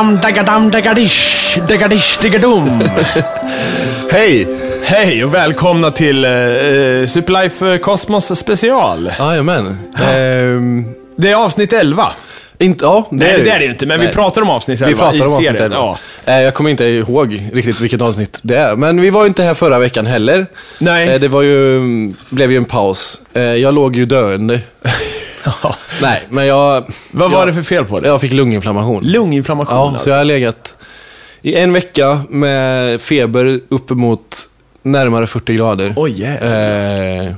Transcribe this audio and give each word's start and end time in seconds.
Ram-dagadam 0.00 0.70
dagadish, 0.70 1.58
dagadish 1.68 2.18
digadum. 2.22 2.68
Hej! 4.10 4.46
Hej 4.82 5.24
och 5.24 5.34
välkomna 5.34 5.90
till 5.90 6.24
eh, 6.24 6.30
Superlife 7.06 7.78
Cosmos 7.78 8.38
special. 8.38 9.12
Jajamän. 9.18 9.78
Ehm, 10.12 10.84
Det 11.16 11.30
är 11.30 11.34
avsnitt 11.34 11.72
11. 11.72 12.10
inte, 12.58 12.84
ja, 12.84 13.06
det 13.10 13.16
Nej, 13.16 13.34
är 13.40 13.44
det 13.44 13.50
är 13.50 13.58
det 13.58 13.64
ju 13.64 13.70
inte, 13.70 13.86
men 13.86 13.98
vi 14.00 14.04
Nej. 14.06 14.14
pratar 14.14 14.42
om 14.42 14.50
avsnitt 14.50 14.80
11 14.80 14.88
Vi 14.88 14.94
pratar 14.94 15.16
i 15.16 15.20
om 15.22 15.32
avsnitt 15.32 15.46
serien. 15.46 15.64
11. 15.64 15.76
Ja. 15.76 15.98
Eh, 16.32 16.40
Jag 16.42 16.54
kommer 16.54 16.70
inte 16.70 16.84
ihåg 16.84 17.50
riktigt 17.52 17.80
vilket 17.80 18.02
avsnitt 18.02 18.38
det 18.42 18.56
är. 18.56 18.76
Men 18.76 19.00
vi 19.00 19.10
var 19.10 19.22
ju 19.22 19.28
inte 19.28 19.42
här 19.42 19.54
förra 19.54 19.78
veckan 19.78 20.06
heller. 20.06 20.46
Nej. 20.78 21.08
Eh, 21.08 21.20
Det 21.20 21.28
var 21.28 21.42
ju, 21.42 21.80
blev 22.30 22.50
ju 22.52 22.56
en 22.56 22.64
paus. 22.64 23.20
Eh, 23.32 23.42
Jag 23.42 23.74
låg 23.74 23.96
ju 23.96 24.06
döende. 24.06 24.60
Nej, 26.02 26.26
men 26.30 26.46
jag... 26.46 26.84
Vad 27.10 27.30
var 27.30 27.38
jag, 27.38 27.48
det 27.48 27.54
för 27.54 27.62
fel 27.62 27.84
på 27.84 28.00
det? 28.00 28.08
Jag 28.08 28.20
fick 28.20 28.32
lunginflammation. 28.32 29.02
Lunginflammation 29.04 29.76
Ja, 29.76 29.88
alltså. 29.88 30.04
så 30.04 30.10
jag 30.10 30.16
har 30.16 30.24
legat 30.24 30.74
i 31.42 31.54
en 31.56 31.72
vecka 31.72 32.20
med 32.28 33.00
feber 33.00 33.60
uppemot 33.68 34.36
närmare 34.82 35.26
40 35.26 35.54
grader. 35.54 35.94
Oj, 35.96 36.20
jävlar. 36.20 37.26
Eh, 37.26 37.32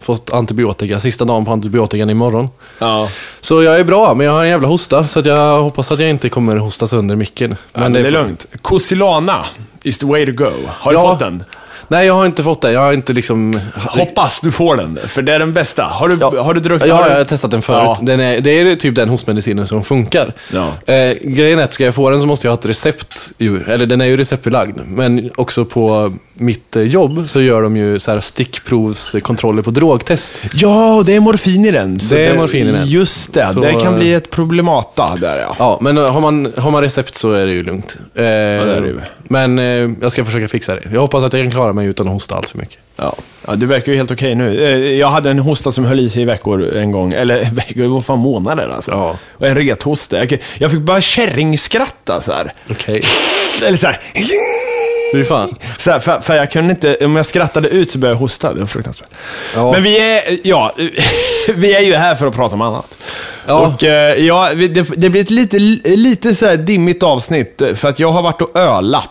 fått 0.00 0.30
antibiotika, 0.30 1.00
sista 1.00 1.24
dagen 1.24 1.44
på 1.44 1.52
antibiotikan 1.52 2.10
imorgon. 2.10 2.48
Ja. 2.78 3.08
Så 3.40 3.62
jag 3.62 3.80
är 3.80 3.84
bra, 3.84 4.14
men 4.14 4.26
jag 4.26 4.32
har 4.32 4.42
en 4.42 4.48
jävla 4.48 4.68
hosta, 4.68 5.06
så 5.06 5.22
jag 5.24 5.60
hoppas 5.60 5.90
att 5.90 6.00
jag 6.00 6.10
inte 6.10 6.28
kommer 6.28 6.56
hosta 6.56 6.86
sönder 6.86 7.16
micken. 7.16 7.56
Men 7.72 7.92
det 7.92 8.00
är 8.00 8.04
får- 8.04 8.10
lugnt. 8.10 8.46
Cosilana 8.62 9.44
is 9.82 9.98
the 9.98 10.06
way 10.06 10.26
to 10.26 10.32
go. 10.32 10.50
Har 10.68 10.92
du 10.92 10.98
Ja. 10.98 11.10
fått 11.10 11.18
den? 11.18 11.44
Nej, 11.90 12.06
jag 12.06 12.14
har 12.14 12.26
inte 12.26 12.42
fått 12.42 12.60
det. 12.60 12.72
Jag 12.72 12.80
har 12.80 12.92
inte 12.92 13.12
liksom... 13.12 13.60
Hoppas 13.74 14.40
du 14.40 14.52
får 14.52 14.76
den, 14.76 14.98
för 15.06 15.22
det 15.22 15.32
är 15.32 15.38
den 15.38 15.52
bästa. 15.52 15.82
Har 15.84 16.08
du, 16.08 16.18
Ja, 16.20 16.42
har 16.42 16.54
du 16.54 16.60
druckit? 16.60 16.88
Ja, 16.88 16.94
har 16.94 17.02
jag 17.02 17.10
du... 17.10 17.16
har 17.16 17.24
testat 17.24 17.50
den 17.50 17.62
förut. 17.62 17.82
Ja. 17.84 17.98
Den 18.02 18.20
är, 18.20 18.40
det 18.40 18.50
är 18.50 18.76
typ 18.76 18.94
den 18.94 19.08
hostmedicinen 19.08 19.66
som 19.66 19.84
funkar. 19.84 20.32
Ja. 20.52 20.92
Eh, 20.94 21.16
grejen 21.22 21.58
är 21.58 21.62
att 21.62 21.72
ska 21.72 21.84
jag 21.84 21.94
få 21.94 22.10
den 22.10 22.20
så 22.20 22.26
måste 22.26 22.46
jag 22.46 22.52
ha 22.52 22.58
ett 22.58 22.66
recept. 22.66 23.32
Ju. 23.38 23.62
Eller 23.62 23.86
den 23.86 24.00
är 24.00 24.04
ju 24.04 24.16
receptbelagd. 24.16 24.80
Men 24.86 25.30
också 25.36 25.64
på 25.64 26.12
mitt 26.34 26.76
eh, 26.76 26.82
jobb 26.82 27.24
så 27.28 27.40
gör 27.40 27.62
de 27.62 27.76
ju 27.76 27.98
så 27.98 28.10
här 28.10 28.20
stickprovskontroller 28.20 29.62
på 29.62 29.70
drogtest. 29.70 30.32
Ja, 30.54 31.02
det 31.06 31.16
är 31.16 31.20
morfin 31.20 31.64
i 31.64 31.70
den. 31.70 31.98
Det 32.10 32.26
är 32.26 32.36
morfin 32.36 32.68
i 32.68 32.72
den. 32.72 32.86
Just 32.86 33.32
det, 33.32 33.46
Så, 33.46 33.60
det 33.60 33.72
kan 33.72 33.92
eh, 33.92 33.98
bli 33.98 34.14
ett 34.14 34.30
problemata 34.30 35.16
där 35.20 35.38
ja. 35.38 35.56
Ja, 35.58 35.78
men 35.80 35.98
eh, 35.98 36.12
har 36.12 36.20
man, 36.20 36.52
har 36.56 36.70
man 36.70 36.82
recept 36.82 37.14
så 37.14 37.32
är 37.32 37.46
det 37.46 37.52
ju 37.52 37.62
lugnt. 37.62 37.96
Eh, 38.14 38.24
är 38.24 38.80
det 38.80 38.86
ju. 38.86 39.00
Men 39.22 39.58
eh, 39.58 39.90
jag 40.00 40.12
ska 40.12 40.24
försöka 40.24 40.48
fixa 40.48 40.74
det. 40.74 40.82
Jag 40.92 41.00
hoppas 41.00 41.24
att 41.24 41.32
jag 41.32 41.42
kan 41.42 41.50
klara 41.50 41.72
mig 41.72 41.79
utan 41.86 42.06
att 42.08 42.12
hosta 42.12 42.34
allt 42.34 42.48
för 42.48 42.58
mycket. 42.58 42.78
Ja. 42.96 43.14
ja, 43.46 43.54
du 43.54 43.66
verkar 43.66 43.92
ju 43.92 43.98
helt 43.98 44.10
okej 44.10 44.34
nu. 44.34 44.64
Eh, 44.64 44.98
Jag 44.98 45.08
hade 45.08 45.30
en 45.30 45.38
hosta 45.38 45.72
som 45.72 45.84
höll 45.84 46.00
i 46.00 46.08
sig 46.10 46.22
i 46.22 46.24
veckor 46.24 46.76
en 46.76 46.92
gång. 46.92 47.12
Eller 47.12 47.44
veckor, 47.52 47.86
vad 47.88 48.04
fan 48.04 48.18
månader 48.18 48.68
alltså. 48.68 48.90
Ja. 48.90 49.16
Och 49.36 49.46
en 49.46 49.54
rethosta. 49.54 50.18
Jag, 50.58 50.70
fick 50.70 50.80
bara 50.80 51.00
kärringskratta 51.00 52.20
så 52.20 52.32
här. 52.32 52.52
Okej. 52.70 53.02
Eller 53.66 53.76
så 53.76 53.86
här. 53.86 54.00
Fy 55.14 55.24
fan. 55.24 55.54
Så 55.78 55.90
här, 55.90 55.98
för, 56.00 56.20
för 56.20 56.34
jag 56.34 56.50
kunde 56.50 56.70
inte, 56.70 56.96
om 57.04 57.16
jag 57.16 57.26
skrattade 57.26 57.68
ut 57.68 57.90
så 57.90 57.98
började 57.98 58.14
jag 58.16 58.20
hosta. 58.20 58.54
Det 58.54 58.60
var 58.60 58.66
fruktansvärt. 58.66 59.08
Ja. 59.54 59.72
Men 59.72 59.82
vi 59.82 59.98
är, 59.98 60.22
ja, 60.44 60.72
vi 61.54 61.74
är 61.74 61.80
ju 61.80 61.94
här 61.94 62.14
för 62.14 62.26
att 62.26 62.34
prata 62.34 62.54
om 62.54 62.60
annat. 62.60 62.98
Ja. 63.46 63.54
Och 63.66 63.84
eh, 63.84 64.24
ja, 64.26 64.50
det, 64.54 64.82
det 64.96 65.10
blir 65.10 65.20
ett 65.20 65.30
lite, 65.30 65.58
lite 65.96 66.34
så 66.34 66.56
dimmigt 66.56 67.02
avsnitt 67.02 67.62
för 67.74 67.88
att 67.88 67.98
jag 68.00 68.10
har 68.10 68.22
varit 68.22 68.42
och 68.42 68.56
ölat. 68.56 69.08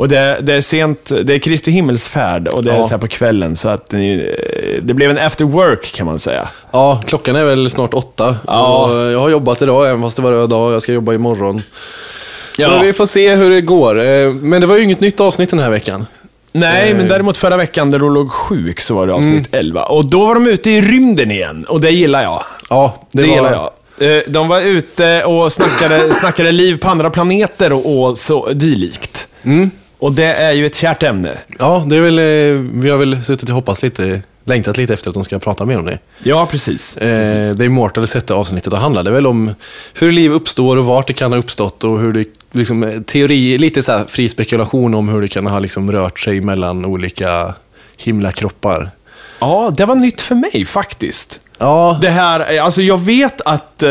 Och 0.00 0.08
det, 0.08 0.38
det 0.42 0.52
är 0.54 0.60
sent, 0.60 1.10
det 1.24 1.34
är 1.34 1.38
Kristi 1.38 1.70
himmelsfärd 1.70 2.48
och 2.48 2.64
det 2.64 2.70
är 2.72 2.76
Ja. 2.76 2.82
så 2.82 2.88
här 2.90 2.98
på 2.98 3.08
kvällen 3.08 3.56
så 3.56 3.68
att 3.68 3.92
ni, 3.92 4.12
eh, 4.38 4.82
det 4.82 4.94
blev 4.94 5.10
en 5.10 5.18
after 5.18 5.44
work 5.44 5.92
kan 5.92 6.06
man 6.06 6.18
säga. 6.18 6.48
Ja, 6.72 7.02
klockan 7.06 7.36
är 7.36 7.44
väl 7.44 7.70
snart 7.70 7.94
åtta. 7.94 8.36
Ja. 8.46 9.02
Jag 9.10 9.20
har 9.20 9.28
jobbat 9.28 9.62
idag, 9.62 9.86
även 9.88 10.02
fast 10.02 10.16
det 10.16 10.22
var 10.22 10.32
röd 10.32 10.50
dag. 10.50 10.72
Jag 10.72 10.82
ska 10.82 10.92
jobba 10.92 11.12
imorgon. 11.14 11.58
Så 11.58 12.62
Ja. 12.62 12.80
vi 12.82 12.92
får 12.92 13.06
se 13.06 13.34
hur 13.34 13.50
det 13.50 13.60
går. 13.60 13.98
Eh, 14.00 14.32
Men 14.32 14.60
det 14.60 14.66
var 14.66 14.76
ju 14.76 14.84
inget 14.84 15.00
nytt 15.00 15.20
avsnitt 15.20 15.50
den 15.50 15.58
här 15.58 15.70
veckan. 15.70 16.06
Nej, 16.52 16.90
Eh. 16.90 16.96
men 16.96 17.08
däremot 17.08 17.36
förra 17.36 17.56
veckan 17.56 17.90
när 17.90 17.98
du 17.98 18.10
låg 18.10 18.30
sjuk 18.32 18.80
så 18.80 18.94
var 18.94 19.06
det 19.06 19.12
avsnitt 19.12 19.48
11. 19.54 19.82
Och 19.82 20.10
då 20.10 20.24
var 20.26 20.34
de 20.34 20.46
ute 20.46 20.70
i 20.70 20.80
rymden 20.80 21.30
igen 21.30 21.64
och 21.68 21.80
det 21.80 21.90
gillar 21.90 22.22
jag. 22.22 22.42
Ja, 22.70 23.06
Det, 23.12 23.22
gillar 23.26 23.52
jag. 23.52 24.16
Eh, 24.16 24.22
De 24.28 24.48
var 24.48 24.60
ute 24.60 25.24
och 25.24 25.52
snackade, 25.52 26.14
snackade 26.14 26.52
liv 26.52 26.78
på 26.78 26.88
andra 26.88 27.10
planeter 27.10 27.72
och, 27.72 28.02
och 28.02 28.18
så 28.18 28.48
dylikt. 28.52 29.26
Mm. 29.42 29.70
Och 30.00 30.12
det 30.12 30.24
är 30.24 30.52
ju 30.52 30.66
ett 30.66 30.74
kärt 30.74 31.02
ämne. 31.02 31.38
Ja, 31.58 31.84
det 31.86 31.96
är 31.96 32.00
väl, 32.00 32.18
eh, 32.18 32.70
vi 32.80 32.90
har 32.90 32.98
väl 32.98 33.24
suttit 33.24 33.48
och 33.48 33.54
hoppats 33.54 33.82
lite, 33.82 34.22
längtat 34.44 34.76
lite 34.76 34.94
efter 34.94 35.10
att 35.10 35.14
de 35.14 35.24
ska 35.24 35.38
prata 35.38 35.66
mer 35.66 35.78
om 35.78 35.84
det. 35.84 35.98
Ja, 36.22 36.46
precis. 36.50 36.96
Eh, 36.96 37.54
det 37.54 37.64
Immortals 37.64 38.14
hette 38.14 38.34
avsnittet 38.34 38.72
och 38.72 38.78
handlade 38.78 39.10
väl 39.10 39.26
om 39.26 39.54
hur 39.94 40.12
liv 40.12 40.32
uppstår 40.32 40.76
och 40.76 40.84
vart 40.84 41.06
det 41.06 41.12
kan 41.12 41.32
ha 41.32 41.38
uppstått 41.38 41.84
och 41.84 42.00
hur 42.00 42.12
det, 42.12 42.24
liksom, 42.52 42.82
eh, 42.82 43.00
teori, 43.00 43.58
lite 43.58 43.82
så 43.82 44.04
fri 44.08 44.28
spekulation 44.28 44.94
om 44.94 45.08
hur 45.08 45.20
det 45.20 45.28
kan 45.28 45.46
ha 45.46 45.58
liksom 45.58 45.92
rört 45.92 46.20
sig 46.20 46.40
mellan 46.40 46.84
olika 46.84 47.54
himlakroppar. 47.98 48.90
Ja, 49.38 49.72
det 49.76 49.84
var 49.84 49.94
nytt 49.94 50.20
för 50.20 50.34
mig 50.34 50.64
faktiskt. 50.64 51.40
Ja, 51.58 51.98
Det 52.02 52.10
här, 52.10 52.54
eh, 52.54 52.64
alltså 52.64 52.82
jag 52.82 52.98
vet 52.98 53.40
att, 53.40 53.82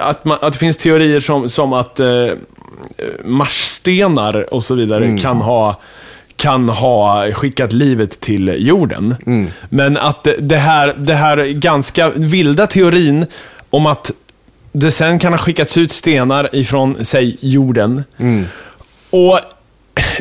att, 0.00 0.24
man, 0.24 0.38
att 0.40 0.52
det 0.52 0.58
finns 0.58 0.76
teorier 0.76 1.20
som, 1.20 1.50
som 1.50 1.72
att 1.72 2.00
marsstenar 3.24 4.54
och 4.54 4.64
så 4.64 4.74
vidare 4.74 5.18
kan 5.18 5.36
ha 5.36 5.80
kan 6.36 6.68
ha 6.68 7.32
skickat 7.32 7.72
livet 7.72 8.20
till 8.20 8.54
jorden. 8.58 9.14
Men 9.68 9.96
att 9.96 10.28
det 10.38 10.56
här, 10.56 10.94
det 10.98 11.14
här 11.14 11.44
ganska 11.46 12.10
vilda 12.10 12.66
teorin 12.66 13.26
om 13.70 13.86
att 13.86 14.10
det 14.72 14.90
sen 14.90 15.18
kan 15.18 15.32
ha 15.32 15.38
skickats 15.38 15.76
ut 15.76 15.92
stenar 15.92 16.48
ifrån, 16.52 16.96
säg, 17.00 17.36
jorden. 17.40 18.04
Och 19.10 19.40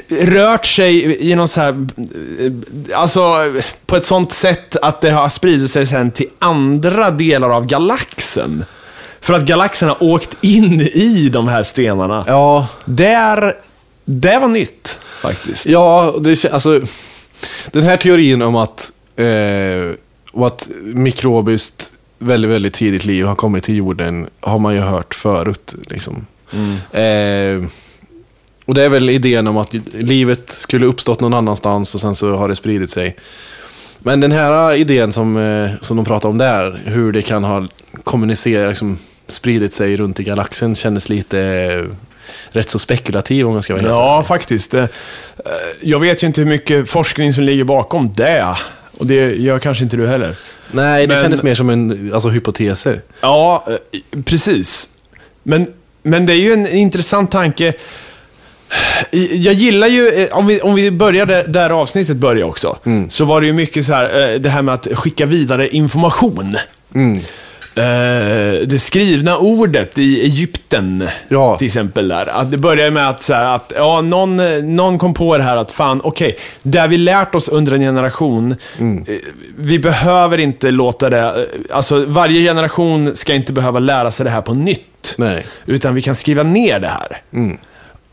rört 0.09 0.66
sig 0.66 1.21
i 1.31 1.35
någon 1.35 1.47
så 1.47 1.61
här, 1.61 1.87
alltså 2.95 3.35
på 3.85 3.95
ett 3.95 4.05
sånt 4.05 4.31
sätt 4.31 4.75
att 4.75 5.01
det 5.01 5.11
har 5.11 5.29
spridit 5.29 5.71
sig 5.71 5.85
sen 5.85 6.11
till 6.11 6.27
andra 6.39 7.11
delar 7.11 7.49
av 7.49 7.66
galaxen. 7.66 8.66
För 9.22 9.34
att 9.34 9.46
galaxen 9.46 9.90
har 9.90 10.03
åkt 10.03 10.38
in 10.41 10.81
i 10.81 11.30
de 11.30 11.47
här 11.47 11.63
stenarna. 11.63 12.24
ja, 12.28 12.68
Där, 12.85 13.53
det 14.06 14.40
var 14.40 14.47
nytt 14.47 14.97
faktiskt. 15.22 15.66
Ja, 15.66 16.16
det, 16.22 16.46
alltså, 16.46 16.81
den 17.72 17.84
här 17.84 17.97
teorin 17.97 18.41
om 18.41 18.56
att, 18.56 18.91
eh, 19.16 20.46
att 20.46 20.69
mikrobiskt 20.84 21.91
väldigt, 22.19 22.52
väldigt 22.52 22.74
tidigt 22.74 23.06
liv 23.06 23.25
har 23.25 23.35
kommit 23.35 23.63
till 23.63 23.75
jorden 23.75 24.28
har 24.40 24.59
man 24.59 24.74
ju 24.74 24.79
hört 24.79 25.16
förut. 25.16 25.74
Liksom. 25.88 26.25
Eh, 26.91 27.69
och 28.66 28.75
det 28.75 28.84
är 28.84 28.90
väl 28.90 29.09
idén 29.09 29.47
om 29.47 29.58
att 29.58 29.74
livet 29.94 30.50
skulle 30.50 30.85
uppstått 30.85 31.19
någon 31.19 31.34
annanstans 31.34 31.96
och 31.96 32.02
sen 32.02 32.16
så 32.16 32.35
har 32.35 32.47
det 32.47 32.56
spridit 32.56 32.90
sig. 32.90 33.16
Men 34.00 34.19
den 34.19 34.31
här 34.31 34.74
idén 34.74 35.12
som, 35.12 35.38
eh, 35.38 35.69
som 35.81 35.97
de 35.97 36.06
pratar 36.06 36.29
om 36.29 36.38
där, 36.38 36.81
hur 36.85 37.12
det 37.12 37.22
kan 37.22 37.44
ha 37.44 37.68
kommunicerat, 38.03 38.69
liksom, 38.69 38.97
spridit 39.31 39.73
sig 39.73 39.97
runt 39.97 40.19
i 40.19 40.23
galaxen, 40.23 40.75
kändes 40.75 41.09
lite 41.09 41.40
eh, 41.40 41.95
rätt 42.50 42.69
så 42.69 42.79
spekulativ 42.79 43.47
om 43.47 43.53
jag 43.56 43.63
ska 43.63 43.73
vara 43.73 43.81
helt 43.81 43.91
Ja, 43.94 44.23
faktiskt. 44.28 44.73
Eh, 44.73 44.85
Jag 45.81 46.00
vet 46.00 46.23
ju 46.23 46.28
inte 46.28 46.41
hur 46.41 46.47
mycket 46.47 46.90
forskning 46.90 47.34
som 47.34 47.44
ligger 47.44 47.63
bakom 47.63 48.13
det. 48.13 48.56
Och 48.97 49.06
det 49.06 49.35
gör 49.35 49.59
kanske 49.59 49.84
inte 49.84 49.97
du 49.97 50.08
heller. 50.08 50.35
Nej, 50.72 51.08
det 51.08 51.14
Men- 51.16 51.23
kändes 51.23 51.43
mer 51.43 51.55
som 51.55 51.70
en, 51.70 52.11
alltså 52.14 52.29
hypoteser. 52.29 53.02
Ja, 53.22 53.66
eh, 53.67 53.99
precis. 54.26 54.90
Men, 55.43 55.67
men 56.03 56.26
det 56.26 56.34
är 56.34 56.37
ju 56.37 56.53
en 56.53 56.67
intressant 56.67 57.31
tanke. 57.31 57.73
Jag 59.31 59.53
gillar 59.53 59.87
ju, 59.87 60.28
om 60.31 60.47
vi, 60.47 60.61
om 60.61 60.76
vi 60.76 60.91
började 60.91 61.43
där 61.43 61.70
avsnittet 61.70 62.17
började 62.17 62.49
också, 62.49 62.78
så 63.09 63.26
var 63.26 63.41
det 63.41 63.47
ju 63.47 63.53
mycket 63.53 63.85
så 63.85 63.93
här, 63.93 64.37
det 64.40 64.49
här 64.49 64.61
med 64.61 64.73
att 64.73 64.87
skicka 64.93 65.26
vidare 65.26 65.70
information. 65.70 66.58
Eh, 67.79 68.67
det 68.67 68.79
skrivna 68.81 69.37
ordet 69.37 69.97
i 69.97 70.22
Egypten, 70.22 71.08
Ja. 71.28 71.55
till 71.55 71.66
exempel 71.67 72.08
där. 72.08 72.29
Att 72.29 72.52
det 72.52 72.58
börjar 72.58 72.91
med 72.91 73.09
att, 73.09 73.22
så 73.23 73.34
här, 73.34 73.55
att 73.55 73.72
ja, 73.76 74.02
någon, 74.02 74.37
någon 74.76 74.97
kom 74.97 75.14
på 75.14 75.37
det 75.37 75.43
här 75.43 75.58
att 75.58 75.72
fan, 75.72 76.02
okej, 76.03 76.35
det 76.64 76.79
har 76.79 76.87
vi 76.87 76.97
lärt 76.97 77.35
oss 77.35 77.47
under 77.47 77.72
en 77.72 77.81
generation, 77.81 78.52
eh, 78.79 79.16
vi 79.58 79.79
behöver 79.79 80.37
inte 80.37 80.72
låta 80.72 81.09
det, 81.09 81.20
eh, 81.20 81.76
alltså 81.76 82.05
varje 82.05 82.41
generation 82.49 83.16
ska 83.16 83.34
inte 83.34 83.53
behöva 83.53 83.79
lära 83.79 84.11
sig 84.11 84.23
det 84.23 84.29
här 84.29 84.41
på 84.41 84.53
nytt. 84.53 85.16
Nej. 85.17 85.46
Utan 85.66 85.96
vi 85.96 86.02
kan 86.02 86.16
skriva 86.16 86.43
ner 86.43 86.79
det 86.79 86.87
här. 86.91 87.22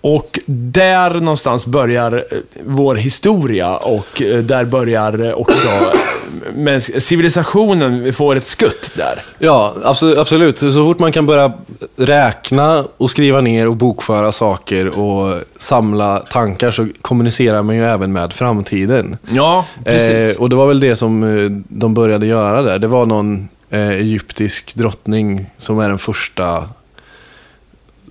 Och 0.09 0.41
där 0.47 1.15
någonstans 1.21 1.67
börjar 1.67 2.13
eh, 2.31 2.39
vår 2.65 2.95
historia 2.95 3.77
och 3.77 4.23
eh, 4.23 4.39
där 4.39 4.65
börjar 4.65 5.27
eh, 5.27 5.33
också 5.33 5.69
mäns- 6.55 7.01
civilisationen 7.01 8.13
får 8.13 8.37
ett 8.37 8.45
skutt 8.45 8.91
där. 8.97 9.23
Ja, 9.39 9.75
absolut. 10.17 10.59
Så, 10.59 10.73
fort 10.73 10.99
man 10.99 11.13
kan 11.13 11.27
börja 11.27 11.53
räkna 11.97 12.85
och 12.97 13.11
skriva 13.11 13.41
ner 13.41 13.69
och 13.69 13.77
bokföra 13.77 14.33
saker 14.33 14.99
och 14.99 15.35
samla 15.57 16.19
tankar 16.19 16.71
så 16.71 16.89
kommunicerar 17.03 17.63
man 17.63 17.77
ju 17.77 17.85
även 17.85 18.13
med 18.13 18.33
framtiden. 18.33 19.17
Ja, 19.31 19.65
precis. 19.85 20.37
Eh, 20.37 20.43
och 20.43 20.51
det 20.51 20.57
var 20.57 20.67
väl 20.67 20.81
det 20.81 20.97
som 20.97 21.65
de 21.69 21.95
började 21.95 22.27
göra 22.27 22.63
där. 22.63 22.79
Det 22.79 22.87
var 22.87 23.07
någon 23.07 23.49
eh, 23.71 23.91
egyptisk 23.91 24.75
drottning 24.75 25.47
som 25.59 25.79
är 25.79 25.89
den 25.89 25.99
första 25.99 26.65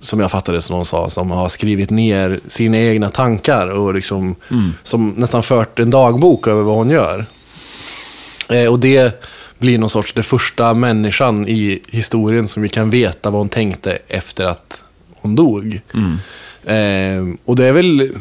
som 0.00 0.20
jag 0.20 0.30
fattade 0.30 0.60
som 0.60 0.76
någon 0.76 0.84
sa, 0.84 1.10
som 1.10 1.30
har 1.30 1.48
skrivit 1.48 1.90
ner 1.90 2.40
sina 2.46 2.78
egna 2.78 3.10
tankar 3.10 3.68
och 3.68 3.94
liksom, 3.94 4.34
som 4.82 5.08
nästan 5.08 5.42
fört 5.42 5.78
en 5.78 5.90
dagbok 5.90 6.46
över 6.46 6.62
vad 6.62 6.76
hon 6.76 6.90
gör. 6.90 7.26
Eh, 8.48 8.66
och 8.66 8.80
det 8.80 9.24
blir 9.58 9.78
någon 9.78 9.90
sorts, 9.90 10.12
det 10.12 10.22
första 10.22 10.74
människan 10.74 11.48
i 11.48 11.80
historien 11.88 12.48
som 12.48 12.62
vi 12.62 12.68
kan 12.68 12.90
veta 12.90 13.30
vad 13.30 13.40
hon 13.40 13.48
tänkte 13.48 13.98
efter 14.08 14.44
att 14.44 14.84
hon 15.20 15.36
dog. 15.36 15.80
Eh, 16.64 17.34
och 17.44 17.56
det 17.56 17.64
är 17.64 17.72
väl 17.72 18.12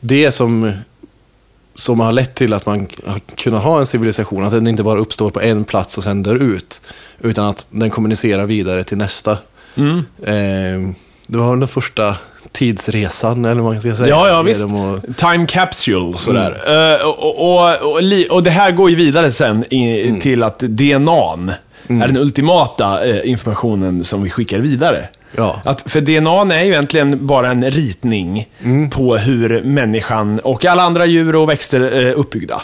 det 0.00 0.32
som, 0.32 0.72
som 1.74 2.00
har 2.00 2.12
lett 2.12 2.34
till 2.34 2.52
att 2.52 2.66
man 2.66 2.88
har 3.06 3.20
kunnat 3.20 3.62
ha 3.62 3.80
en 3.80 3.86
civilisation. 3.86 4.44
Att 4.44 4.52
den 4.52 4.66
inte 4.66 4.82
bara 4.82 5.00
uppstår 5.00 5.30
på 5.30 5.40
en 5.40 5.64
plats 5.64 5.98
och 5.98 6.04
sen 6.04 6.22
dör 6.22 6.36
ut. 6.36 6.80
Utan 7.20 7.46
att 7.46 7.66
den 7.70 7.90
kommunicerar 7.90 8.46
vidare 8.46 8.84
till 8.84 8.98
nästa. 8.98 9.38
Eh, 9.76 10.90
det 11.26 11.38
var 11.38 11.56
den 11.56 11.68
första 11.68 12.16
tidsresan, 12.52 13.44
eller 13.44 13.62
vad 13.62 13.72
man 13.72 13.80
ska 13.82 13.96
säga. 13.96 14.08
Ja, 14.08 14.28
ja, 14.28 14.42
visst. 14.42 14.60
Att- 14.64 15.16
Time 15.16 15.46
capsule, 15.46 16.12
sådär. 16.18 16.56
Eh, 17.00 17.06
och, 17.08 17.54
och, 17.54 17.92
och, 17.92 18.02
li- 18.02 18.26
och 18.30 18.42
det 18.42 18.50
här 18.50 18.70
går 18.70 18.90
ju 18.90 18.96
vidare 18.96 19.30
sen 19.30 19.64
i, 19.74 20.18
till 20.20 20.42
att 20.42 20.58
DNAn 20.58 21.52
är 21.88 22.06
den 22.06 22.16
ultimata 22.16 23.04
eh, 23.06 23.30
informationen 23.30 24.04
som 24.04 24.22
vi 24.22 24.30
skickar 24.30 24.58
vidare. 24.58 25.08
Ja. 25.36 25.60
Att, 25.64 25.90
för 25.90 26.00
DNA 26.00 26.54
är 26.54 26.62
ju 26.64 26.70
egentligen 26.70 27.26
bara 27.26 27.50
en 27.50 27.70
ritning 27.70 28.48
på 28.92 29.16
hur 29.16 29.62
människan 29.62 30.38
och 30.38 30.64
alla 30.64 30.82
andra 30.82 31.06
djur 31.06 31.34
och 31.36 31.48
växter 31.48 31.80
är 31.80 32.12
uppbyggda. 32.12 32.62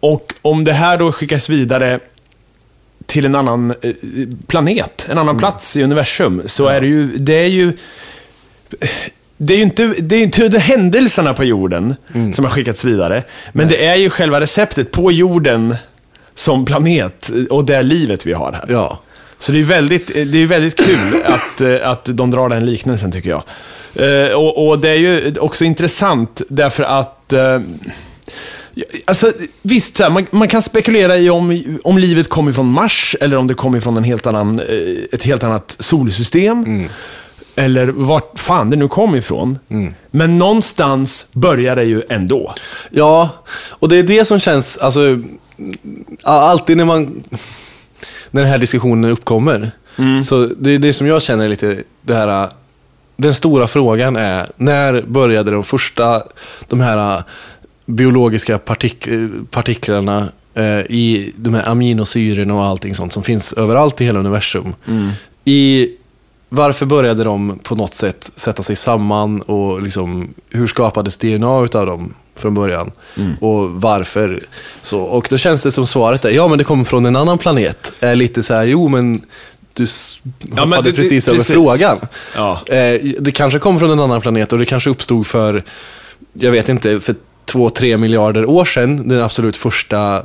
Och 0.00 0.34
om 0.42 0.64
det 0.64 0.72
här 0.72 0.98
då 0.98 1.12
skickas 1.12 1.48
vidare 1.48 1.98
till 3.06 3.24
en 3.24 3.34
annan 3.34 3.70
eh, 3.82 3.92
planet, 4.46 5.06
en 5.10 5.18
annan 5.18 5.38
plats 5.38 5.76
i 5.76 5.82
universum, 5.82 6.42
så 6.46 6.66
är 6.66 6.80
det 6.80 6.86
ju, 6.86 7.16
det 7.16 7.34
är 7.34 7.48
ju 7.48 7.72
det 9.36 9.54
är 9.54 9.56
ju 9.56 9.62
inte, 9.62 9.86
det 9.86 10.16
är 10.16 10.22
inte 10.22 10.48
de 10.48 10.58
händelserna 10.58 11.34
på 11.34 11.44
jorden 11.44 11.94
som 12.34 12.44
har 12.44 12.50
skickats 12.52 12.84
vidare, 12.84 13.22
men 13.52 13.68
det 13.68 13.86
är 13.86 13.94
ju 13.96 14.10
själva 14.10 14.40
receptet 14.40 14.90
på 14.90 15.12
jorden 15.12 15.76
som 16.34 16.64
planet 16.64 17.30
och 17.50 17.66
det 17.66 17.82
livet 17.82 18.26
vi 18.26 18.32
har 18.32 18.52
här. 18.52 18.64
Ja. 18.68 19.00
Så 19.38 19.52
det 19.52 19.58
är 19.58 19.62
väldigt, 19.62 20.06
det 20.06 20.38
är 20.42 20.46
väldigt 20.46 20.76
kul 20.76 21.14
att, 21.24 21.60
eh, 21.60 21.90
att 21.90 22.04
de 22.04 22.30
drar 22.30 22.48
den 22.48 22.66
liknelsen 22.66 23.12
tycker 23.12 23.30
jag. 23.30 23.42
Eh, 23.94 24.32
Och, 24.34 24.68
och 24.68 24.78
det 24.78 24.88
är 24.88 24.94
ju 24.94 25.34
också 25.38 25.64
intressant 25.64 26.42
därför 26.48 26.82
att 26.82 27.32
eh, 27.32 27.40
ja, 27.40 27.60
Alltså, 29.04 29.32
visst, 29.62 29.98
här, 29.98 30.10
man, 30.10 30.26
man 30.30 30.48
kan 30.48 30.62
spekulera 30.62 31.18
i 31.18 31.30
om, 31.30 31.78
om 31.84 31.98
livet 31.98 32.28
kommer 32.28 32.52
från 32.52 32.66
Mars 32.66 33.16
eller 33.20 33.36
om 33.36 33.46
det 33.46 33.54
kommer 33.54 33.80
från 33.80 33.96
en 33.96 34.04
helt 34.04 34.26
annan, 34.26 34.60
eh, 34.60 35.04
ett 35.12 35.22
helt 35.22 35.42
annat 35.44 35.76
solsystem. 35.78 36.88
Eller 37.56 37.86
vart 37.86 38.38
fan 38.38 38.70
det 38.70 38.76
nu 38.76 38.88
kom 38.88 39.14
ifrån. 39.14 39.58
Men 40.10 40.38
någonstans 40.38 41.26
börjar 41.32 41.76
det 41.76 41.84
ju 41.84 42.02
ändå. 42.08 42.54
Ja, 42.90 43.28
och 43.70 43.88
det 43.88 43.96
är 43.96 44.02
det 44.02 44.24
som 44.24 44.40
känns, 44.40 44.76
alltså, 44.76 45.18
alltid 46.22 46.76
när 46.76 46.84
man, 46.84 47.22
när 48.30 48.42
den 48.42 48.50
här 48.50 48.58
diskussionen 48.58 49.10
uppkommer, 49.10 49.70
så 50.24 50.46
det 50.46 50.70
är 50.70 50.78
det 50.78 50.92
som 50.92 51.06
jag 51.06 51.22
känner 51.22 51.48
lite, 51.48 51.82
det 52.00 52.14
här, 52.14 52.48
den 53.16 53.34
stora 53.34 53.66
frågan 53.66 54.16
är, 54.16 54.50
när 54.56 55.02
började 55.02 55.50
de 55.50 55.62
första, 55.64 56.22
de 56.68 56.80
här 56.80 57.22
biologiska 57.86 58.58
partik 58.58 59.08
partiklarna 59.50 60.28
eh, 60.54 60.78
i 60.78 61.32
de 61.36 61.54
här 61.54 61.68
aminosyrorna 61.68 62.54
och 62.54 62.64
allting 62.64 62.94
sånt 62.94 63.12
som 63.12 63.22
finns 63.22 63.52
överallt 63.52 64.00
i 64.00 64.04
hela 64.04 64.18
universum. 64.18 64.74
I 65.44 65.88
varför 66.48 66.86
började 66.86 67.24
de 67.24 67.58
på 67.62 67.74
något 67.76 67.94
sätt 67.94 68.30
sätta 68.36 68.62
sig 68.62 68.76
samman 68.76 69.40
och 69.40 69.82
liksom, 69.82 70.34
hur 70.50 70.66
skapades 70.66 71.18
DNA 71.18 71.60
utav 71.64 71.86
dem 71.86 72.14
från 72.36 72.54
början? 72.54 72.90
Och 73.40 73.70
varför? 73.70 74.40
Så, 74.82 75.00
och 75.00 75.26
då 75.30 75.38
känns 75.38 75.62
det 75.62 75.72
som 75.72 75.86
svaret 75.86 76.24
är, 76.24 76.30
ja 76.30 76.48
men 76.48 76.58
det 76.58 76.64
kommer 76.64 76.84
från 76.84 77.06
en 77.06 77.16
annan 77.16 77.38
planet. 77.38 77.92
Är 78.00 78.14
lite 78.14 78.42
så 78.42 78.54
här, 78.54 78.64
jo 78.64 78.88
men 78.88 79.22
du 79.72 79.86
hoppade 80.50 80.82
det- 80.82 80.90
det- 80.90 80.96
precis 80.96 81.28
över 81.28 81.38
precis. 81.38 81.52
frågan. 81.54 81.98
Ja. 82.36 82.60
Eh, 82.66 83.00
det 83.20 83.32
kanske 83.32 83.58
kom 83.58 83.78
från 83.78 83.90
en 83.90 84.00
annan 84.00 84.20
planet 84.20 84.52
och 84.52 84.58
det 84.58 84.64
kanske 84.64 84.90
uppstod 84.90 85.26
för, 85.26 85.64
jag 86.32 86.50
vet 86.52 86.68
inte, 86.68 87.00
för 87.00 87.14
två, 87.44 87.70
tre 87.70 87.96
miljarder 87.96 88.44
år 88.44 88.64
sedan, 88.64 89.08
den 89.08 89.22
absolut 89.22 89.56
första 89.56 90.22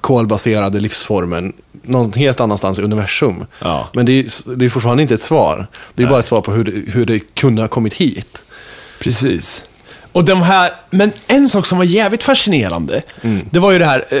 kolbaserade 0.00 0.80
livsformen 0.80 1.52
någon 1.82 2.12
helt 2.12 2.40
annanstans 2.40 2.78
i 2.78 2.82
universum. 2.82 3.46
Ja. 3.58 3.88
Men 3.92 4.06
det 4.06 4.12
är, 4.12 4.56
det 4.56 4.64
är 4.64 4.68
fortfarande 4.68 5.02
inte 5.02 5.14
ett 5.14 5.20
svar. 5.20 5.66
Det 5.94 6.02
är 6.02 6.06
bara 6.06 6.18
ett 6.18 6.26
svar 6.26 6.40
på 6.40 6.52
hur 6.52 6.64
det, 6.64 6.92
hur 6.92 7.04
det 7.04 7.18
kunde 7.18 7.62
ha 7.62 7.68
kommit 7.68 7.94
hit. 7.94 8.42
Precis. 8.98 9.62
Och 10.12 10.24
de 10.24 10.42
här, 10.42 10.72
men 10.90 11.12
en 11.26 11.48
sak 11.48 11.66
som 11.66 11.78
var 11.78 11.84
jävligt 11.84 12.22
fascinerande, 12.22 13.02
det 13.50 13.58
var 13.58 13.72
ju 13.72 13.78
det 13.78 13.84
här, 13.84 14.04
eh, 14.08 14.18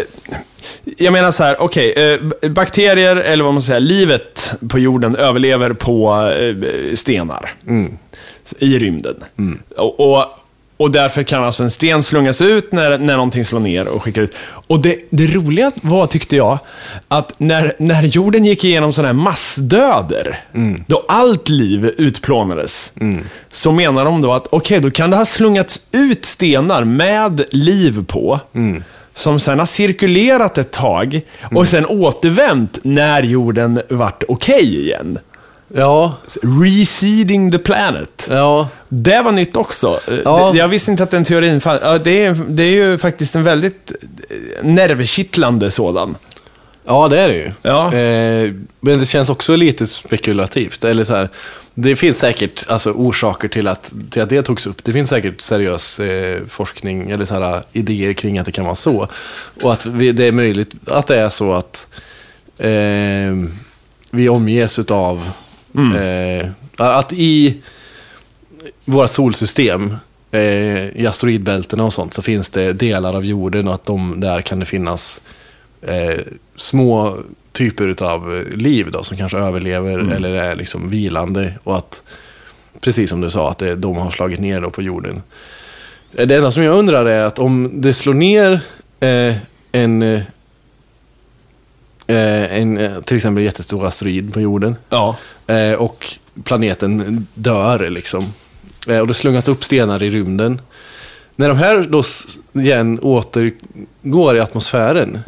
jag 0.96 1.12
menar 1.12 1.32
så 1.32 1.42
här, 1.42 1.62
okej, 1.62 1.92
eh, 1.92 2.50
bakterier, 2.50 3.16
eller 3.16 3.44
vad 3.44 3.54
man 3.54 3.62
säger, 3.62 3.80
livet 3.80 4.52
på 4.68 4.78
jorden 4.78 5.16
överlever 5.16 5.72
på 5.72 6.28
eh, 6.28 6.96
stenar 6.96 7.54
i 8.58 8.78
rymden. 8.78 9.24
Och, 9.76 10.00
och, 10.00 10.24
och 10.76 10.90
därför 10.90 11.22
kan 11.22 11.44
alltså 11.44 11.62
en 11.62 11.70
sten 11.70 12.02
slungas 12.02 12.40
ut 12.40 12.72
när, 12.72 12.98
när 12.98 13.14
någonting 13.14 13.44
slår 13.44 13.60
ner 13.60 13.88
och 13.88 14.02
skickar 14.02 14.22
ut. 14.22 14.34
Och 14.66 14.80
det, 14.80 14.98
det 15.10 15.26
roliga 15.26 15.70
var, 15.82 16.06
tyckte 16.06 16.36
jag, 16.36 16.58
att 17.08 17.40
när, 17.40 17.76
när 17.78 18.02
jorden 18.02 18.44
gick 18.44 18.64
igenom 18.64 18.92
sådana 18.92 19.08
här 19.08 19.14
massdöder, 19.24 20.44
då 20.86 21.04
allt 21.08 21.48
liv 21.48 21.94
utplånades, 21.98 22.92
så 23.50 23.72
menar 23.72 24.04
de 24.04 24.20
då 24.20 24.32
att 24.32 24.46
okej, 24.50 24.80
då 24.80 24.90
kan 24.90 25.10
det 25.10 25.16
ha 25.16 25.24
slungats 25.26 25.86
ut 25.92 26.24
stenar 26.24 26.84
med 26.84 27.44
liv 27.50 28.04
på, 28.06 28.40
som 29.14 29.40
sen 29.40 29.58
har 29.58 29.66
cirkulerat 29.66 30.58
ett 30.58 30.70
tag 30.70 31.20
och 31.54 31.68
sen 31.68 31.86
återvänt 31.86 32.78
när 32.82 33.22
jorden 33.22 33.80
vart 33.88 34.24
okej 34.28 34.80
igen. 34.84 35.18
Ja, 35.74 36.16
Reseeding 36.42 37.52
the 37.52 37.58
planet. 37.58 38.26
ja, 38.30 38.68
Det 38.88 39.22
var 39.22 39.32
nytt 39.32 39.56
också. 39.56 40.00
Eh, 40.08 40.14
Ja. 40.24 40.56
Jag 40.56 40.68
visste 40.68 40.90
inte 40.90 41.02
att 41.02 41.10
den 41.10 41.24
teorin 41.24 41.60
fanns. 41.60 42.02
Det, 42.04 42.24
är, 42.24 42.36
det 42.48 42.62
är 42.62 42.70
ju 42.70 42.98
faktiskt 42.98 43.34
en 43.36 43.42
väldigt 43.44 43.92
eh, 44.30 44.64
nervkittlande 44.66 45.70
sådan. 45.70 46.16
ja 46.86 47.08
det 47.08 47.20
är 47.20 47.28
det 47.28 47.36
ju. 47.36 47.52
Ja. 47.62 47.94
Eh, 47.94 48.52
men 48.80 48.98
det 48.98 49.06
känns 49.06 49.28
också 49.28 49.56
lite 49.56 49.86
spekulativt. 49.86 50.84
Eller 50.84 51.04
så 51.04 51.14
här, 51.16 51.28
det 51.74 51.96
finns 51.96 52.18
säkert 52.18 52.64
alltså, 52.68 52.90
orsaker 52.90 53.48
till 53.48 53.68
att, 53.68 53.92
till 54.10 54.22
att 54.22 54.28
det 54.28 54.42
togs 54.42 54.66
upp. 54.66 54.84
Det 54.84 54.92
finns 54.92 55.08
säkert 55.08 55.40
seriös 55.40 56.00
eh, 56.00 56.40
forskning 56.48 57.10
eller 57.10 57.24
så 57.24 57.34
här, 57.34 57.62
idéer 57.72 58.12
kring 58.12 58.38
att 58.38 58.46
det 58.46 58.52
kan 58.52 58.64
vara 58.64 58.74
så. 58.74 59.08
Och 59.62 59.72
att 59.72 59.86
vi, 59.86 60.12
det 60.12 60.24
är 60.26 60.32
möjligt 60.32 60.74
att 60.86 61.06
det 61.06 61.20
är 61.20 61.28
så 61.28 61.52
att 61.52 61.86
eh, 62.58 63.48
vi 64.10 64.28
omges 64.28 64.78
utav 65.78 65.96
eh, 65.96 66.96
att 66.98 67.12
i 67.12 67.56
våra 68.84 69.08
solsystem, 69.08 69.96
eh, 70.30 70.88
i 71.00 71.06
asteroidbältena 71.08 71.84
och 71.84 71.92
sånt, 71.92 72.14
så 72.14 72.22
finns 72.22 72.50
det 72.50 72.72
delar 72.72 73.14
av 73.16 73.24
jorden 73.24 73.68
och 73.68 73.74
att 73.74 73.86
de 73.86 74.20
där 74.20 74.40
kan 74.42 74.58
det 74.60 74.66
finnas 74.66 75.22
eh, 75.82 76.20
små 76.56 77.16
typer 77.52 78.02
av 78.02 78.44
liv 78.54 78.90
då, 78.90 79.02
som 79.02 79.16
kanske 79.16 79.38
överlever 79.38 79.98
eller 79.98 80.30
är 80.30 80.56
liksom 80.56 80.90
vilande. 80.90 81.52
Och 81.64 81.76
att, 81.76 82.02
precis 82.80 83.10
som 83.10 83.20
du 83.20 83.30
sa, 83.30 83.50
att 83.50 83.58
det, 83.58 83.74
de 83.74 83.96
har 83.96 84.10
slagit 84.10 84.40
ner 84.40 84.60
då 84.60 84.70
på 84.70 84.82
jorden. 84.82 85.22
Eh, 86.14 86.26
Det 86.26 86.36
enda 86.36 86.50
som 86.50 86.62
jag 86.62 86.78
undrar 86.78 87.06
är 87.06 87.24
att 87.24 87.38
om 87.38 87.70
det 87.74 87.92
slår 87.94 88.14
ner 88.14 88.60
eh, 89.00 89.34
en, 89.72 90.02
eh, 90.02 90.20
en, 92.06 92.78
eh, 92.78 93.00
till 93.00 93.16
exempel 93.16 93.38
en 93.38 93.44
jättestor 93.44 93.86
asteroid 93.86 94.34
på 94.34 94.40
jorden 94.40 94.76
Ja. 94.88 95.16
eh, 95.46 95.72
och 95.72 96.14
planeten 96.44 97.26
dör 97.34 97.90
liksom. 97.90 98.32
Eh, 98.88 98.98
och 98.98 99.06
det 99.06 99.14
slungas 99.14 99.48
upp 99.48 99.64
stenar 99.64 100.02
i 100.02 100.10
rymden. 100.10 100.60
När 101.36 101.48
de 101.48 101.56
här 101.56 101.86
då 101.90 102.02
igen 102.60 102.98
återgår 103.02 104.36
i 104.36 104.40
atmosfären. 104.40 105.18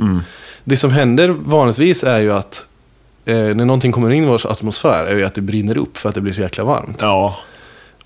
Det 0.64 0.76
som 0.76 0.90
händer 0.90 1.28
vanligtvis 1.28 2.04
är 2.04 2.18
ju 2.18 2.32
att 2.32 2.66
eh, 3.24 3.34
när 3.34 3.54
någonting 3.64 3.92
kommer 3.92 4.10
in 4.10 4.24
i 4.24 4.26
vår 4.26 4.50
atmosfär 4.50 5.06
är 5.06 5.16
ju 5.16 5.24
att 5.24 5.34
det 5.34 5.40
brinner 5.40 5.78
upp 5.78 5.96
för 5.98 6.08
att 6.08 6.14
det 6.14 6.20
blir 6.20 6.32
så 6.32 6.40
jäkla 6.40 6.64
varmt. 6.64 6.98
Ja. 7.00 7.36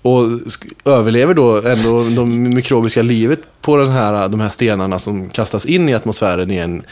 Och 0.01 0.23
överlever 0.85 1.33
då 1.33 1.61
ändå 1.67 2.03
de 2.09 2.43
mikrobiska 2.43 3.01
livet 3.01 3.39
på 3.61 3.77
den 3.77 3.89
här, 3.89 4.27
de 4.29 4.39
här 4.39 4.49
stenarna 4.49 4.99
som 4.99 5.29
kastas 5.29 5.65
in 5.65 5.89
i 5.89 5.93
atmosfären 5.93 6.51
igen. 6.51 6.83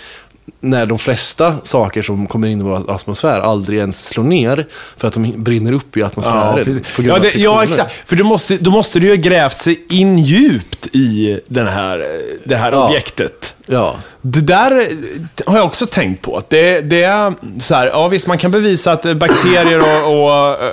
När 0.60 0.86
de 0.86 1.00
flesta 1.00 1.56
saker 1.64 2.02
som 2.02 2.28
kommer 2.28 2.48
in 2.48 2.60
i 2.60 2.64
vår 2.64 2.92
atmosfär 2.92 3.40
aldrig 3.40 3.80
ens 3.80 4.06
slår 4.06 4.24
ner 4.24 4.66
för 4.98 5.08
att 5.08 5.14
de 5.14 5.44
brinner 5.44 5.72
upp 5.74 5.98
i 5.98 6.00
Ja, 6.00 6.06
atmosfären. 6.08 6.84
ja, 6.98 7.14
av 7.16 7.22
det, 7.22 7.36
ja, 7.36 7.64
exakt. 7.64 7.94
För 8.06 8.16
du 8.16 8.24
måste, 8.24 8.58
då 8.58 8.72
måste 8.72 9.00
du 9.00 9.06
ju 9.08 9.12
ha 9.16 9.22
grävt 9.22 9.58
sig 9.58 9.86
in 9.90 10.18
djupt 10.18 10.88
i 10.96 11.40
den 11.48 11.68
här, 11.68 12.08
det 12.44 12.56
här 12.56 12.72
Ja. 12.72 12.88
objektet. 12.88 13.54
Ja, 13.66 13.96
Det 14.22 14.42
där 14.42 14.72
eh, 14.82 14.88
har 15.46 15.58
jag 15.58 15.66
också 15.66 15.86
tänkt 15.86 16.22
på. 16.22 16.38
Att 16.38 16.50
Det, 16.50 16.82
det 16.82 17.04
är 17.04 17.34
så 17.60 17.76
här, 17.76 17.88
ja 17.88 18.08
visst 18.08 18.28
man 18.28 18.38
kan 18.38 18.52
bevisa 18.52 18.92
att 18.92 19.18
bakterier 19.18 19.80
och, 19.80 20.24
och 20.24 20.50
eh, 20.64 20.70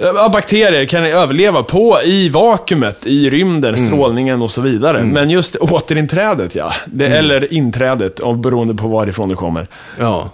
Ja, 0.00 0.28
bakterier 0.32 0.84
kan 0.84 1.04
överleva 1.04 1.62
på 1.62 1.98
i 2.04 2.28
vakuumet, 2.28 3.06
i 3.06 3.30
rymden, 3.30 3.74
Mm. 3.74 3.86
strålningen 3.86 4.42
och 4.42 4.50
så 4.50 4.60
vidare. 4.60 5.02
Men 5.02 5.30
just 5.30 5.56
återinträdet, 5.56 6.54
ja. 6.54 6.72
Det, 6.86 7.06
Mm. 7.06 7.18
Eller 7.18 7.52
inträdet, 7.54 8.20
beroende 8.36 8.74
på 8.74 8.88
varifrån 8.88 9.28
det 9.28 9.34
kommer. 9.34 9.66
Ja. 10.00 10.30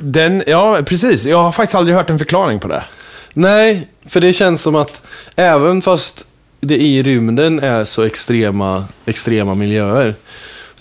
Den, 0.00 0.42
ja, 0.46 0.78
precis. 0.86 1.24
Jag 1.24 1.42
har 1.42 1.52
faktiskt 1.52 1.74
aldrig 1.74 1.96
hört 1.96 2.10
en 2.10 2.18
förklaring 2.18 2.60
på 2.60 2.68
det. 2.68 2.82
Nej, 3.32 3.88
för 4.06 4.20
det 4.20 4.32
känns 4.32 4.62
som 4.62 4.74
att 4.76 5.02
även 5.36 5.82
fast 5.82 6.24
det 6.60 6.76
i 6.82 7.02
rymden 7.02 7.60
är 7.60 7.84
så 7.84 8.02
extrema, 8.02 8.84
extrema 9.06 9.54
miljöer 9.54 10.14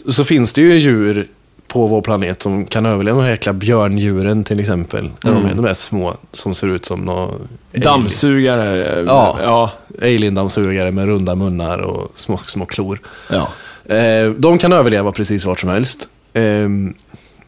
så 0.07 0.23
finns 0.23 0.53
det 0.53 0.61
ju 0.61 0.79
djur 0.79 1.27
på 1.69 1.87
vår 1.87 2.01
planet 2.01 2.41
som 2.41 2.65
kan 2.65 2.85
överleva. 2.85 3.17
De 3.17 3.23
här 3.23 3.31
jäkla 3.31 3.53
björndjuren 3.53 4.43
till 4.43 4.59
exempel. 4.59 5.09
Eller 5.23 5.33
De, 5.35 5.45
är, 5.45 5.53
de 5.55 5.65
är 5.65 5.73
små 5.73 6.13
som 6.31 6.55
ser 6.55 6.67
ut 6.67 6.85
som 6.85 6.99
några 7.05 7.27
Dammsugare. 7.71 9.03
Ja. 9.07 9.37
Ja. 9.43 9.71
alien-dammsugare 10.01 10.91
med 10.91 11.05
runda 11.05 11.35
munnar 11.35 11.79
och 11.79 12.11
små, 12.15 12.37
små 12.37 12.65
klor. 12.65 12.99
ja. 13.31 13.47
Eh, 13.95 14.29
de 14.31 14.57
kan 14.57 14.73
överleva 14.73 15.11
precis 15.11 15.45
vart 15.45 15.59
som 15.59 15.69
helst. 15.69 16.07
Eh, 16.33 16.69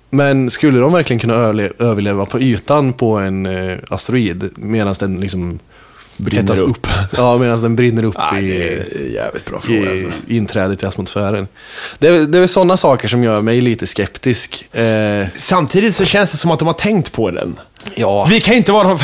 men 0.09 0.49
skulle 0.49 0.79
de 0.79 0.93
verkligen 0.93 1.19
kunna 1.19 1.33
överle- 1.33 1.73
överleva 1.79 2.25
på 2.25 2.39
ytan 2.39 2.93
på 2.93 3.17
en 3.17 3.45
eh, 3.45 3.77
asteroid 3.89 4.49
medan 4.55 4.95
den 4.99 5.19
liksom 5.21 5.59
Brinner 6.21 6.41
hettas 6.43 6.59
upp. 6.59 6.87
Ja, 7.17 7.37
medan 7.37 7.61
den 7.61 7.75
brinner 7.75 8.03
upp 8.03 8.15
Nej, 8.31 8.49
i, 8.49 9.13
jävligt 9.15 9.45
bra 9.45 9.59
fråga. 9.61 9.79
i 9.93 10.03
Alltså. 10.05 10.19
inträdet 10.27 10.83
i 10.83 10.85
atmosfären. 10.85 11.47
Det 11.99 12.07
är, 12.07 12.11
det 12.11 12.37
är 12.37 12.39
väl 12.39 12.49
sådana 12.49 12.77
saker 12.77 13.07
som 13.07 13.23
gör 13.23 13.41
mig 13.41 13.61
lite 13.61 13.87
skeptisk. 13.87 14.75
Eh, 14.75 15.27
Samtidigt 15.35 15.95
så 15.95 16.05
känns 16.05 16.31
det 16.31 16.37
som 16.37 16.51
att 16.51 16.59
de 16.59 16.65
har 16.67 16.73
tänkt 16.73 17.11
på 17.11 17.31
den. 17.31 17.55
Ja, 17.95 18.25
Vi 18.29 18.41
kan 18.41 18.53
inte 18.53 18.71
vara 18.71 18.87
de 18.87 18.99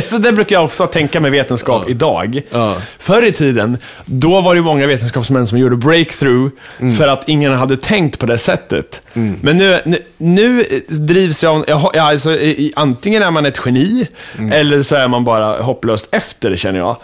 Så 0.10 0.18
det 0.18 0.32
brukar 0.32 0.56
jag 0.56 0.64
också 0.64 0.86
tänka 0.86 1.20
med 1.20 1.30
vetenskap 1.32 1.88
idag. 1.90 2.40
Ja. 2.50 2.76
Förr 2.98 3.26
i 3.26 3.32
tiden, 3.32 3.78
då 4.04 4.40
var 4.40 4.54
det 4.54 4.60
många 4.60 4.86
vetenskapsmän 4.86 5.46
som 5.46 5.58
gjorde 5.58 5.76
breakthrough 5.76 6.50
Mm. 6.80 6.96
för 6.96 7.08
att 7.08 7.28
ingen 7.28 7.52
hade 7.52 7.76
tänkt 7.76 8.18
på 8.18 8.26
det 8.26 8.38
sättet. 8.38 9.00
Men 9.12 9.56
nu, 9.56 9.80
nu, 9.84 9.98
nu 10.16 10.64
drivs 10.88 11.42
jag 11.42 11.70
av, 11.70 11.90
ja, 11.94 12.02
alltså, 12.02 12.36
antingen 12.76 13.22
är 13.22 13.30
man 13.30 13.46
ett 13.46 13.60
geni, 13.66 14.06
Mm. 14.38 14.52
eller 14.52 14.82
så 14.82 14.96
är 14.96 15.08
man 15.08 15.24
bara 15.24 15.62
hopplöst 15.62 16.08
efter, 16.10 16.56
känner 16.56 16.78
jag. 16.78 16.96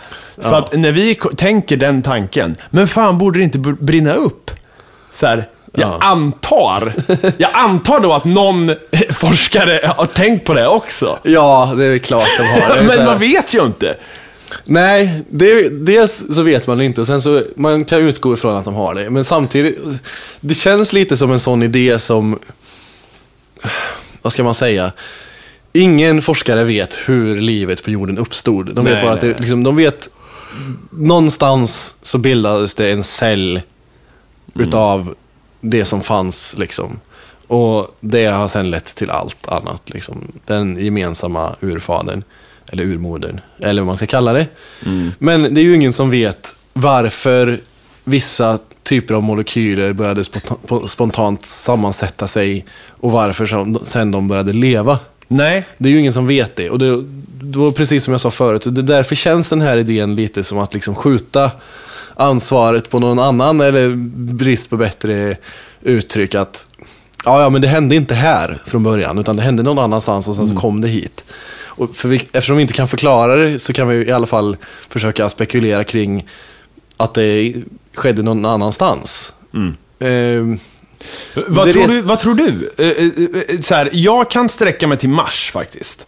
För 0.42 0.54
att 0.58 0.76
när 0.76 0.92
vi 0.92 1.14
tänker 1.36 1.76
den 1.76 2.02
tanken, 2.02 2.56
men 2.70 2.86
fan 2.86 3.18
borde 3.18 3.38
det 3.38 3.42
inte 3.44 3.58
br- 3.58 3.84
brinna 3.84 4.14
upp? 4.14 4.50
Så 5.12 5.26
här, 5.26 5.48
jag 5.76 5.88
Ja. 5.88 5.98
antar, 6.00 6.94
jag 7.38 7.50
antar 7.52 8.00
då 8.00 8.12
att 8.12 8.24
någon 8.24 8.70
forskare 9.10 9.80
har 9.96 10.06
tänkt 10.06 10.44
på 10.46 10.54
det 10.54 10.66
också. 10.66 11.18
ja, 11.22 11.72
det 11.76 11.84
är 11.84 11.98
klart 11.98 12.28
de 12.38 12.44
har. 12.44 12.82
Men 12.82 13.04
man 13.04 13.18
vet 13.18 13.54
ju 13.54 13.64
inte. 13.66 13.96
Nej, 14.64 15.22
det, 15.30 15.68
dels 15.68 16.22
så 16.34 16.42
vet 16.42 16.66
man 16.66 16.80
inte 16.80 17.00
och 17.00 17.06
sen 17.06 17.22
så 17.22 17.42
man 17.56 17.84
kan 17.84 17.98
utgå 18.00 18.34
ifrån 18.34 18.56
att 18.56 18.64
de 18.64 18.74
har 18.74 18.94
det. 18.94 19.10
Men 19.10 19.24
samtidigt, 19.24 19.78
det 20.40 20.54
känns 20.54 20.92
lite 20.92 21.16
som 21.16 21.32
en 21.32 21.38
sån 21.38 21.62
idé 21.62 21.98
som, 21.98 22.38
vad 24.22 24.32
ska 24.32 24.42
man 24.44 24.54
säga? 24.54 24.92
Ingen 25.72 26.22
forskare 26.22 26.64
vet 26.64 26.94
hur 27.06 27.36
livet 27.40 27.84
på 27.84 27.90
jorden 27.90 28.18
uppstod. 28.18 28.74
De 28.74 28.84
vet 28.84 28.94
Nej, 28.94 29.02
bara 29.04 29.12
att 29.14 29.20
det, 29.20 29.40
liksom, 29.40 29.62
de 29.64 29.76
vet, 29.76 30.08
någonstans 30.90 31.94
så 32.02 32.18
bildades 32.18 32.74
det 32.74 32.90
en 32.92 33.02
cell 33.02 33.60
utav 34.54 35.14
det 35.60 35.84
som 35.84 36.00
fanns 36.00 36.54
liksom. 36.58 37.00
Och 37.46 37.96
det 38.00 38.26
har 38.26 38.48
sen 38.48 38.70
lett 38.70 38.84
till 38.96 39.10
allt 39.10 39.48
annat 39.48 39.82
liksom. 39.90 40.32
Den 40.46 40.84
gemensamma 40.84 41.56
urfadern. 41.60 42.22
Eller 42.72 42.84
urmodern. 42.84 43.40
Eller 43.58 43.82
vad 43.82 43.86
man 43.86 43.96
ska 43.96 44.06
kalla 44.06 44.32
det. 44.32 44.46
Men 45.18 45.54
det 45.54 45.60
är 45.60 45.62
ju 45.62 45.74
ingen 45.74 45.92
som 45.92 46.10
vet 46.10 46.56
varför 46.72 47.60
vissa 48.04 48.58
typer 48.82 49.14
av 49.14 49.22
molekyler 49.22 49.92
började 49.92 50.24
spontant 50.88 51.46
sammansätta 51.46 52.26
sig 52.26 52.64
och 52.88 53.12
varför 53.12 53.46
som- 53.46 53.78
sen 53.82 54.10
de 54.10 54.28
började 54.28 54.52
leva. 54.52 54.98
Nej. 55.28 55.64
Det 55.78 55.88
är 55.88 55.92
ju 55.92 56.00
ingen 56.00 56.12
som 56.12 56.26
vet 56.26 56.56
det. 56.56 56.70
Och 56.70 56.78
det, 56.78 57.02
det 57.42 57.58
var 57.58 57.70
precis 57.72 58.04
som 58.04 58.12
jag 58.12 58.20
sa 58.20 58.30
förut. 58.30 58.62
Det 58.66 58.82
därför 58.82 59.14
känns 59.14 59.48
den 59.48 59.60
här 59.60 59.78
idén 59.78 60.16
lite 60.16 60.44
som 60.44 60.58
att 60.58 60.74
liksom 60.74 60.94
skjuta 60.94 61.50
ansvaret 62.16 62.90
på 62.90 62.98
någon 62.98 63.18
annan. 63.18 63.60
Eller 63.60 63.88
brist 64.34 64.70
på 64.70 64.76
bättre 64.76 65.36
uttryck. 65.82 66.34
Att 66.34 66.66
ja, 67.24 67.42
ja, 67.42 67.48
men 67.50 67.62
det 67.62 67.68
hände 67.68 67.94
inte 67.94 68.14
här 68.14 68.62
från 68.66 68.82
början. 68.82 69.18
Utan 69.18 69.36
det 69.36 69.42
hände 69.42 69.62
någon 69.62 69.78
annanstans 69.78 70.28
och 70.28 70.34
sen 70.36 70.48
så 70.48 70.56
kom 70.56 70.80
det 70.80 70.88
hit. 70.88 71.24
Och 71.78 71.96
för 71.96 72.08
vi, 72.08 72.16
eftersom 72.16 72.56
vi 72.56 72.62
inte 72.62 72.74
kan 72.74 72.88
förklara 72.88 73.36
det 73.36 73.58
så 73.58 73.72
kan 73.72 73.88
vi 73.88 73.96
i 73.96 74.12
alla 74.12 74.26
fall 74.26 74.56
försöka 74.88 75.28
spekulera 75.28 75.84
kring 75.84 76.28
att 76.96 77.14
det 77.14 77.54
skedde 77.94 78.22
någon 78.22 78.44
annanstans. 78.44 79.32
Ehm, 79.98 80.58
Vad 81.46 81.66
Det 81.68 81.72
tror, 81.72 81.86
du, 81.88 82.00
vad 82.00 82.18
tror 82.18 82.34
du? 82.34 82.74
Eh, 82.78 82.86
eh, 82.86 83.54
eh, 83.54 83.60
så 83.60 83.74
här, 83.74 83.90
jag 83.92 84.30
kan 84.30 84.48
sträcka 84.48 84.86
mig 84.86 84.98
till 84.98 85.08
Mars 85.08 85.50
faktiskt. 85.52 86.06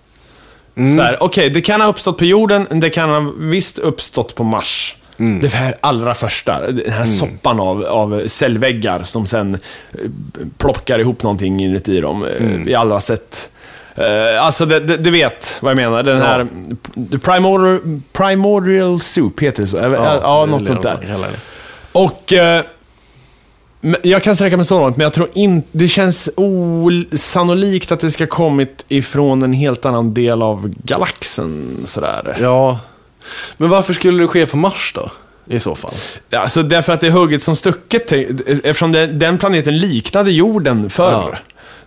Mm. 0.77 1.17
Okej, 1.21 1.51
det 1.51 1.61
kan 1.61 1.81
ha 1.81 1.89
uppstått 1.89 2.19
på 2.19 2.25
jorden, 2.25 2.67
det 2.71 2.91
kan 2.91 3.11
ha 3.11 3.33
visst 3.39 3.79
uppstått 3.79 4.35
på 4.35 4.45
Mars. 4.45 4.97
Mm. 5.19 5.41
Det 5.41 5.49
här 5.49 5.75
allra 5.81 6.15
första, 6.15 6.61
den 6.61 6.93
här 6.93 7.05
soppan 7.05 7.61
av, 7.61 7.85
av 7.85 8.23
cellväggar 8.29 9.03
som 9.05 9.27
sen 9.27 9.55
eh, 9.55 9.99
plockar 10.59 10.99
ihop 10.99 11.23
någonting 11.23 11.61
inuti 11.61 12.01
dem. 12.01 12.25
Eh, 12.25 12.31
Mm. 12.37 12.65
Vi 12.65 12.75
alla 12.75 13.01
sett 13.01 13.51
eh, 13.95 14.45
alltså, 14.45 14.67
det, 14.67 14.81
det, 14.81 14.97
du 14.97 15.11
vet 15.11 15.59
vad 15.61 15.71
jag 15.71 15.77
menar. 15.77 16.03
Den 16.03 16.19
Ja. 16.19 16.25
här 16.25 16.47
the 17.11 17.19
primordial, 18.13 19.01
soup, 19.01 19.41
heter 19.41 19.63
det 19.63 19.69
så? 19.69 19.77
Ja, 19.77 20.19
ja, 20.23 20.43
är 20.43 20.47
något 20.47 20.67
sånt 20.67 20.83
där. 20.83 21.27
Och 21.93 22.33
men 23.81 23.97
jag 24.03 24.23
kan 24.23 24.35
sträcka 24.37 24.57
mig 24.57 24.67
så 24.67 24.81
långt, 24.81 24.97
men 24.97 25.05
jag 25.05 25.13
tror 25.13 25.29
inte... 25.35 25.69
Det 25.73 25.89
känns 25.89 26.29
osannolikt 26.37 27.93
att 27.93 28.01
det 28.01 28.11
ska 28.11 28.27
kommit 28.27 28.85
ifrån 28.89 29.43
en 29.43 29.53
helt 29.53 29.85
annan 29.85 30.15
del 30.15 30.43
av 30.43 30.69
galaxen. 30.85 31.83
Sådär. 31.87 32.37
Ja, 32.41 32.79
men 33.57 33.69
varför 33.69 33.93
skulle 33.95 34.23
det 34.23 34.29
ske 34.29 34.47
på 34.47 34.57
Mars 34.57 34.93
då? 34.95 35.11
I 35.51 35.61
så 35.61 35.75
fall. 35.77 35.95
Alltså 36.33 36.63
därför 36.63 36.93
att 36.93 37.01
det 37.01 37.07
är 37.07 37.11
hugget 37.11 37.43
som 37.43 37.57
stucket, 37.57 38.13
eftersom 38.49 38.93
det, 38.93 39.07
den 39.07 39.39
planeten 39.39 39.79
liknade 39.79 40.31
jorden 40.33 40.91
förr. 40.91 41.13
Ja. 41.33 41.39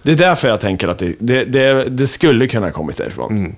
Det 0.01 0.12
är 0.12 0.15
därför 0.15 0.48
jag 0.48 0.60
tänker 0.60 0.88
att 0.88 0.98
det, 0.98 1.15
det, 1.19 1.43
det, 1.43 1.83
det 1.83 2.07
skulle 2.07 2.48
kunna 2.48 2.65
ha 2.67 2.71
kommit 2.74 2.98
därifrån. 2.98 3.31
Mm. 3.38 3.55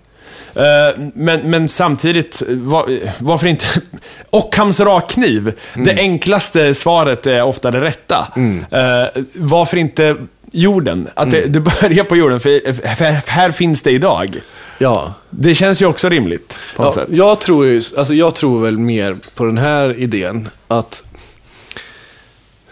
Eh, 0.56 0.96
men, 1.16 1.50
men 1.50 1.68
samtidigt, 1.70 2.42
var, 2.48 2.86
varför 3.18 3.48
inte... 3.48 3.66
Ockhams 4.30 4.80
rakkniv. 4.80 5.54
Det 5.74 5.92
Mm. 5.92 5.98
enklaste 5.98 6.74
svaret 6.74 7.26
är 7.26 7.44
ofta 7.44 7.72
det 7.72 7.82
rätta. 7.82 8.28
Eh, 8.72 9.22
varför 9.34 9.78
inte 9.78 10.16
jorden? 10.52 11.08
Att 11.16 11.32
det, 11.32 11.46
det 11.46 11.60
börjar 11.60 12.04
på 12.04 12.16
jorden, 12.16 12.40
för, 12.40 12.74
för 12.96 13.06
här 13.32 13.52
finns 13.52 13.82
det 13.82 13.92
idag. 13.92 14.38
Ja, 14.84 15.14
Det 15.30 15.56
känns 15.56 15.82
ju 15.82 15.86
också 15.86 16.10
rimligt 16.10 16.60
på 16.76 16.84
något 16.84 16.96
ja 16.96 17.02
sätt. 17.04 17.10
jag, 17.12 17.40
tror 17.40 17.66
ju, 17.66 17.82
alltså 17.98 18.14
jag 18.14 18.36
tror 18.36 18.62
väl 18.62 18.78
mer 18.78 19.18
på 19.36 19.46
den 19.46 19.58
här 19.58 19.98
idén 19.98 20.50
att 20.68 21.04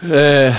eh, 0.00 0.54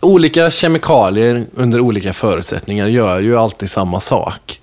olika 0.00 0.50
kemikalier 0.50 1.46
under 1.54 1.80
olika 1.80 2.12
förutsättningar 2.12 2.86
gör 2.86 3.20
ju 3.20 3.36
alltid 3.36 3.70
samma 3.70 4.00
sak. 4.00 4.60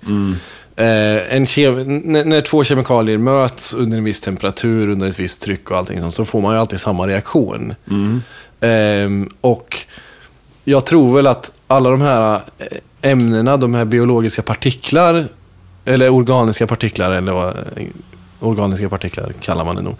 Eh, 0.76 1.34
en 1.36 1.42
när, 1.42 2.24
när 2.24 2.40
två 2.40 2.64
kemikalier 2.64 3.18
möts 3.18 3.72
under 3.72 3.98
en 3.98 4.04
viss 4.04 4.20
temperatur, 4.20 4.88
under 4.88 5.08
ett 5.08 5.20
visst 5.20 5.42
tryck 5.42 5.70
och 5.70 5.76
allting 5.76 6.00
sånt, 6.00 6.14
så 6.14 6.24
får 6.24 6.40
man 6.40 6.54
ju 6.54 6.60
alltid 6.60 6.80
samma 6.80 7.06
reaktion. 7.06 7.74
Ehm, 8.60 9.30
och 9.40 9.78
jag 10.64 10.86
tror 10.86 11.16
väl 11.16 11.26
att 11.26 11.52
alla 11.66 11.90
de 11.90 12.00
här 12.00 12.40
eh, 12.58 13.10
ämnena, 13.10 13.56
de 13.56 13.74
här 13.74 13.84
biologiska 13.84 14.42
partiklar, 14.42 15.24
eller 15.84 16.08
organiska 16.08 16.66
partiklar, 16.66 17.12
eller 17.12 17.32
vad, 17.32 17.48
eh, 17.48 17.86
organiska 18.40 18.88
partiklar 18.88 19.32
kallar 19.40 19.64
man 19.64 19.76
det 19.76 19.82
nog. 19.82 19.96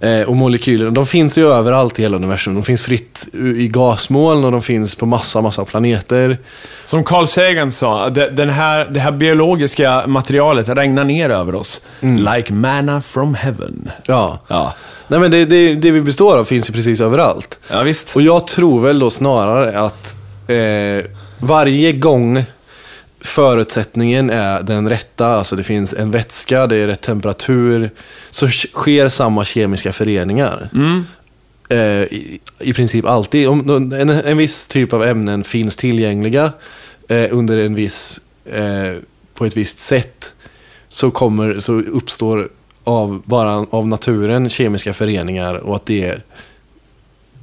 Eh, 0.00 0.28
och 0.28 0.36
molekyler, 0.36 0.90
de 0.90 1.06
finns 1.06 1.38
ju 1.38 1.52
överallt 1.52 1.98
i 1.98 2.02
hela 2.02 2.16
universum. 2.16 2.54
De 2.54 2.62
finns 2.62 2.82
fritt 2.82 3.28
i 3.56 3.68
gasmoln 3.68 4.44
och 4.44 4.52
de 4.52 4.62
finns 4.62 4.94
på 4.94 5.06
massa, 5.06 5.40
massa 5.40 5.64
planeter. 5.64 6.38
Som 6.84 7.04
Carl 7.04 7.26
Sagan 7.26 7.72
sa, 7.72 8.10
det, 8.10 8.30
den 8.30 8.50
här, 8.50 8.86
det 8.90 9.00
här 9.00 9.12
biologiska 9.12 10.04
materialet 10.06 10.68
regnar 10.68 11.04
ner 11.04 11.30
över 11.30 11.54
oss. 11.54 11.84
Like 12.00 12.52
manna 12.52 13.02
from 13.02 13.34
heaven. 13.34 13.90
Ja. 14.06 14.38
Ja, 14.48 14.74
Nej 15.06 15.20
men 15.20 15.30
det, 15.30 15.44
det, 15.44 15.74
det 15.74 15.90
vi 15.90 16.00
består 16.00 16.38
av 16.38 16.44
finns 16.44 16.68
ju 16.68 16.72
precis 16.72 17.00
överallt. 17.00 17.58
ja 17.70 17.82
visst. 17.82 18.16
Och 18.16 18.22
jag 18.22 18.46
tror 18.46 18.80
väl 18.80 18.98
då 18.98 19.10
snarare 19.10 19.80
att 19.80 20.14
eh, 20.52 21.04
varje 21.38 21.92
gång 21.92 22.44
förutsättningen 23.20 24.30
är 24.30 24.62
den 24.62 24.88
rätta, 24.88 25.26
alltså 25.26 25.56
det 25.56 25.64
finns 25.64 25.94
en 25.94 26.10
vätska, 26.10 26.66
det 26.66 26.76
är 26.76 26.86
rätt 26.86 27.00
temperatur, 27.00 27.90
så 28.30 28.48
sker 28.48 29.08
samma 29.08 29.44
kemiska 29.44 29.92
föreningar. 29.92 30.70
Eh, 31.68 32.02
i, 32.02 32.40
I 32.58 32.72
princip 32.72 33.06
alltid. 33.06 33.48
Om 33.48 33.92
en, 33.92 34.10
en 34.10 34.36
viss 34.36 34.68
typ 34.68 34.92
av 34.92 35.02
ämnen 35.02 35.44
finns 35.44 35.76
tillgängliga 35.76 36.52
eh, 37.08 37.28
under 37.30 37.58
en 37.58 37.74
viss, 37.74 38.20
eh, 38.44 38.96
på 39.34 39.46
ett 39.46 39.56
visst 39.56 39.78
sätt, 39.78 40.32
så, 40.88 41.10
kommer, 41.10 41.58
så 41.58 41.72
uppstår 41.72 42.48
av, 42.84 43.22
bara 43.24 43.66
av 43.70 43.88
naturen 43.88 44.50
kemiska 44.50 44.92
föreningar 44.92 45.54
och 45.54 45.76
att 45.76 45.86
det 45.86 46.20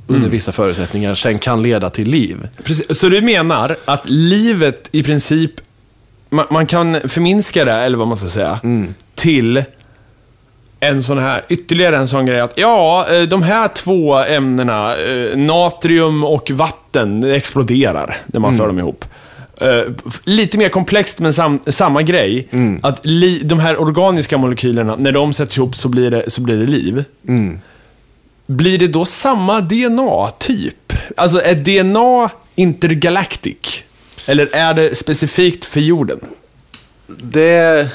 under 0.09 0.19
Mm. 0.19 0.31
vissa 0.31 0.51
förutsättningar 0.51 1.15
sen 1.15 1.37
kan 1.39 1.61
leda 1.61 1.89
till 1.89 2.09
liv. 2.09 2.47
Precis. 2.63 2.99
Så 2.99 3.09
du 3.09 3.21
menar 3.21 3.75
att 3.85 4.09
livet 4.09 4.89
i 4.91 5.03
princip, 5.03 5.51
man, 6.29 6.45
man 6.51 6.65
kan 6.65 6.97
förminska 7.05 7.65
det, 7.65 7.73
eller 7.73 7.97
vad 7.97 8.07
man 8.07 8.17
ska 8.17 8.29
säga, 8.29 8.59
till 9.15 9.63
en 10.79 11.03
sån 11.03 11.17
här, 11.17 11.41
ytterligare 11.49 11.97
en 11.97 12.07
sån 12.07 12.25
grej 12.25 12.39
att 12.39 12.53
ja, 12.57 13.07
eh, 13.13 13.21
de 13.21 13.43
här 13.43 13.67
två 13.67 14.15
ämnena, 14.17 14.95
eh, 14.97 15.37
natrium 15.37 16.23
och 16.23 16.51
vatten, 16.51 17.23
exploderar 17.23 18.17
när 18.25 18.39
man 18.39 18.57
för 18.57 18.67
dem 18.67 18.79
ihop. 18.79 19.05
Eh, 19.61 19.81
lite 20.23 20.57
mer 20.57 20.69
komplext 20.69 21.19
men 21.19 21.33
sam, 21.33 21.59
samma 21.67 22.01
grej. 22.01 22.47
Att 22.81 23.05
li, 23.05 23.41
de 23.43 23.59
här 23.59 23.81
organiska 23.81 24.37
molekylerna, 24.37 24.95
när 24.95 25.11
de 25.11 25.33
sätts 25.33 25.57
ihop 25.57 25.75
så 25.75 25.87
blir 25.89 26.11
det, 26.11 26.31
så 26.31 26.41
blir 26.41 26.57
det 26.57 26.65
liv. 26.67 27.03
Blir 28.49 28.77
det 28.77 28.87
då 28.87 29.05
samma 29.05 29.61
DNA-typ? 29.61 30.93
Alltså 31.17 31.41
är 31.41 31.55
DNA 31.55 32.29
intergalactic? 32.55 33.83
Eller 34.25 34.55
är 34.55 34.73
det 34.73 34.95
specifikt 34.95 35.65
för 35.65 35.79
jorden? 35.79 36.19
Det... 37.07 37.87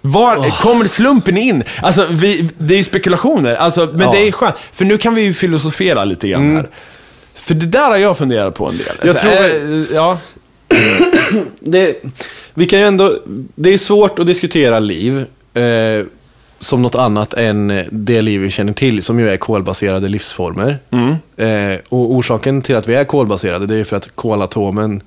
Var 0.00 0.50
kommer 0.62 0.86
slumpen 0.86 1.36
in? 1.36 1.62
Alltså, 1.82 2.06
vi, 2.10 2.48
det 2.58 2.74
är 2.74 2.78
ju 2.78 2.84
spekulationer, 2.84 3.54
alltså, 3.54 3.88
men 3.92 4.00
Ja. 4.00 4.12
det 4.12 4.28
är 4.28 4.32
skönt. 4.32 4.54
För 4.72 4.84
nu 4.84 4.98
kan 4.98 5.14
vi 5.14 5.22
ju 5.22 5.34
filosofera 5.34 6.04
lite 6.04 6.28
grann 6.28 6.56
här. 6.56 6.68
För 7.34 7.54
det 7.54 7.66
där 7.66 7.88
har 7.88 7.96
jag 7.96 8.18
funderat 8.18 8.54
på 8.54 8.66
en 8.68 8.76
del. 8.78 8.86
Jag 9.00 9.08
Alltså, 9.08 9.22
tror- 9.24 9.80
eh, 9.80 9.94
ja. 9.94 10.18
det, 11.60 12.02
vi 12.54 12.66
kan 12.66 12.78
ju 12.78 12.86
ändå, 12.86 13.18
det 13.54 13.70
är 13.74 13.78
svårt 13.78 14.18
att 14.18 14.26
diskutera 14.26 14.78
liv 14.78 15.18
eh, 15.54 16.04
som 16.60 16.82
något 16.82 16.94
annat 16.94 17.34
än 17.34 17.82
det 17.90 18.22
liv 18.22 18.40
vi 18.40 18.50
känner 18.50 18.72
till, 18.72 19.02
som 19.02 19.20
ju 19.20 19.30
är 19.30 19.36
kolbaserade 19.36 20.08
livsformer. 20.08 20.78
Eh, 21.36 21.78
och 21.88 22.12
orsaken 22.14 22.62
till 22.62 22.76
att 22.76 22.88
vi 22.88 22.94
är 22.94 23.04
kolbaserade, 23.04 23.66
det 23.66 23.74
är 23.76 23.84
för 23.84 23.96
att 23.96 24.08
kolatomen 24.14 25.02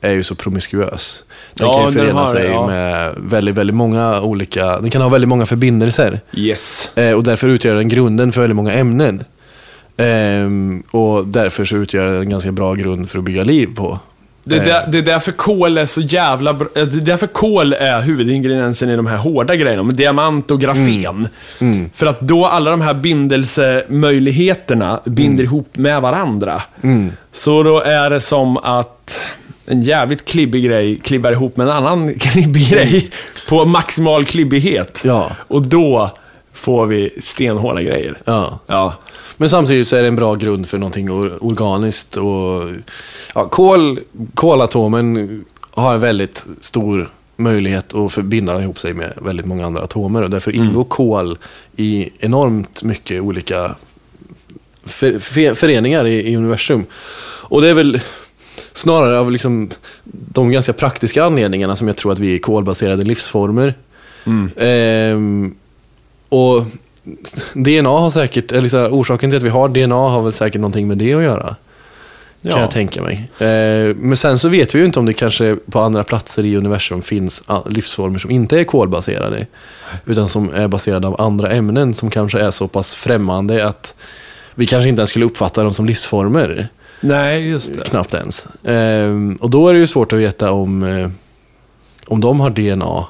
är 0.00 0.10
ju 0.12 0.22
så 0.22 0.34
promiskuös. 0.34 1.24
Den 1.54 1.66
Ja, 1.66 1.82
kan 1.82 1.92
ju 1.92 1.98
förena 1.98 2.20
har- 2.20 2.34
sig 2.34 2.46
ja. 2.50 2.66
med 2.66 3.10
väldigt, 3.16 3.54
väldigt 3.54 3.76
många 3.76 4.20
olika, 4.20 4.80
den 4.80 4.90
kan 4.90 5.02
ha 5.02 5.08
väldigt 5.08 5.28
många 5.28 5.46
förbindelser. 5.46 6.20
Yes. 6.32 6.90
Eh, 6.96 7.12
och 7.12 7.24
därför 7.24 7.48
utgör 7.48 7.74
den 7.74 7.88
grunden 7.88 8.32
för 8.32 8.40
väldigt 8.40 8.56
många 8.56 8.72
ämnen. 8.72 9.24
Ehm, 9.96 10.82
och 10.90 11.26
därför 11.26 11.64
så 11.64 11.76
utgör 11.76 12.06
den 12.06 12.20
en 12.20 12.30
ganska 12.30 12.52
bra 12.52 12.74
grund 12.74 13.10
för 13.10 13.18
att 13.18 13.24
bygga 13.24 13.44
liv 13.44 13.68
på. 13.76 13.98
Det 14.44 14.56
är, 14.56 14.60
Eh, 14.60 14.64
där, 14.64 14.84
det 14.88 14.98
är 14.98 15.02
därför 15.02 15.32
kol 15.32 15.78
är 15.78 15.86
så 15.86 16.00
jävla 16.00 16.54
bra. 16.54 16.68
Det 16.74 16.80
är 16.80 16.86
därför 16.86 17.26
kol 17.26 17.72
är 17.72 18.00
huvudingrediensen 18.00 18.90
i 18.90 18.96
de 18.96 19.06
här 19.06 19.16
hårda 19.16 19.56
grejerna, 19.56 19.82
med 19.82 19.94
diamant 19.94 20.50
och 20.50 20.60
grafen. 20.60 21.28
För 21.94 22.06
att 22.06 22.20
då 22.20 22.46
alla 22.46 22.70
de 22.70 22.80
här 22.80 22.94
bindelsemöjligheterna 22.94 25.00
binder 25.04 25.44
ihop 25.44 25.76
med 25.76 26.02
varandra. 26.02 26.62
Så 27.32 27.62
då 27.62 27.80
är 27.80 28.10
det 28.10 28.20
som 28.20 28.56
att 28.56 29.20
en 29.66 29.82
jävligt 29.82 30.24
klibbig 30.24 30.64
grej 30.64 31.00
klibbar 31.04 31.32
ihop 31.32 31.56
med 31.56 31.66
en 31.68 31.72
annan 31.72 32.14
klibbig 32.18 32.70
grej 32.70 33.10
på 33.48 33.64
maximal 33.64 34.24
klibbighet. 34.24 35.00
Ja. 35.04 35.30
Och 35.48 35.66
då 35.66 36.10
får 36.54 36.86
vi 36.86 37.10
stenhårda 37.20 37.82
grejer. 37.82 38.20
Ja. 38.24 38.58
Ja. 38.66 38.94
Men 39.36 39.50
samtidigt 39.50 39.88
så 39.88 39.96
är 39.96 40.02
det 40.02 40.08
en 40.08 40.16
bra 40.16 40.34
grund 40.34 40.68
för 40.68 40.78
någonting 40.78 41.08
or- 41.10 41.38
organiskt. 41.40 42.16
Och, 42.16 42.62
ja, 43.34 43.44
kol, 43.48 44.00
kolatomen 44.34 45.44
har 45.70 45.94
en 45.94 46.00
väldigt 46.00 46.44
stor 46.60 47.10
möjlighet 47.36 47.94
att 47.94 48.12
förbinda 48.12 48.62
ihop 48.62 48.78
sig 48.78 48.94
med 48.94 49.12
väldigt 49.22 49.46
många 49.46 49.66
andra 49.66 49.82
atomer. 49.82 50.22
Och 50.22 50.30
därför 50.30 50.52
ingår 50.52 50.84
kol 50.84 51.38
i 51.76 52.10
enormt 52.18 52.82
mycket 52.82 53.20
olika 53.22 53.74
för, 54.84 55.18
för, 55.18 55.54
föreningar 55.54 56.06
i, 56.06 56.32
i 56.32 56.36
universum. 56.36 56.84
Och 57.42 57.60
det 57.62 57.68
är 57.68 57.74
väl 57.74 58.00
snarare 58.72 59.18
av 59.18 59.32
liksom 59.32 59.70
de 60.12 60.50
ganska 60.50 60.72
praktiska 60.72 61.24
anledningarna 61.24 61.76
som 61.76 61.86
jag 61.86 61.96
tror 61.96 62.12
att 62.12 62.18
vi 62.18 62.34
är 62.34 62.38
kolbaserade 62.38 63.04
livsformer. 63.04 63.74
Ehm, 64.56 65.54
och 66.28 66.64
DNA 67.54 67.88
har 67.88 68.10
säkert, 68.10 68.52
eller 68.52 68.68
så 68.68 68.78
här, 68.78 68.88
orsaken 68.88 69.30
till 69.30 69.36
att 69.36 69.42
vi 69.42 69.48
har 69.48 69.68
DNA 69.68 69.94
har 70.08 70.22
väl 70.22 70.32
säkert 70.32 70.60
någonting 70.60 70.88
med 70.88 70.98
det 70.98 71.14
att 71.14 71.22
göra. 71.22 71.46
Kan 72.42 72.50
Ja. 72.52 72.60
jag 72.60 72.70
tänka 72.70 73.02
mig. 73.02 73.30
Eh, 73.38 73.96
men 73.96 74.16
sen 74.16 74.38
så 74.38 74.48
vet 74.48 74.74
vi 74.74 74.78
ju 74.78 74.84
inte 74.84 74.98
om 74.98 75.06
det 75.06 75.12
kanske 75.12 75.56
på 75.70 75.80
andra 75.80 76.04
platser 76.04 76.44
i 76.44 76.56
universum 76.56 77.02
finns 77.02 77.42
ah, 77.46 77.60
livsformer 77.68 78.18
som 78.18 78.30
inte 78.30 78.60
är 78.60 78.64
kolbaserade. 78.64 79.46
Utan 80.06 80.28
som 80.28 80.54
är 80.54 80.68
baserade 80.68 81.06
av 81.08 81.20
andra 81.20 81.50
ämnen 81.50 81.94
som 81.94 82.10
kanske 82.10 82.40
är 82.40 82.50
så 82.50 82.68
pass 82.68 82.94
främmande 82.94 83.66
att 83.66 83.94
vi 84.54 84.66
kanske 84.66 84.88
inte 84.88 85.00
ens 85.00 85.10
skulle 85.10 85.24
uppfatta 85.24 85.62
dem 85.62 85.72
som 85.72 85.86
livsformer. 85.86 86.68
Nej, 87.00 87.48
just 87.50 87.74
det. 87.74 87.84
Knappt 87.84 88.14
ens. 88.14 88.46
Eh, 88.64 89.10
och 89.40 89.50
då 89.50 89.68
är 89.68 89.74
det 89.74 89.80
ju 89.80 89.86
svårt 89.86 90.12
att 90.12 90.18
veta 90.18 90.52
om, 90.52 90.82
eh, 90.82 91.08
om 92.06 92.20
de 92.20 92.40
har 92.40 92.50
DNA. 92.50 93.06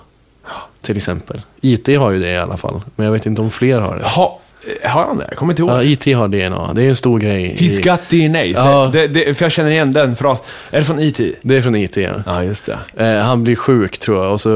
Till 0.84 0.96
exempel. 0.96 1.42
IT 1.60 1.86
har 1.98 2.10
ju 2.10 2.18
det 2.18 2.30
i 2.30 2.36
alla 2.38 2.56
fall. 2.56 2.80
Men 2.96 3.06
jag 3.06 3.12
vet 3.12 3.26
inte 3.26 3.42
om 3.42 3.50
fler 3.50 3.80
har 3.80 3.96
det. 3.96 4.04
Ha, 4.04 4.40
har 4.84 5.02
han 5.04 5.18
det? 5.18 5.26
Jag 5.28 5.38
kommer 5.38 5.52
inte 5.52 5.62
ihåg. 5.62 5.70
Ja, 5.70 5.82
IT 5.82 6.04
har 6.16 6.28
DNA. 6.28 6.72
Det 6.74 6.82
är 6.82 6.88
en 6.88 6.96
stor 6.96 7.18
grej. 7.18 7.56
He's 7.60 7.78
i- 7.78 7.82
got 7.82 8.08
DNA. 8.08 8.44
Ja. 8.44 8.90
det, 8.92 9.06
det, 9.06 9.34
för 9.34 9.44
jag 9.44 9.52
känner 9.52 9.70
igen 9.70 9.92
den 9.92 10.16
frasen. 10.16 10.44
Är 10.70 10.78
det 10.78 10.84
från 10.84 10.98
E.T.? 11.00 11.32
Det 11.42 11.56
är 11.56 11.62
från 11.62 11.74
IT, 11.76 11.96
ja. 11.96 12.10
Ja, 12.26 12.42
just 12.44 12.66
det. 12.96 13.04
Eh, 13.16 13.22
han 13.24 13.42
blir 13.44 13.56
sjuk 13.56 13.98
tror 13.98 14.24
jag 14.24 14.32
och 14.32 14.40
så, 14.40 14.50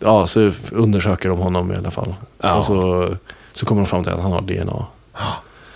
ja, 0.00 0.26
så 0.26 0.52
undersöker 0.72 1.28
de 1.28 1.38
honom 1.38 1.72
i 1.72 1.76
alla 1.76 1.90
fall. 1.90 2.14
Ja. 2.42 2.54
Och 2.54 2.64
så, 2.64 3.08
så 3.52 3.66
kommer 3.66 3.80
de 3.82 3.86
fram 3.86 4.04
till 4.04 4.12
att 4.12 4.22
han 4.22 4.32
har 4.32 4.40
DNA. 4.40 4.86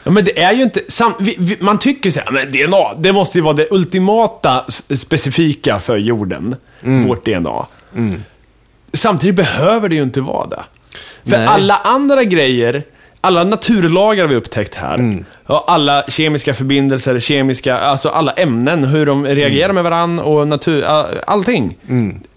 Ja, 0.04 0.10
men 0.10 0.24
det 0.24 0.38
är 0.42 0.52
ju 0.52 0.62
inte... 0.62 0.80
Sam, 0.88 1.12
vi, 1.20 1.36
vi, 1.38 1.56
man 1.60 1.78
tycker 1.78 2.10
så 2.10 2.20
här, 2.20 2.30
men 2.30 2.52
DNA, 2.52 2.94
det 2.98 3.12
måste 3.12 3.38
ju 3.38 3.44
vara 3.44 3.54
det 3.54 3.66
ultimata 3.70 4.64
specifika 4.96 5.80
för 5.80 5.96
jorden. 5.96 6.56
Vårt 7.06 7.24
DNA. 7.24 7.66
Samtidigt 8.92 9.36
behöver 9.36 9.88
det 9.88 9.94
ju 9.94 10.02
inte 10.02 10.20
vara 10.20 10.46
det. 10.46 10.62
För 11.24 11.38
Nej. 11.38 11.46
alla 11.46 11.76
andra 11.76 12.24
grejer, 12.24 12.82
alla 13.20 13.44
naturlagar 13.44 14.26
vi 14.26 14.34
upptäckt 14.36 14.74
här, 14.74 15.18
och 15.46 15.72
alla 15.72 16.02
kemiska 16.08 16.54
förbindelser, 16.54 17.20
kemiska, 17.20 17.78
alltså 17.78 18.08
alla 18.08 18.32
ämnen, 18.32 18.84
hur 18.84 19.06
de 19.06 19.26
reagerar 19.26 19.72
med 19.72 19.84
varandra 19.84 20.24
och 20.24 20.48
natur, 20.48 20.84
all- 20.84 21.06
allting, 21.26 21.76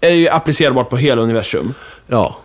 är 0.00 0.10
ju 0.14 0.28
applicerbart 0.28 0.90
på 0.90 0.96
hela 0.96 1.22
universum. 1.22 1.74
Ja, 2.06 2.36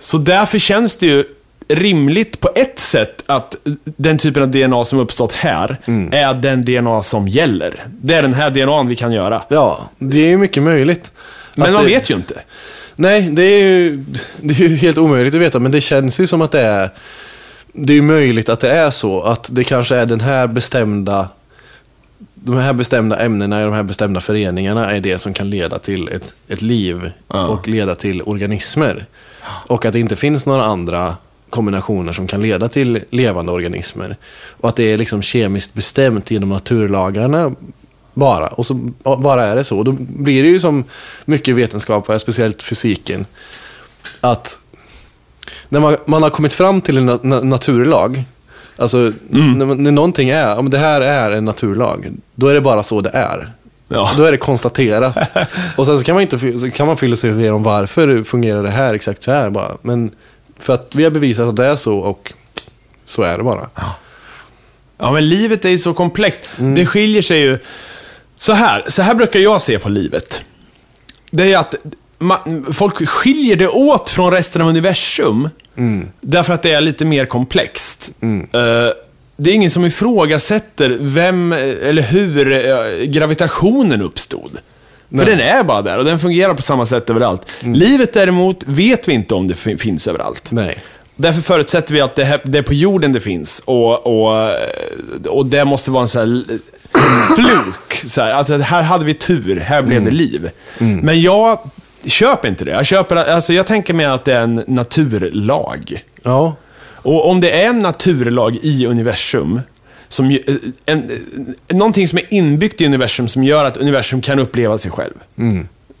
Så 0.00 0.18
därför 0.18 0.58
känns 0.58 0.96
det 0.96 1.06
ju 1.06 1.24
rimligt 1.68 2.40
på 2.40 2.50
ett 2.54 2.78
sätt 2.78 3.22
att 3.26 3.56
den 3.84 4.18
typen 4.18 4.42
av 4.42 4.48
DNA 4.50 4.84
som 4.84 4.98
uppstått 4.98 5.32
här 5.32 5.78
är 6.12 6.34
den 6.34 6.64
DNA 6.64 7.02
som 7.02 7.28
gäller. 7.28 7.82
Det 7.86 8.14
är 8.14 8.22
den 8.22 8.34
här 8.34 8.50
DNA 8.50 8.82
vi 8.82 8.96
kan 8.96 9.12
göra. 9.12 9.42
ja 9.48 9.88
det 9.98 10.18
är 10.20 10.26
ju 10.28 10.36
mycket 10.36 10.62
möjligt. 10.62 11.10
Men 11.54 11.72
man 11.72 11.82
det, 11.84 11.88
vet 11.88 12.10
ju 12.10 12.14
inte. 12.14 12.40
Nej, 12.96 13.22
det 13.22 13.42
är, 13.42 13.64
ju, 13.64 14.04
det 14.40 14.54
är 14.54 14.68
ju 14.68 14.76
helt 14.76 14.98
omöjligt 14.98 15.34
att 15.34 15.40
veta, 15.40 15.58
men 15.58 15.72
det 15.72 15.80
känns 15.80 16.20
ju 16.20 16.26
som 16.26 16.42
att 16.42 16.52
det 16.52 16.60
är... 16.60 16.90
Det 17.72 17.92
är 17.92 17.94
ju 17.94 18.02
möjligt 18.02 18.48
att 18.48 18.60
det 18.60 18.70
är 18.70 18.90
så, 18.90 19.22
att 19.22 19.48
det 19.52 19.64
kanske 19.64 19.96
är 19.96 20.06
den 20.06 20.20
här 20.20 20.46
bestämda... 20.46 21.28
De 22.34 22.56
här 22.56 22.72
bestämda 22.72 23.20
ämnena 23.20 23.60
i 23.60 23.64
de 23.64 23.72
här 23.72 23.82
bestämda 23.82 24.20
föreningarna 24.20 24.90
är 24.90 25.00
det 25.00 25.18
som 25.18 25.34
kan 25.34 25.50
leda 25.50 25.78
till 25.78 26.08
ett, 26.08 26.34
ett 26.48 26.62
liv 26.62 27.10
Ja. 27.28 27.46
och 27.46 27.68
leda 27.68 27.94
till 27.94 28.22
organismer. 28.22 29.06
Och 29.44 29.84
att 29.84 29.92
det 29.92 30.00
inte 30.00 30.16
finns 30.16 30.46
några 30.46 30.64
andra 30.64 31.16
kombinationer 31.50 32.12
som 32.12 32.26
kan 32.26 32.42
leda 32.42 32.68
till 32.68 33.04
levande 33.10 33.52
organismer. 33.52 34.16
Och 34.60 34.68
att 34.68 34.76
det 34.76 34.92
är 34.92 34.98
liksom 34.98 35.22
kemiskt 35.22 35.74
bestämt 35.74 36.30
genom 36.30 36.48
naturlagarna 36.48 37.52
bara. 38.14 38.46
Och 38.46 38.66
så 38.66 38.90
ja, 39.04 39.16
bara 39.16 39.46
är 39.46 39.56
det 39.56 39.64
så. 39.64 39.78
Och 39.78 39.84
då 39.84 39.92
blir 39.98 40.42
det 40.42 40.48
ju 40.48 40.60
som 40.60 40.84
mycket 41.24 41.54
vetenskap, 41.54 42.10
speciellt 42.20 42.62
fysiken, 42.62 43.26
att 44.20 44.58
när 45.68 45.80
man, 45.80 45.96
man 46.06 46.22
har 46.22 46.30
kommit 46.30 46.52
fram 46.52 46.80
till 46.80 46.96
en 46.98 47.06
na 47.06 47.18
na 47.22 47.40
naturlag, 47.40 48.24
alltså 48.76 49.12
när, 49.28 49.66
man- 49.66 49.82
när 49.82 49.92
någonting 49.92 50.28
är, 50.30 50.58
om 50.58 50.70
det 50.70 50.78
här 50.78 51.00
är 51.00 51.30
en 51.30 51.44
naturlag, 51.44 52.12
då 52.34 52.46
är 52.48 52.54
det 52.54 52.60
bara 52.60 52.82
så 52.82 53.00
det 53.00 53.10
är. 53.10 53.52
Ja. 53.88 54.12
Då 54.16 54.24
är 54.24 54.32
det 54.32 54.38
konstaterat. 54.38 55.16
Och 55.76 55.86
sen 55.86 55.98
så 55.98 56.04
kan 56.04 56.14
man, 56.14 56.22
inte, 56.22 56.70
kan 56.74 56.86
man 56.86 56.96
filosofera 56.96 57.54
om 57.54 57.62
varför 57.62 58.22
fungerar 58.22 58.62
det 58.62 58.70
här 58.70 58.94
exakt 58.94 59.22
så 59.22 59.30
här 59.32 59.50
bara. 59.50 59.70
Men 59.82 60.10
för 60.58 60.74
att 60.74 60.94
vi 60.94 61.04
har 61.04 61.10
bevisat 61.10 61.48
att 61.48 61.56
det 61.56 61.66
är 61.66 61.76
så 61.76 61.98
och 61.98 62.32
så 63.04 63.22
är 63.22 63.38
det 63.38 63.44
bara. 63.44 63.68
Ja, 64.98 65.12
men 65.12 65.28
livet 65.28 65.64
är 65.64 65.68
ju 65.68 65.78
så 65.78 65.94
komplext. 65.94 66.48
Det 66.56 66.86
skiljer 66.86 67.22
sig 67.22 67.38
ju... 67.40 67.58
Så 68.36 68.52
här, 68.52 68.84
så 68.88 69.02
här 69.02 69.14
brukar 69.14 69.40
jag 69.40 69.62
se 69.62 69.78
på 69.78 69.88
livet. 69.88 70.42
Det 71.30 71.52
är 71.52 71.58
att 71.58 71.74
ma- 72.18 72.72
folk 72.72 73.08
skiljer 73.08 73.56
det 73.56 73.68
åt 73.68 74.10
från 74.10 74.30
resten 74.30 74.62
av 74.62 74.68
universum. 74.68 75.48
Därför 76.20 76.54
att 76.54 76.62
det 76.62 76.72
är 76.72 76.80
lite 76.80 77.04
mer 77.04 77.26
komplext. 77.26 78.10
Eh, 78.22 78.92
det 79.36 79.50
är 79.50 79.54
ingen 79.54 79.70
som 79.70 79.84
ifrågasätter 79.84 80.96
vem 81.00 81.52
eller 81.52 82.02
hur 82.02 82.52
eh, 82.52 83.04
gravitationen 83.06 84.02
uppstod. 84.02 84.58
För 85.10 85.24
den 85.26 85.40
är 85.40 85.62
bara 85.62 85.82
där 85.82 85.98
och 85.98 86.04
den 86.04 86.18
fungerar 86.18 86.54
på 86.54 86.62
samma 86.62 86.86
sätt 86.86 87.10
överallt. 87.10 87.42
Livet 87.60 88.12
däremot 88.12 88.62
vet 88.66 89.08
vi 89.08 89.12
inte 89.12 89.34
om 89.34 89.48
det 89.48 89.54
fin- 89.54 89.78
finns 89.78 90.06
överallt. 90.08 90.50
Nej. 90.50 90.78
Därför 91.16 91.42
förutsätter 91.42 91.94
vi 91.94 92.00
att 92.00 92.14
det, 92.16 92.24
här, 92.24 92.40
det 92.44 92.58
är 92.58 92.62
på 92.62 92.74
jorden 92.74 93.12
det 93.12 93.20
finns. 93.20 93.62
Och, 93.64 94.06
och, 94.06 94.50
och 95.28 95.46
det 95.46 95.64
måste 95.64 95.90
vara 95.90 96.02
en 96.02 96.08
sån 96.08 96.20
här 96.20 96.58
fluk. 97.36 98.10
Så 98.10 98.20
här. 98.20 98.32
Alltså, 98.32 98.58
här 98.58 98.82
hade 98.82 99.04
vi 99.04 99.14
tur, 99.14 99.60
här 99.60 99.82
blev 99.82 100.04
det 100.04 100.10
liv. 100.10 100.50
Men 100.78 101.20
jag 101.20 101.58
köper 102.06 102.48
inte 102.48 102.64
det. 102.64 102.70
Jag, 102.70 102.86
köper, 102.86 103.16
alltså, 103.16 103.52
jag 103.52 103.66
tänker 103.66 103.94
mig 103.94 104.06
att 104.06 104.24
det 104.24 104.34
är 104.34 104.40
en 104.40 104.64
naturlag. 104.66 106.04
Ja. 106.22 106.56
Och 106.84 107.30
om 107.30 107.40
det 107.40 107.50
är 107.50 107.68
en 107.68 107.82
naturlag 107.82 108.58
i 108.62 108.86
universum, 108.86 109.60
som, 110.08 110.30
eh, 110.30 110.38
en, 110.84 111.10
en, 111.68 111.78
någonting 111.78 112.08
som 112.08 112.18
är 112.18 112.34
inbyggt 112.34 112.80
i 112.80 112.86
universum 112.86 113.28
som 113.28 113.44
gör 113.44 113.64
att 113.64 113.76
universum 113.76 114.20
kan 114.20 114.38
uppleva 114.38 114.78
sig 114.78 114.90
själv. 114.90 115.14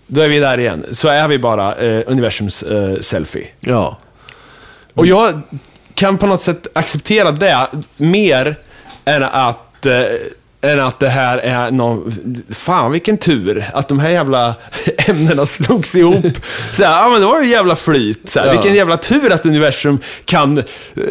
Då 0.06 0.20
är 0.20 0.28
vi 0.28 0.38
där 0.38 0.60
igen. 0.60 0.84
Så 0.92 1.08
är 1.08 1.28
vi 1.28 1.38
bara 1.38 1.74
eh, 1.74 2.02
universums 2.06 2.62
eh, 2.62 3.00
selfie. 3.00 3.46
Ja. 3.60 3.98
Och 4.94 5.06
jag 5.06 5.40
kan 5.94 6.18
på 6.18 6.26
något 6.26 6.42
sätt 6.42 6.66
acceptera 6.72 7.32
det 7.32 7.68
mer 7.96 8.56
än 9.04 9.22
att, 9.22 9.86
eh, 9.86 10.02
än 10.64 10.80
att 10.80 11.00
det 11.00 11.08
här 11.08 11.38
är 11.38 11.70
någon... 11.70 12.12
Fan 12.50 12.92
vilken 12.92 13.18
tur 13.18 13.70
att 13.72 13.88
de 13.88 13.98
här 13.98 14.10
jävla 14.10 14.54
ämnena 14.98 15.46
slogs 15.46 15.94
ihop. 15.94 16.26
Så 16.76 16.84
här, 16.84 17.02
ja 17.02 17.08
men 17.10 17.20
det 17.20 17.26
var 17.26 17.40
ju 17.40 17.48
jävla 17.48 17.76
flyt. 17.76 18.30
Så 18.30 18.40
här, 18.40 18.46
Ja. 18.46 18.52
Vilken 18.52 18.74
jävla 18.74 18.96
tur 18.96 19.32
att 19.32 19.46
universum 19.46 19.98
kan 20.24 20.62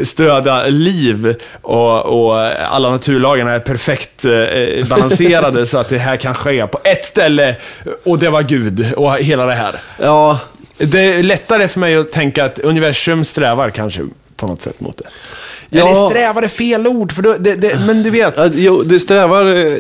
stödja 0.04 0.68
liv 0.68 1.36
och, 1.62 2.06
och 2.06 2.40
alla 2.72 2.90
naturlagarna 2.90 3.52
är 3.52 3.60
perfekt 3.60 4.26
eh, 4.26 4.88
balanserade 4.88 5.66
så 5.66 5.78
att 5.78 5.90
det 5.90 5.98
här 5.98 6.18
kan 6.18 6.36
ske 6.36 6.68
på 6.68 6.80
ett 6.84 7.06
ställe 7.06 7.56
och 8.04 8.20
det 8.20 8.30
var 8.30 8.42
Gud 8.42 8.94
och 8.94 9.18
hela 9.18 9.46
det 9.46 9.54
här. 9.54 9.76
Ja. 10.00 10.40
Det 10.78 11.00
är 11.00 11.24
lättare 11.24 11.68
för 11.68 11.80
mig 11.80 11.96
att 11.96 12.12
tänka 12.12 12.46
att 12.46 12.60
universum 12.60 13.26
strävar 13.26 13.70
kanske 13.70 14.02
på 14.36 14.48
något 14.48 14.62
sätt 14.62 14.80
mot 14.80 14.98
det. 14.98 15.08
Ja. 15.70 15.88
Eller 15.88 16.10
strävar 16.10 16.42
är 16.42 16.48
fel 16.48 16.88
ord, 16.88 17.12
för 17.12 17.22
då, 17.22 17.36
det, 17.40 17.56
det, 17.56 17.80
men 17.88 18.04
du 18.04 18.10
vet. 18.10 18.36
Jo, 18.54 18.84
det 18.84 19.00
strävar, 19.00 19.46
eh, 19.46 19.78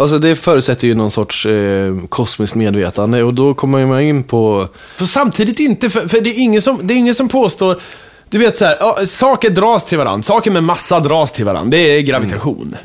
alltså 0.00 0.18
det 0.18 0.36
förutsätter 0.36 0.86
ju 0.86 0.94
någon 0.94 1.10
sorts 1.10 1.46
eh, 1.46 1.96
kosmiskt 2.08 2.56
medvetande 2.56 3.22
och 3.22 3.34
då 3.34 3.54
kommer 3.54 3.86
man 3.86 4.00
in 4.00 4.24
på, 4.24 4.68
För 4.94 5.04
samtidigt 5.04 5.60
inte, 5.60 5.90
för, 5.90 6.08
för 6.08 6.20
det, 6.20 6.30
är 6.30 6.42
ingen 6.42 6.62
som, 6.62 6.78
det 6.82 6.94
är 6.94 6.98
ingen 6.98 7.14
som 7.14 7.28
påstår, 7.28 7.80
du 8.30 8.38
vet 8.38 8.56
så 8.56 8.64
här, 8.64 9.06
saker 9.06 9.50
dras 9.50 9.84
till 9.84 9.98
varandra, 9.98 10.22
saker 10.22 10.50
med 10.50 10.64
massa 10.64 11.00
dras 11.00 11.32
till 11.32 11.44
varandra, 11.44 11.70
det 11.70 11.78
är 11.78 12.00
gravitation. 12.00 12.76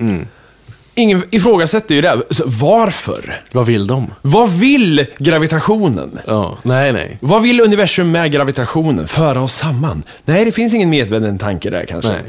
Ingen 0.97 1.23
ifrågasätter 1.31 1.95
ju 1.95 2.01
det. 2.01 2.21
Så 2.29 2.43
varför? 2.45 3.41
vad 3.51 3.65
vill 3.65 3.87
de? 3.87 4.13
Vad 4.21 4.49
vill 4.49 5.05
gravitationen? 5.17 6.19
Ja, 6.25 6.57
nej, 6.63 6.93
nej. 6.93 7.17
Vad 7.21 7.41
vill 7.41 7.61
universum 7.61 8.11
med 8.11 8.31
gravitationen? 8.31 9.07
Föra 9.07 9.41
oss 9.41 9.55
samman? 9.55 10.03
Nej, 10.25 10.45
det 10.45 10.51
finns 10.51 10.73
ingen 10.73 10.89
medveten 10.89 11.37
tanke 11.37 11.69
där 11.69 11.85
kanske. 11.85 12.11
Nej. 12.11 12.21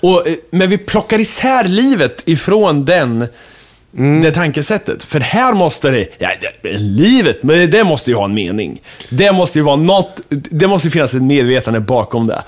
Och, 0.00 0.28
eh, 0.28 0.34
men 0.50 0.70
vi 0.70 0.78
plockar 0.78 1.18
isär 1.18 1.64
livet 1.64 2.22
ifrån 2.24 2.84
den, 2.84 3.26
det 4.22 4.32
tankesättet. 4.32 5.02
För 5.02 5.20
här 5.20 5.54
måste 5.54 5.90
det, 5.90 6.08
ja, 6.18 6.28
det, 6.62 6.78
livet, 6.78 7.42
men 7.42 7.70
det 7.70 7.84
måste 7.84 8.10
ju 8.10 8.16
ha 8.16 8.24
en 8.24 8.34
mening. 8.34 8.80
Det 9.10 9.32
måste 9.32 9.58
ju 9.58 9.64
vara 9.64 9.76
något, 9.76 10.20
det 10.28 10.68
måste 10.68 10.90
finnas 10.90 11.14
ett 11.14 11.22
medvetande 11.22 11.80
bakom 11.80 12.26
det. 12.26 12.42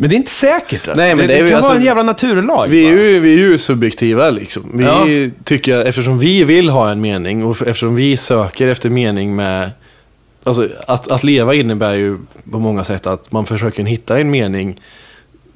Men 0.00 0.08
det 0.08 0.14
är 0.14 0.16
inte 0.16 0.30
säkert. 0.30 0.88
Alltså. 0.88 1.02
Nej, 1.02 1.14
men 1.14 1.26
det, 1.26 1.34
det 1.34 1.42
det 1.42 1.50
kan 1.50 1.50
vara 1.50 1.56
alltså- 1.56 1.78
en 1.80 1.84
jävla 1.84 2.02
naturlag. 2.02 2.66
Vi 2.68 2.86
är 2.86 2.90
ju, 2.90 3.20
vi 3.20 3.32
är 3.34 3.38
ju 3.38 3.58
subjektiva 3.58 4.30
liksom. 4.30 4.70
Vi 4.74 4.84
Ja. 4.84 5.06
tycker, 5.44 5.84
eftersom 5.84 6.18
vi 6.18 6.44
vill 6.44 6.68
ha 6.68 6.90
en 6.90 7.00
mening 7.00 7.44
och 7.44 7.56
eftersom 7.62 7.94
vi 7.94 8.16
söker 8.16 8.68
efter 8.68 8.90
mening 8.90 9.36
med... 9.36 9.70
Alltså 10.44 10.68
att, 10.86 11.10
att 11.10 11.24
leva 11.24 11.54
innebär 11.54 11.94
ju 11.94 12.18
på 12.50 12.58
många 12.58 12.84
sätt 12.84 13.06
att 13.06 13.32
man 13.32 13.46
försöker 13.46 13.82
hitta 13.84 14.18
en 14.20 14.30
mening 14.30 14.80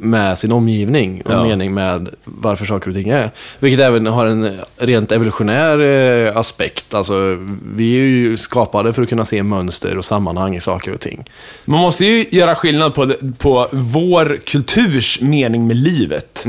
med 0.05 0.38
sin 0.38 0.53
omgivning 0.53 1.23
och 1.25 1.33
Ja. 1.33 1.40
en 1.43 1.49
mening 1.49 1.75
med 1.75 2.09
varför 2.25 2.64
saker 2.67 2.88
och 2.90 2.95
ting 2.97 3.09
är. 3.09 3.31
Vilket 3.59 3.81
även 3.81 4.07
har 4.07 4.27
en 4.27 4.61
rent 4.77 5.12
evolutionär 5.12 5.79
eh, 5.81 6.37
aspekt. 6.37 6.95
Alltså, 6.95 7.38
vi 7.77 7.99
är 7.99 8.03
ju 8.03 8.37
skapade 8.37 8.93
för 8.93 9.03
att 9.03 9.09
kunna 9.09 9.25
se 9.25 9.43
mönster 9.43 9.99
och 9.99 10.05
sammanhang 10.05 10.57
i 10.57 10.61
saker 10.61 10.93
och 10.93 11.01
ting. 11.01 11.25
Man 11.64 11.81
måste 11.81 12.05
ju 12.05 12.25
göra 12.31 12.55
skillnad 12.55 12.95
på, 12.95 13.12
på 13.38 13.69
vår 13.73 14.40
kulturs 14.47 15.21
mening 15.21 15.67
med 15.67 15.77
livet. 15.77 16.45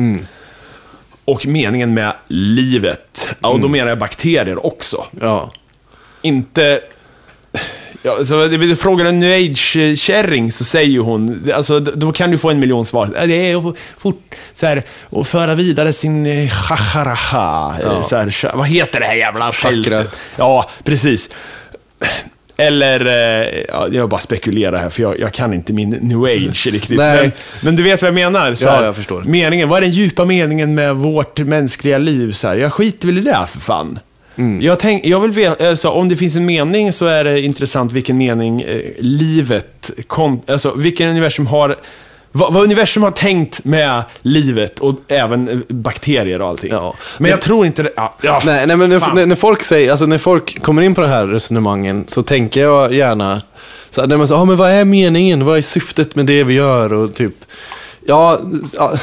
Och 1.26 1.46
meningen 1.46 1.94
med 1.94 2.14
livet. 2.28 3.28
Ja, 3.40 3.50
och 3.50 3.60
då 3.60 3.68
menar 3.68 3.88
jag 3.88 4.00
bakterier 4.00 4.66
också. 4.66 5.06
Ja, 5.22 5.52
Inte... 6.22 6.80
Ja, 8.06 8.26
så 8.26 8.76
frågar 8.80 9.06
en 9.06 9.20
new 9.20 9.34
age-kärring 9.34 10.52
så 10.52 10.64
säger 10.64 11.00
hon, 11.00 11.52
alltså, 11.56 11.80
då 11.80 12.12
kan 12.12 12.32
du 12.32 12.38
få 12.38 12.50
en 12.50 12.60
miljon 12.60 12.86
svar. 12.86 13.10
Ja, 13.16 13.26
Det 13.26 13.52
är 13.52 13.70
att 13.70 13.76
fort, 13.98 14.36
så 14.54 14.66
här, 14.66 14.84
att 15.12 15.28
föra 15.28 15.56
vidare 15.56 15.94
sin 15.94 16.26
eh, 16.26 16.50
chacharaha. 16.50 17.76
Ja. 17.84 18.04
Så 18.04 18.16
här, 18.16 18.28
cha- 18.28 18.56
vad 18.58 18.68
heter 18.68 19.00
det 19.00 19.06
här 19.06 19.16
jävla 19.16 19.52
fältet? 19.52 20.12
Ja, 20.38 20.70
precis. 20.84 21.30
Eller, 22.58 23.06
eh, 23.06 23.48
ja, 23.68 23.88
jag 23.92 24.10
bara 24.10 24.20
spekulerar 24.22 24.78
här 24.78 24.90
för 24.90 25.02
jag, 25.02 25.20
jag 25.20 25.34
kan 25.34 25.54
inte 25.54 25.74
min 25.74 25.90
new 25.90 26.24
age 26.24 26.68
riktigt. 26.72 26.98
Men, 26.98 27.32
men 27.62 27.76
du 27.76 27.84
vet 27.84 28.02
vad 28.02 28.08
jag 28.08 28.16
menar? 28.16 28.54
Så 28.54 28.66
Ja, 28.66 28.72
här, 28.72 28.84
jag 28.84 28.96
förstår. 28.96 29.24
Meningen, 29.24 29.70
vad 29.70 29.78
är 29.78 29.82
den 29.82 29.90
djupa 29.92 30.26
meningen 30.26 30.76
med 30.76 30.96
vårt 30.96 31.38
mänskliga 31.40 31.98
liv? 31.98 32.32
Så 32.32 32.48
här, 32.48 32.56
jag 32.56 32.74
skiter 32.74 33.08
väl 33.08 33.18
i 33.18 33.22
det 33.22 33.46
för 33.50 33.60
fan. 33.60 34.00
Mm. 34.36 34.62
Jag, 34.62 34.80
tänk, 34.80 35.06
jag 35.06 35.20
vill 35.20 35.32
veta, 35.32 35.70
alltså, 35.70 35.90
om 35.90 36.10
det 36.10 36.16
finns 36.16 36.36
en 36.36 36.46
mening 36.46 36.94
så 36.94 37.06
är 37.06 37.24
det 37.24 37.42
intressant 37.42 37.92
vilken 37.92 38.18
mening 38.18 38.62
eh, 38.62 38.82
livet, 39.00 39.92
kon, 40.08 40.42
alltså 40.48 40.74
vilken 40.76 41.10
universum 41.10 41.48
har, 41.48 41.78
vad, 42.32 42.54
vad 42.54 42.64
universum 42.64 43.04
har 43.04 43.12
tänkt 43.12 43.66
med 43.66 44.04
livet 44.22 44.80
och 44.80 44.96
även 45.08 45.50
eh, 45.50 45.58
bakterier 45.68 46.42
och 46.42 46.48
allting. 46.48 46.72
Ja. 46.72 46.96
Men 47.18 47.32
jag 47.32 47.42
tror 47.42 47.66
inte 47.66 47.84
det, 47.84 47.92
ja, 47.96 48.16
ja. 48.22 48.42
Nej, 48.46 48.68
nej 48.68 48.78
men 48.78 48.90
när, 48.90 49.26
när, 49.26 49.36
folk 49.36 49.64
säger, 49.64 49.92
alltså 49.92 50.06
när 50.06 50.18
folk 50.18 50.62
kommer 50.62 50.82
in 50.82 50.96
på 50.96 51.02
det 51.02 51.08
här 51.08 51.28
resonemangen 51.28 52.06
så 52.08 52.24
tänker 52.24 52.62
jag 52.62 52.94
gärna, 52.94 53.42
så, 53.90 54.02
här, 54.02 54.18
man 54.18 54.28
säger, 54.28 54.42
ah, 54.42 54.46
men 54.46 54.58
vad 54.58 54.72
är 54.72 54.86
meningen? 54.86 55.46
Vad 55.46 55.58
är 55.58 55.62
syftet 55.62 56.16
med 56.16 56.26
det 56.26 56.44
vi 56.44 56.54
gör? 56.54 56.94
Och 56.94 57.14
typ, 57.14 57.36
ja, 58.06 58.42
ja 58.78 58.94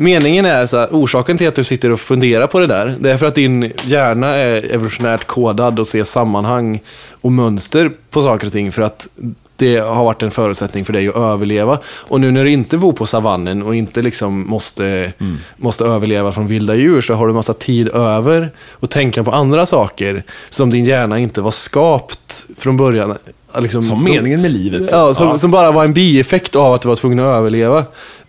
meningen 0.00 0.44
är 0.44 0.66
så 0.66 0.76
här, 0.76 0.88
orsaken 0.90 1.38
till 1.38 1.48
att 1.48 1.54
du 1.54 1.64
sitter 1.64 1.92
och 1.92 2.00
funderar 2.00 2.46
på 2.46 2.60
det 2.60 2.66
där, 2.66 2.94
det 3.00 3.12
är 3.12 3.16
för 3.18 3.26
att 3.26 3.34
din 3.34 3.72
hjärna 3.84 4.34
är 4.34 4.74
evolutionärt 4.74 5.24
kodad 5.26 5.78
och 5.78 5.86
ser 5.86 6.04
sammanhang 6.04 6.80
och 7.10 7.32
mönster 7.32 7.90
på 8.10 8.22
saker 8.22 8.46
och 8.46 8.52
ting 8.52 8.72
för 8.72 8.82
att 8.82 9.08
det 9.56 9.76
har 9.76 10.04
varit 10.04 10.22
en 10.22 10.30
förutsättning 10.30 10.84
för 10.84 10.92
dig 10.92 11.08
att 11.08 11.16
överleva. 11.16 11.78
Och 11.84 12.20
nu 12.20 12.30
när 12.30 12.44
du 12.44 12.50
inte 12.50 12.76
bor 12.78 12.92
på 12.92 13.06
savannen 13.06 13.62
och 13.62 13.74
inte 13.74 14.02
liksom 14.02 14.48
måste, 14.48 15.12
måste 15.56 15.84
överleva 15.84 16.32
från 16.32 16.46
vilda 16.46 16.74
djur 16.74 17.00
så 17.00 17.14
har 17.14 17.26
du 17.28 17.32
massa 17.34 17.52
tid 17.52 17.88
över 17.88 18.50
att 18.80 18.90
tänka 18.90 19.24
på 19.24 19.30
andra 19.30 19.66
saker 19.66 20.22
som 20.48 20.70
din 20.70 20.84
hjärna 20.84 21.18
inte 21.18 21.40
var 21.40 21.50
skapt 21.50 22.46
från 22.58 22.76
början. 22.76 23.14
Liksom, 23.58 23.82
Som 23.82 24.04
meningen 24.04 24.42
med 24.42 24.50
livet. 24.52 24.82
Ja, 24.90 25.14
som, 25.14 25.28
Ja. 25.28 25.38
som 25.38 25.50
bara 25.50 25.70
var 25.72 25.84
en 25.84 25.92
bieffekt 25.92 26.56
av 26.56 26.72
att 26.74 26.82
du 26.82 26.88
var 26.88 26.96
tvungen 26.96 27.18
att 27.18 27.36
överleva. 27.36 27.78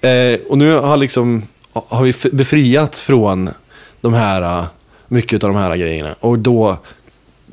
Eh, 0.01 0.39
och 0.49 0.58
nu 0.58 0.73
har, 0.73 0.97
liksom, 0.97 1.43
har 1.73 2.03
vi 2.03 2.13
befriats 2.32 3.01
från 3.01 3.49
de 4.01 4.13
här, 4.13 4.41
eh, 4.41 4.65
mycket 5.08 5.43
av 5.43 5.49
de 5.53 5.60
här 5.60 5.75
grejerna. 5.75 6.15
Och 6.19 6.39
då 6.39 6.77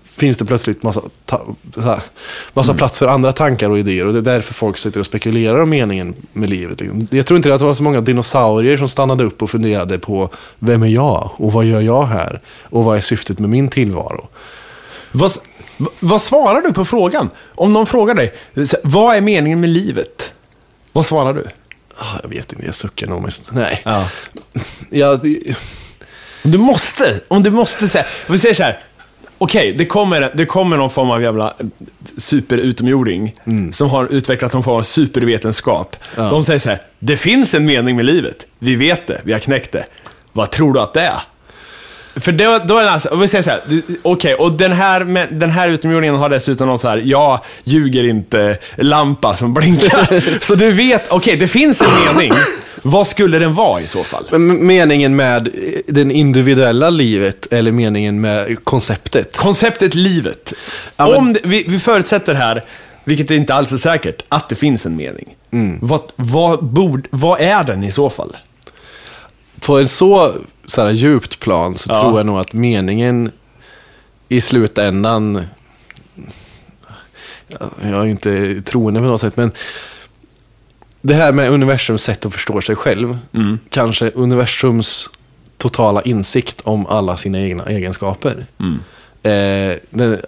finns 0.05 0.37
det 0.37 0.45
plötsligt 0.45 0.83
massa, 0.83 1.01
här, 1.77 2.01
massa 2.53 2.71
Mm. 2.71 2.77
plats 2.79 2.99
för 2.99 3.07
andra 3.09 3.33
tankar 3.33 3.71
och 3.71 3.79
idéer. 3.79 4.07
Och 4.07 4.13
det 4.13 4.19
är 4.19 4.23
därför 4.23 4.55
folk 4.55 4.79
sitter 4.79 5.01
och 5.01 5.07
spekulerar 5.07 5.63
om 5.63 5.71
meningen 5.71 6.15
med 6.33 6.51
livet. 6.51 6.81
Jag 7.11 7.27
tror 7.27 7.37
inte 7.37 7.55
att 7.55 7.61
det 7.61 7.67
var 7.67 7.75
så 7.75 7.83
många 7.83 8.01
dinosaurier 8.01 8.77
som 8.77 8.89
stannade 8.89 9.25
upp 9.25 9.43
och 9.43 9.51
funderade 9.51 9.99
på 9.99 10.31
vem 10.59 10.83
är 10.83 10.87
jag 10.87 11.31
och 11.37 11.53
vad 11.53 11.65
gör 11.65 11.81
jag 11.81 12.05
här? 12.05 12.41
Och 12.63 12.85
vad 12.85 12.97
är 12.97 13.01
syftet 13.01 13.39
med 13.39 13.51
min 13.51 13.69
tillvaro? 13.69 14.29
Vad, 15.13 15.33
vad 16.01 16.23
svarar 16.23 16.63
du 16.63 16.73
på 16.73 16.85
frågan? 16.85 17.31
Om 17.55 17.73
någon 17.73 17.87
frågar 17.87 18.15
dig, 18.15 18.33
vad 18.85 19.17
är 19.17 19.21
meningen 19.21 19.61
med 19.61 19.71
livet? 19.71 20.33
Vad 20.93 21.07
svarar 21.07 21.35
du? 21.35 21.47
Ah, 21.99 22.19
Jag 22.23 22.29
vet 22.29 22.53
inte, 22.53 22.67
jag 22.67 22.75
suckar 22.75 23.07
nog 23.07 23.23
mest. 23.23 23.49
Nej. 23.53 23.83
Ja. 23.85 24.09
Ja, 24.91 25.13
Om 26.45 26.51
du 26.51 26.59
måste, 26.59 27.21
om 27.29 27.43
du 27.43 27.51
måste 27.51 27.89
säga, 27.89 28.05
om 28.27 28.33
vi 28.33 28.39
säger 28.39 28.55
så 28.55 28.63
här. 28.63 28.79
Okej, 29.39 29.73
det, 29.73 29.87
kommer, 29.87 30.31
det 30.35 30.47
kommer 30.47 30.77
någon 30.77 30.91
form 30.91 31.11
av 31.11 31.23
jävla 31.23 31.55
eh, 31.59 31.67
superutomjording 32.19 33.35
som 33.73 33.91
har 33.91 34.07
utvecklat 34.07 34.53
någon 34.53 34.63
form 34.65 34.77
av 34.79 34.83
supervetenskap. 34.83 35.97
Ja. 36.17 36.23
De 36.31 36.45
säger 36.45 36.59
så 36.59 36.69
här, 36.69 36.83
det 36.99 37.17
finns 37.17 37.55
en 37.55 37.65
mening 37.65 37.97
med 37.97 38.05
livet. 38.05 38.47
Vi 38.59 38.77
vet 38.77 39.07
det, 39.07 39.21
vi 39.25 39.33
har 39.33 39.39
knäckt 39.41 39.73
det. 39.73 39.85
Vad 40.33 40.51
tror 40.51 40.73
du 40.75 40.81
att 40.81 40.95
det 40.95 41.01
är? 41.01 41.21
För 42.17 42.33
då, 42.33 42.59
då 42.67 42.79
är 42.79 42.85
det 42.85 42.91
alltså, 42.91 43.17
vi 43.17 43.29
säger 43.29 43.43
så 43.45 43.51
här, 43.51 43.61
du- 43.69 43.83
okej, 44.03 44.35
och 44.35 44.53
den 44.53 44.73
här, 44.73 45.27
den 45.31 45.51
här 45.51 45.69
utomjordingen 45.69 46.17
har 46.17 46.29
dessutom 46.29 46.69
någon 46.69 46.79
så 46.79 46.89
här, 46.89 47.03
jag 47.05 47.41
ljuger 47.65 48.05
inte, 48.05 48.59
lampa 48.77 49.37
som 49.37 49.55
blinkar. 49.55 50.41
så 50.47 50.55
du 50.55 50.73
vet, 50.73 51.13
okej, 51.13 51.37
det 51.37 51.49
finns 51.49 51.83
en 51.83 51.89
mening. 52.05 52.33
Vad 52.83 53.07
skulle 53.07 53.39
den 53.39 53.55
vara 53.55 53.81
i 53.81 53.87
så 53.87 54.05
fall? 54.05 54.27
Men 54.31 54.67
meningen 54.67 55.17
med 55.17 55.49
det 55.87 56.01
individuella 56.01 56.91
livet 56.91 57.53
eller 57.53 57.73
meningen 57.73 58.21
med 58.21 58.65
konceptet? 58.65 59.37
Konceptet 59.37 59.95
livet. 59.95 60.53
Ja, 60.97 61.17
Om 61.17 61.33
det, 61.33 61.41
vi, 61.45 61.65
vi 61.69 61.79
förutsätter 61.79 62.35
här, 62.35 62.65
vilket 63.05 63.31
inte 63.31 63.55
alls 63.55 63.73
är 63.73 63.77
säkert, 63.77 64.23
att 64.29 64.49
det 64.49 64.55
finns 64.55 64.87
en 64.87 64.97
mening. 64.97 65.35
Mm. 65.51 65.79
Vad, 65.83 66.01
vad, 66.17 66.65
bord, 66.65 67.07
vad 67.11 67.41
är 67.41 67.65
den 67.65 67.85
i 67.85 67.93
så 67.93 68.11
fall? 68.11 68.37
På 69.61 69.79
en 69.79 69.89
så, 69.89 70.35
så 70.67 70.81
här, 70.83 70.91
djupt 70.91 71.39
plan 71.39 71.77
så 71.79 71.91
Ja. 71.93 72.01
tror 72.01 72.17
jag 72.19 72.27
nog 72.27 72.39
att 72.39 72.53
meningen 72.53 73.31
i 74.29 74.41
slutändan, 74.41 75.43
Ja, 77.49 77.71
jag 77.83 78.01
är 78.01 78.05
ju 78.05 78.11
inte 78.11 78.63
troende 78.63 79.01
på 79.01 79.07
något 79.07 79.21
sätt, 79.21 79.37
men 79.37 79.53
det 81.01 81.15
här 81.15 81.33
med 81.33 81.51
universums 81.51 82.03
sätt 82.03 82.27
att 82.27 82.33
förstå 82.33 82.61
sig 82.61 82.77
själv, 82.77 83.19
Mm. 83.35 83.59
kanske 83.71 84.11
universums 84.11 85.11
totala 85.57 86.03
insikt 86.03 86.61
om 86.65 86.87
alla 86.87 87.17
sina 87.17 87.41
egna 87.41 87.65
egenskaper. 87.65 88.47
Mm. 88.59 88.79
Eh, 89.23 89.77
den, 89.91 90.21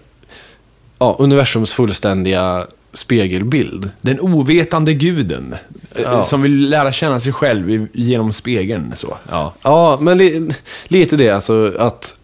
ja, 0.98 1.16
universums 1.18 1.72
fullständiga 1.72 2.66
spegelbild. 2.92 3.90
Den 4.00 4.20
ovetande 4.20 4.94
guden, 4.94 5.54
eh, 5.94 6.02
Ja. 6.02 6.24
som 6.24 6.42
vill 6.42 6.68
lära 6.70 6.92
känna 6.92 7.20
sig 7.20 7.32
själv 7.32 7.88
genom 7.92 8.32
spegeln. 8.32 8.92
Så. 8.96 9.16
Ja. 9.30 9.54
Ja, 9.62 9.98
men 10.00 10.18
li, 10.18 10.50
lite 10.88 11.16
det 11.16 11.30
alltså 11.30 11.74
att, 11.78 12.14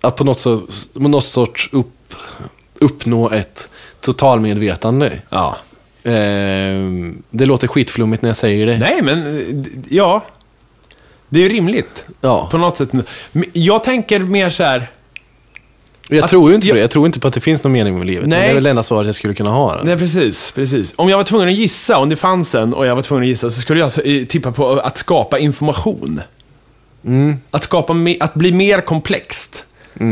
att 0.00 0.16
på 0.16 0.24
något, 0.24 0.38
så, 0.38 0.62
på 0.92 1.08
något 1.08 1.24
sorts 1.24 1.68
upp, 1.72 2.14
uppnå 2.78 3.30
ett 3.30 3.68
totalmedvetande. 4.00 5.12
Ja. 5.30 5.56
Eh, 6.02 6.12
det 7.30 7.46
låter 7.46 7.68
skitflummigt 7.68 8.22
när 8.22 8.28
jag 8.28 8.36
säger 8.36 8.66
det. 8.66 8.78
Nej, 8.78 9.02
men 9.02 9.64
ja. 9.88 10.22
Det 11.28 11.38
är 11.38 11.42
ju 11.42 11.48
rimligt. 11.48 12.06
Ja, 12.20 12.48
På 12.50 12.58
något 12.58 12.76
sätt. 12.76 12.88
Jag 13.52 13.84
tänker 13.84 14.20
mer 14.20 14.50
så 14.50 14.62
här. 14.62 14.86
Jag 16.08 16.24
att- 16.24 16.30
tror 16.30 16.48
ju 16.48 16.54
inte 16.54 16.68
på 16.68 16.74
det. 16.74 16.80
Jag 16.80 16.90
tror 16.90 17.06
inte 17.06 17.20
på 17.20 17.28
att 17.28 17.34
det 17.34 17.40
finns 17.40 17.64
någon 17.64 17.72
mening 17.72 17.98
med 17.98 18.06
livet. 18.06 18.20
Men 18.22 18.30
Nej. 18.30 18.40
det 18.42 18.50
är 18.50 18.54
väl 18.54 18.62
det 18.64 18.70
enda 18.70 18.82
svaret 18.82 19.06
jag 19.06 19.14
skulle 19.14 19.34
kunna 19.34 19.50
ha. 19.50 19.80
Nej, 19.84 19.96
precis, 19.98 20.52
precis. 20.54 20.92
Om 20.96 21.08
jag 21.08 21.16
var 21.16 21.24
tvungen 21.24 21.48
att 21.48 21.54
gissa, 21.54 21.98
om 21.98 22.08
det 22.08 22.16
fanns 22.16 22.54
en 22.54 22.74
och 22.74 22.86
jag 22.86 22.94
var 22.94 23.02
tvungen 23.02 23.22
att 23.22 23.28
gissa, 23.28 23.50
så 23.50 23.60
skulle 23.60 23.80
jag 23.80 23.90
eh, 24.04 24.24
tippa 24.26 24.52
på 24.52 24.70
att 24.72 24.98
skapa 24.98 25.38
information. 25.38 26.20
Mm. 27.06 27.36
Att, 27.50 27.64
skapa 27.64 27.96
att 28.20 28.34
bli 28.34 28.52
mer 28.52 28.80
komplext. 28.80 29.64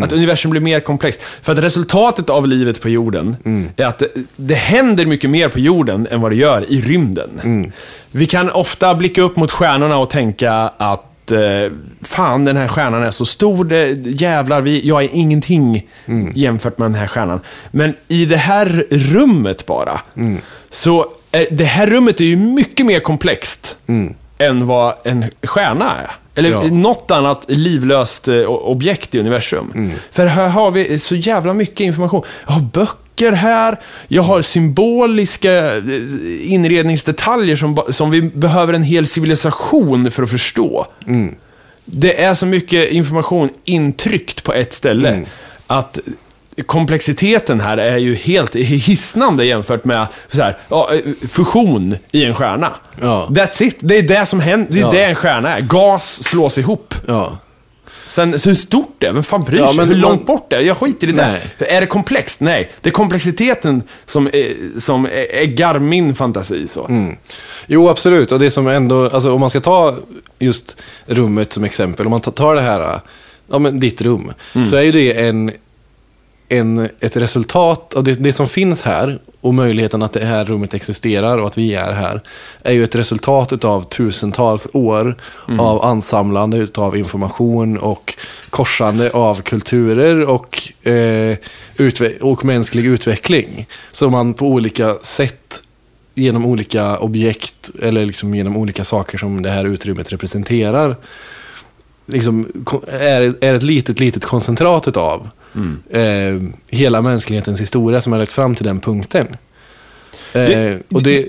Att 0.05 0.12
universum 0.12 0.50
blir 0.50 0.61
mer 0.61 0.81
komplext. 0.81 1.20
För 1.42 1.52
att 1.52 1.59
resultatet 1.59 2.31
av 2.31 2.46
livet 2.48 2.81
på 2.83 2.88
jorden 2.88 3.37
Mm. 3.44 3.68
är 3.76 3.87
att 3.87 3.98
det, 3.98 4.09
det 4.37 4.55
händer 4.55 5.07
mycket 5.07 5.31
mer 5.31 5.48
på 5.48 5.59
jorden 5.59 6.07
än 6.11 6.20
vad 6.20 6.31
det 6.33 6.37
gör 6.37 6.64
i 6.72 6.81
rymden. 6.81 7.31
Mm. 7.44 7.72
Vi 8.11 8.26
kan 8.26 8.50
ofta 8.50 8.94
blicka 8.94 9.22
upp 9.22 9.37
mot 9.37 9.50
stjärnorna 9.52 9.98
och 9.98 10.11
tänka 10.11 10.52
att 10.76 11.12
eh, 11.33 11.71
fan, 12.03 12.45
den 12.45 12.57
här 12.57 12.68
stjärnan 12.68 13.03
är 13.03 13.11
så 13.11 13.25
stor, 13.25 13.64
det, 13.64 13.87
jävlar, 14.21 14.61
vi, 14.61 14.88
jag 14.88 15.05
är 15.05 15.09
ingenting 15.12 15.88
Mm. 16.07 16.33
jämfört 16.35 16.79
med 16.79 16.87
den 16.90 16.95
här 16.95 17.07
stjärnan. 17.07 17.40
Men 17.71 17.95
i 18.09 18.25
det 18.25 18.37
här 18.37 18.85
rummet 18.90 19.66
bara, 19.66 20.01
Mm. 20.16 20.40
så 20.71 21.07
är, 21.33 21.47
det 21.51 21.64
här 21.64 21.87
rummet 21.87 22.21
är 22.21 22.25
ju 22.25 22.37
mycket 22.37 22.87
mer 22.87 23.01
komplext 23.01 23.77
Mm. 23.87 24.14
än 24.38 24.66
vad 24.66 24.95
en 25.05 25.25
stjärna 25.42 25.85
är. 25.97 26.11
Eller 26.35 26.51
Ja. 26.51 26.62
något 26.71 27.11
annat 27.11 27.45
livlöst 27.49 28.29
eh, 28.29 28.42
objekt 28.45 29.14
i 29.14 29.18
universum. 29.21 29.73
Mm. 29.75 29.92
För 30.12 30.27
här 30.27 30.49
har 30.49 30.71
vi 30.71 30.99
så 30.99 31.14
jävla 31.16 31.55
mycket 31.55 31.81
information. 31.81 32.23
Jag 32.47 32.53
har 32.53 32.61
böcker 33.16 33.33
här, 33.33 33.77
jag 34.09 34.22
har 34.22 34.42
symboliska 34.42 35.77
eh, 35.77 35.83
inredningsdetaljer 36.53 37.57
som, 37.57 37.79
som 37.90 38.11
vi 38.11 38.22
behöver 38.22 38.75
en 38.75 38.83
hel 38.83 39.07
civilisation 39.07 40.11
för 40.11 40.22
att 40.22 40.31
förstå. 40.31 40.87
Mm. 41.07 41.35
Det 41.85 42.22
är 42.22 42.35
så 42.35 42.46
mycket 42.46 42.90
information 42.90 43.48
intryckt 43.64 44.42
på 44.42 44.53
ett 44.53 44.72
ställe 44.72 45.09
Mm. 45.09 45.25
att 45.66 45.98
komplexiteten 46.66 47.61
här 47.61 47.79
är 47.79 47.96
ju 47.98 48.14
helt 48.14 48.55
hisnande 48.57 49.44
jämfört 49.44 49.85
med 49.85 50.07
så 50.33 50.42
här, 50.42 50.57
eh, 50.70 51.29
fusion 51.29 51.96
i 52.12 52.25
en 52.25 52.35
stjärna. 52.35 52.72
Ja. 53.01 53.27
That's 53.31 53.62
it. 53.62 53.77
Det 53.81 53.98
är 53.98 54.03
det 54.03 54.27
som 54.27 54.40
händer. 54.40 54.72
Det 54.72 54.79
är 54.79 54.83
Ja. 54.83 54.90
det 54.90 55.05
en 55.05 55.14
stjärna 55.14 55.57
är. 55.57 55.61
Gas 55.61 56.22
slås 56.25 56.59
ihop. 56.59 56.94
Ja. 57.07 57.38
Sen, 58.12 58.38
så 58.38 58.48
hur 58.48 58.57
stort 58.57 58.94
det 58.98 59.07
är, 59.07 59.12
vem 59.12 59.22
fan 59.22 59.44
bryr 59.44 59.59
Ja, 59.59 59.66
sig? 59.66 59.77
men 59.77 59.88
hur 59.88 59.94
man- 59.94 60.01
långt 60.11 60.27
bort 60.27 60.46
det 60.51 60.57
är? 60.57 60.61
Jag 60.61 60.77
skiter 60.77 61.09
i 61.09 61.12
det. 61.12 61.27
Nej. 61.59 61.70
Är 61.77 61.81
det 61.81 61.87
komplext? 61.87 62.40
Nej. 62.40 62.70
Det 62.81 62.88
är 62.88 62.92
komplexiteten 62.92 63.83
som, 64.07 64.27
är, 64.27 64.81
som 64.81 65.05
är- 65.05 65.27
äggar 65.31 65.79
min 65.79 66.14
fantasi. 66.14 66.68
Så. 66.68 66.87
Mm. 66.87 67.16
Jo, 67.66 67.88
absolut. 67.88 68.33
Och 68.33 68.38
det 68.38 68.51
som 68.51 68.66
ändå, 68.68 69.09
alltså 69.09 69.33
om 69.35 69.40
man 69.40 69.51
ska 69.51 69.61
ta 69.61 69.96
just 70.38 70.77
rummet 71.07 71.53
som 71.53 71.64
exempel, 71.64 72.07
om 72.07 72.11
man 72.11 72.20
tar- 72.20 72.55
det 72.55 72.61
här, 72.62 73.01
ja 73.51 73.59
men 73.59 73.81
ditt 73.81 74.01
rum, 74.03 74.33
så 74.70 74.77
är 74.77 74.83
ju 74.83 74.92
det 74.92 75.12
en, 75.27 75.51
en, 76.52 76.88
ett 77.00 77.16
resultat 77.16 77.94
av 77.94 78.04
det, 78.04 78.14
det 78.14 78.32
som 78.32 78.48
finns 78.48 78.82
här 78.82 79.18
och 79.40 79.54
möjligheten 79.54 80.02
att 80.02 80.12
det 80.12 80.24
här 80.24 80.44
rummet 80.44 80.74
existerar 80.74 81.38
och 81.38 81.46
att 81.46 81.58
vi 81.58 81.74
är 81.74 81.92
här, 81.92 82.20
är 82.62 82.72
ju 82.72 82.84
ett 82.84 82.94
resultat 82.94 83.64
av 83.64 83.82
tusentals 83.82 84.68
år 84.72 85.16
av 85.58 85.84
ansamlande 85.84 86.66
av 86.74 86.96
information 86.96 87.78
och 87.78 88.14
korsande 88.50 89.10
av 89.10 89.42
kulturer 89.42 90.28
och, 90.28 90.72
eh, 90.86 91.36
och 92.20 92.44
mänsklig 92.44 92.86
utveckling. 92.86 93.66
Som 93.90 94.12
man 94.12 94.34
på 94.34 94.46
olika 94.46 94.94
sätt 94.94 95.62
genom 96.14 96.46
olika 96.46 96.98
objekt 96.98 97.70
eller 97.82 98.06
liksom 98.06 98.34
genom 98.34 98.56
olika 98.56 98.84
saker 98.84 99.18
som 99.18 99.42
det 99.42 99.50
här 99.50 99.64
utrymmet 99.64 100.12
representerar 100.12 100.96
liksom 102.06 102.66
är, 102.88 103.34
är 103.40 103.54
ett 103.54 103.62
litet, 103.62 104.00
litet 104.00 104.24
koncentrat 104.24 104.88
utav 104.88 105.28
eh, 105.90 106.02
hela 106.66 107.02
mänsklighetens 107.02 107.60
historia 107.60 108.00
som 108.00 108.12
har 108.12 108.20
lett 108.20 108.32
fram 108.32 108.54
till 108.54 108.64
den 108.66 108.80
punkten. 108.80 109.26
Eh, 110.32 110.40
Det- 110.42 110.82
och 110.92 111.02
det, 111.02 111.26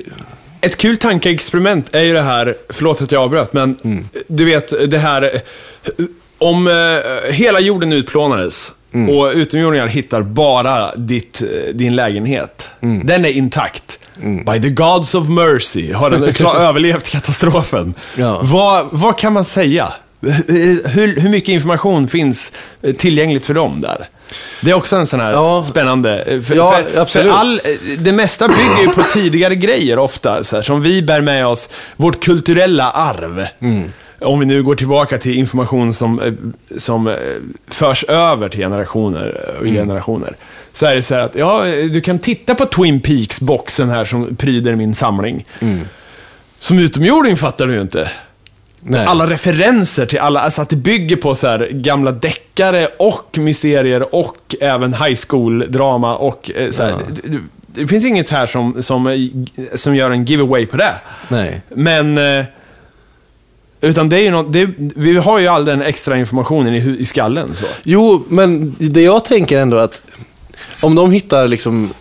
Ett 0.62 0.77
kul 0.77 0.97
tankeexperiment 0.97 1.95
är 1.95 2.01
ju 2.01 2.13
det 2.13 2.21
här, 2.21 2.55
förlåt 2.69 3.01
att 3.01 3.12
jag 3.12 3.21
avbröt, 3.21 3.53
men 3.53 3.77
Mm. 3.83 4.05
du 4.27 4.45
vet 4.45 4.91
det 4.91 4.97
här, 4.97 5.23
eh, 5.23 5.29
om 6.38 6.67
eh, 6.67 7.31
hela 7.33 7.59
jorden 7.59 7.93
utplånades 7.93 8.71
Mm. 8.93 9.09
och 9.17 9.31
utomjordingar 9.36 9.88
hittar 9.88 10.21
bara 10.21 10.95
ditt, 10.95 11.41
eh, 11.41 11.73
din 11.73 11.95
lägenhet. 11.95 12.69
Mm. 12.81 13.05
Den 13.07 13.25
är 13.25 13.29
intakt. 13.29 13.99
By 14.21 14.62
the 14.62 14.69
gods 14.69 15.15
of 15.15 15.27
mercy 15.29 15.91
har 15.93 16.09
den 16.09 16.23
överlevt 16.57 17.09
katastrofen. 17.09 17.93
Ja. 18.17 18.39
Vad, 18.43 18.88
vad 18.91 19.17
kan 19.17 19.33
man 19.33 19.45
säga? 19.45 19.93
Hur, 20.47 21.19
hur 21.19 21.29
mycket 21.29 21.49
information 21.49 22.07
finns 22.07 22.51
eh, 22.81 22.95
tillgängligt 22.95 23.45
för 23.45 23.53
dem 23.53 23.81
där? 23.81 24.07
Det 24.62 24.72
är 24.72 24.76
också 24.76 24.96
en 24.96 25.08
sån 25.08 25.19
här 25.19 25.32
Ja. 25.32 25.63
spännande... 25.69 26.22
eh, 26.22 26.41
För, 26.41 26.56
Ja, 26.56 26.72
för, 26.91 27.00
absolut. 27.02 27.28
för 27.32 27.38
all, 27.38 27.62
det 28.00 28.12
mesta 28.12 28.48
bygger 28.48 28.82
ju 28.82 28.88
på 28.89 29.04
tidigare 29.13 29.56
grejer 29.56 30.00
ofta, 30.00 30.43
så 30.43 30.56
här, 30.56 30.63
som 30.63 30.82
vi 30.82 31.02
bär 31.02 31.22
med 31.22 31.48
oss, 31.48 31.69
vårt 31.96 32.24
kulturella 32.24 32.91
arv. 32.91 33.46
Mm. 33.60 33.91
Om 34.22 34.39
vi 34.39 34.46
nu 34.46 34.63
går 34.63 34.76
tillbaka 34.76 35.17
till 35.17 35.34
information 35.34 35.93
som, 35.93 36.19
eh, 36.22 36.34
som 36.80 37.08
eh, 37.08 37.13
förs 37.67 38.04
över 38.04 38.50
till 38.50 38.60
generationer 38.60 39.41
och 39.60 39.62
Mm. 39.67 39.74
generationer. 39.76 40.36
Så 40.74 40.86
är 40.86 40.96
det 40.96 41.04
så 41.04 41.13
här 41.13 41.22
att, 41.22 41.36
ja, 41.36 41.63
du 41.65 42.02
kan 42.02 42.19
titta 42.19 42.56
på 42.56 42.65
Twin 42.65 43.02
Peaks-boxen 43.02 43.89
här 43.89 44.06
som 44.06 44.36
pryder 44.36 44.76
min 44.76 44.93
samling. 44.93 45.46
Mm. 45.60 45.80
Som 46.60 46.80
utomjording 46.80 47.38
fattar 47.38 47.67
du 47.67 47.74
ju 47.74 47.82
inte. 47.82 48.10
Nej. 48.86 49.06
Alla 49.06 49.28
referenser 49.30 50.06
till 50.06 50.19
alla, 50.19 50.39
alltså 50.39 50.62
att 50.62 50.69
det 50.69 50.76
bygger 50.76 51.15
på 51.15 51.36
så 51.36 51.48
här 51.48 51.67
gamla 51.72 52.12
deckare 52.12 52.88
och 53.00 53.38
mysterier 53.38 54.15
och 54.15 54.56
även 54.62 54.93
high 54.93 55.15
school-drama 55.28 56.15
och 56.15 56.52
eh, 56.56 56.69
så 56.72 56.84
här, 56.84 56.89
Ja. 56.89 56.98
det, 57.24 57.28
det, 57.30 57.39
det 57.67 57.88
finns 57.88 58.06
inget 58.06 58.30
här 58.30 58.46
som, 58.46 58.84
som, 58.84 59.08
eh, 59.08 59.19
som 59.76 59.96
gör 59.96 60.12
en 60.12 60.26
giveaway 60.26 60.65
på 60.65 60.78
det. 60.78 60.93
nej. 61.30 61.62
Men, 61.69 62.17
eh, 62.17 62.46
utan 63.82 64.10
det 64.10 64.17
är 64.17 64.22
ju 64.22 64.32
något, 64.32 64.54
det, 64.54 64.69
vi 64.78 65.17
har 65.17 65.39
ju 65.39 65.48
all 65.48 65.65
den 65.65 65.82
extra 65.82 66.17
informationen 66.17 66.76
i, 66.76 66.98
i 67.00 67.06
skallen. 67.06 67.56
Så. 67.56 67.65
Jo, 67.84 68.24
men 68.30 68.76
det 68.80 69.02
jag 69.02 69.26
tänker 69.26 69.60
ändå 69.62 69.78
att 69.78 70.02
om 70.82 70.96
de 70.96 71.12
hittar 71.12 71.48
liksom 71.48 71.93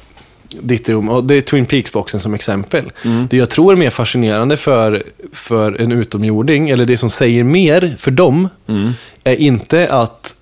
ditt 0.60 0.88
rum, 0.88 1.08
och 1.08 1.24
det 1.24 1.34
är 1.34 1.40
Twin 1.40 1.66
Peaks-boxen 1.66 2.20
som 2.20 2.34
exempel. 2.34 2.92
Det 3.30 3.36
jag 3.36 3.50
tror 3.50 3.72
är 3.72 3.76
mer 3.76 3.90
fascinerande 3.90 4.56
för, 4.56 5.02
för 5.32 5.80
en 5.80 5.92
utomjording, 5.92 6.68
eller 6.68 6.86
det 6.86 6.96
som 6.96 7.10
säger 7.10 7.44
mer 7.44 7.94
för 7.98 8.10
dem, 8.10 8.48
är 9.24 9.36
inte 9.36 9.88
att 9.88 10.34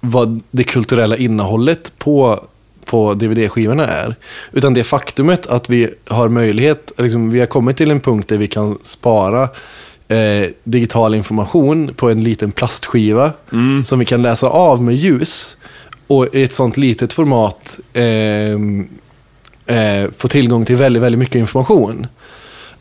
vad 0.00 0.40
det 0.50 0.64
kulturella 0.64 1.16
innehållet 1.16 1.92
på, 1.98 2.44
på 2.84 3.14
DVD-skivorna 3.14 3.86
är. 3.86 4.16
Utan 4.52 4.74
det 4.74 4.84
faktumet 4.84 5.46
att 5.46 5.70
vi 5.70 5.90
har 6.08 6.28
möjlighet, 6.28 6.92
liksom, 6.98 7.30
vi 7.30 7.40
har 7.40 7.46
kommit 7.46 7.76
till 7.76 7.90
en 7.90 8.00
punkt 8.00 8.28
där 8.28 8.38
vi 8.38 8.46
kan 8.46 8.78
spara 8.82 9.48
eh, 10.08 10.48
digital 10.64 11.14
information 11.14 11.94
på 11.96 12.10
en 12.10 12.24
liten 12.24 12.52
plastskiva 12.52 13.32
som 13.84 13.98
vi 13.98 14.04
kan 14.04 14.22
läsa 14.22 14.48
av 14.48 14.82
med 14.82 14.94
ljus 14.94 15.56
och 16.06 16.34
i 16.34 16.42
ett 16.42 16.52
sånt 16.52 16.76
litet 16.76 17.12
format 17.12 17.80
ehm, 17.92 18.88
eh, 19.70 20.10
få 20.18 20.28
tillgång 20.28 20.64
till 20.64 20.76
väldigt, 20.76 21.02
väldigt 21.02 21.18
mycket 21.18 21.34
information. 21.36 22.06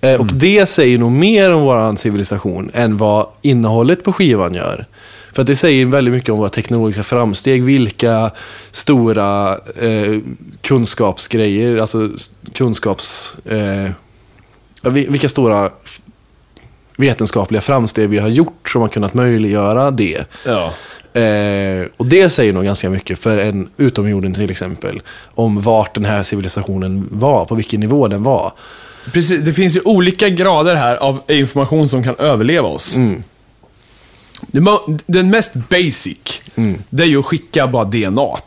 Eh, 0.02 0.19
Och 0.19 0.25
det 0.25 0.65
säger 0.65 0.97
nog 0.97 1.12
mer 1.12 1.52
om 1.54 1.62
vår 1.62 1.95
civilisation 1.95 2.71
än 2.73 2.97
vad 2.97 3.28
innehållet 3.41 4.04
på 4.04 4.13
skivan 4.13 4.54
gör. 4.54 4.86
För 5.34 5.41
att 5.41 5.47
det 5.47 5.56
säger 5.56 5.86
väldigt 5.86 6.13
mycket 6.13 6.30
om 6.30 6.38
våra 6.38 6.49
teknologiska 6.49 7.04
framsteg, 7.04 7.63
vilka 7.63 8.32
stora 8.71 9.58
eh, 9.80 10.17
kunskapsgrejer, 10.62 11.78
alltså 11.78 12.10
kunskaps... 12.54 13.36
Eh, 13.45 13.91
vilka 14.82 15.30
stora 15.30 15.69
vetenskapliga 16.97 17.62
framsteg 17.62 18.10
vi 18.10 18.17
har 18.17 18.30
gjort 18.30 18.69
som 18.69 18.82
har 18.82 18.89
kunnat 18.89 19.13
möjliggöra 19.13 19.91
det. 19.91 20.25
Ja. 20.45 20.73
Eh, 21.13 21.88
och 21.98 22.06
det 22.06 22.30
säger 22.30 22.54
nog 22.54 22.63
ganska 22.63 22.89
mycket 22.89 23.19
för 23.19 23.38
en 23.38 23.69
utomjording 23.78 24.34
till 24.34 24.52
exempel. 24.52 25.02
Om 25.36 25.62
vart 25.62 25.93
den 25.93 26.06
här 26.06 26.24
civilisationen 26.24 27.08
var, 27.12 27.45
på 27.45 27.56
vilken 27.56 27.80
nivå 27.80 28.08
den 28.08 28.24
var. 28.24 28.54
Precis, 29.13 29.39
det 29.45 29.54
finns 29.54 29.76
ju 29.76 29.82
olika 29.86 30.30
grader 30.30 30.76
här 30.76 30.95
av 30.95 31.22
information 31.28 31.89
som 31.89 32.04
kan 32.04 32.15
överleva 32.19 32.67
oss. 32.67 32.95
Mo- 34.52 35.00
Den 35.06 35.30
mest 35.30 35.54
basic, 35.54 36.17
det 36.89 37.04
är 37.04 37.08
ju 37.08 37.19
att 37.19 37.26
skicka 37.26 37.67
bara 37.67 37.84
DNA. 37.86 38.38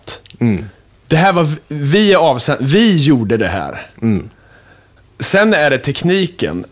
Det 1.07 1.16
här 1.16 1.33
var, 1.33 1.48
vi 1.68 2.12
är 2.12 2.16
avsänd, 2.16 2.59
vi 2.68 2.96
gjorde 3.05 3.37
det 3.37 3.48
här. 3.48 3.87
Sen 5.18 5.55
är 5.55 5.70
det 5.70 5.79
tekniken, 5.79 6.64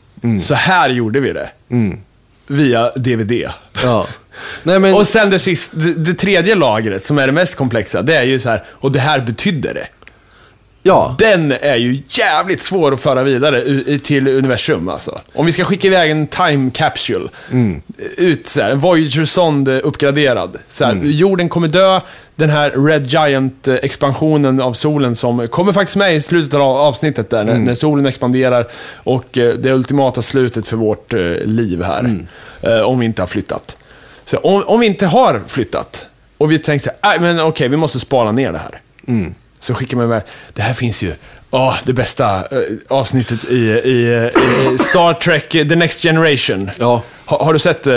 så 0.42 0.54
här 0.54 0.90
gjorde 0.90 1.20
vi 1.20 1.32
det. 1.32 1.50
Via 2.46 2.90
DVD. 2.90 3.32
Ja. 3.82 4.06
Nej, 4.62 4.78
men, 4.78 4.94
Och 4.94 5.06
sen 5.06 5.30
det, 5.30 5.38
sist, 5.38 5.70
det, 5.74 5.94
det 5.94 6.14
tredje 6.14 6.54
lagret, 6.54 7.04
som 7.04 7.18
är 7.18 7.26
det 7.26 7.32
mest 7.32 7.54
komplexa, 7.54 8.02
det 8.02 8.16
är 8.16 8.22
ju 8.22 8.38
så 8.40 8.48
här, 8.48 8.64
och 8.70 8.92
det 8.92 9.00
här 9.00 9.20
betydde 9.20 9.72
det. 9.72 9.86
ja. 10.82 11.14
Den 11.18 11.52
är 11.52 11.76
ju 11.76 12.02
jävligt 12.08 12.62
svår 12.62 12.94
att 12.94 13.00
föra 13.00 13.22
vidare 13.22 13.62
till 13.98 14.28
universum 14.28 14.88
alltså. 14.88 15.20
Om 15.32 15.46
vi 15.46 15.52
ska 15.52 15.64
skicka 15.64 15.86
iväg 15.86 16.10
en 16.10 16.26
time 16.26 16.70
capsule, 16.70 17.28
ut 18.16 18.46
så 18.46 18.60
här, 18.62 18.70
en 18.70 18.78
Voyager-sond 18.78 19.68
eh, 19.68 19.78
uppgraderad. 19.82 20.58
Så 20.68 20.84
här, 20.84 20.94
Jorden 21.02 21.48
kommer 21.48 21.68
dö, 21.68 22.00
den 22.36 22.50
här 22.50 22.70
Red 22.70 23.06
Giant-expansionen 23.06 24.60
av 24.60 24.72
solen 24.72 25.16
som 25.16 25.48
kommer 25.48 25.72
faktiskt 25.72 25.96
med 25.96 26.16
i 26.16 26.20
slutet 26.20 26.54
av 26.54 26.62
avsnittet 26.62 27.30
där, 27.30 27.44
när, 27.44 27.54
när 27.58 27.74
solen 27.74 28.06
expanderar 28.06 28.66
och 28.96 29.38
eh, 29.38 29.54
det 29.54 29.72
ultimata 29.72 30.22
slutet 30.22 30.66
för 30.66 30.76
vårt 30.76 31.12
eh, 31.12 31.20
liv 31.44 31.82
här. 31.82 32.26
Eh, 32.62 32.80
om 32.80 32.98
vi 32.98 33.06
inte 33.06 33.22
har 33.22 33.26
flyttat. 33.26 33.76
Så 34.30 34.36
om, 34.38 34.62
om 34.66 34.80
vi 34.80 34.86
inte 34.86 35.06
har 35.06 35.42
flyttat 35.48 36.06
och 36.38 36.52
vi 36.52 36.58
tänker 36.58 36.84
så 36.84 36.90
här, 37.02 37.18
"Nej, 37.18 37.34
men 37.34 37.40
okej, 37.46 37.68
vi 37.68 37.76
måste 37.76 38.00
spara 38.00 38.32
ner 38.32 38.52
det 38.52 38.58
här. 38.58 38.80
Så 39.60 39.74
skickar 39.74 39.96
man 39.96 40.08
med, 40.08 40.22
det 40.54 40.62
här 40.62 40.74
finns 40.74 41.02
ju, 41.02 41.14
åh, 41.50 41.74
det 41.84 41.92
bästa 41.92 42.36
eh, 42.36 42.42
avsnittet 42.88 43.44
i, 43.50 43.54
i, 43.68 44.30
i 44.74 44.78
Star 44.78 45.14
Trek 45.14 45.54
eh, 45.54 45.68
The 45.68 45.76
Next 45.76 46.02
Generation. 46.02 46.70
Ja. 46.78 47.02
Ha, 47.26 47.44
har 47.44 47.52
du 47.52 47.58
sett, 47.58 47.86
eh, 47.86 47.92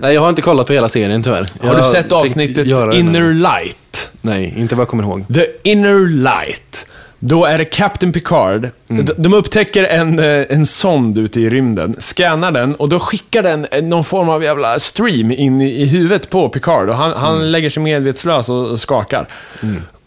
Nej, 0.00 0.14
jag 0.14 0.20
har 0.20 0.28
inte 0.28 0.42
kollat 0.42 0.66
på 0.66 0.72
hela 0.72 0.88
serien 0.88 1.22
tyvärr. 1.22 1.46
Jag 1.62 1.68
har 1.68 1.76
du 1.76 1.82
sett 1.94 2.12
avsnittet. 2.12 2.66
Inner 2.66 3.32
Light? 3.34 4.08
Nej, 4.20 4.54
inte 4.56 4.74
vad 4.74 4.82
jag 4.82 4.88
kommer 4.88 5.02
ihåg. 5.04 5.24
The 5.34 5.46
Inner 5.62 6.08
Light. 6.08 6.86
Då 7.18 7.44
är 7.44 7.58
det 7.58 7.64
Captain 7.64 8.12
Picard. 8.12 8.68
De, 8.86 9.02
de 9.16 9.34
upptäcker 9.34 9.84
en, 9.84 10.18
eh, 10.18 10.44
en 10.48 10.66
sond 10.66 11.18
ute 11.18 11.40
i 11.40 11.50
rymden, 11.50 11.96
scannar 11.98 12.52
den 12.52 12.74
och 12.74 12.88
då 12.88 13.00
skickar 13.00 13.42
den 13.42 13.66
eh, 13.70 13.82
någon 13.82 14.04
form 14.04 14.28
av 14.28 14.42
jävla 14.42 14.78
stream 14.78 15.30
in 15.30 15.60
i, 15.60 15.82
i 15.82 15.86
huvudet 15.86 16.30
på 16.30 16.48
Picard. 16.48 16.88
Och 16.88 16.96
han, 16.96 17.12
han 17.12 17.52
lägger 17.52 17.70
sig 17.70 17.82
medvetslös 17.82 18.48
och, 18.48 18.70
och 18.70 18.80
skakar. 18.80 19.28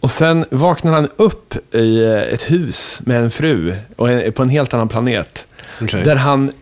Och 0.00 0.10
sen 0.10 0.44
vaknar 0.50 0.92
han 0.92 1.08
upp 1.16 1.74
i 1.74 2.04
eh, 2.04 2.34
ett 2.34 2.50
hus 2.50 3.00
med 3.04 3.22
en 3.22 3.30
fru 3.30 3.74
och 3.96 4.10
en, 4.10 4.32
på 4.32 4.42
en 4.42 4.48
helt 4.48 4.74
annan 4.74 4.88
planet. 4.88 5.46
Okej. 5.82 6.02
Där 6.04 6.16
han 6.16 6.52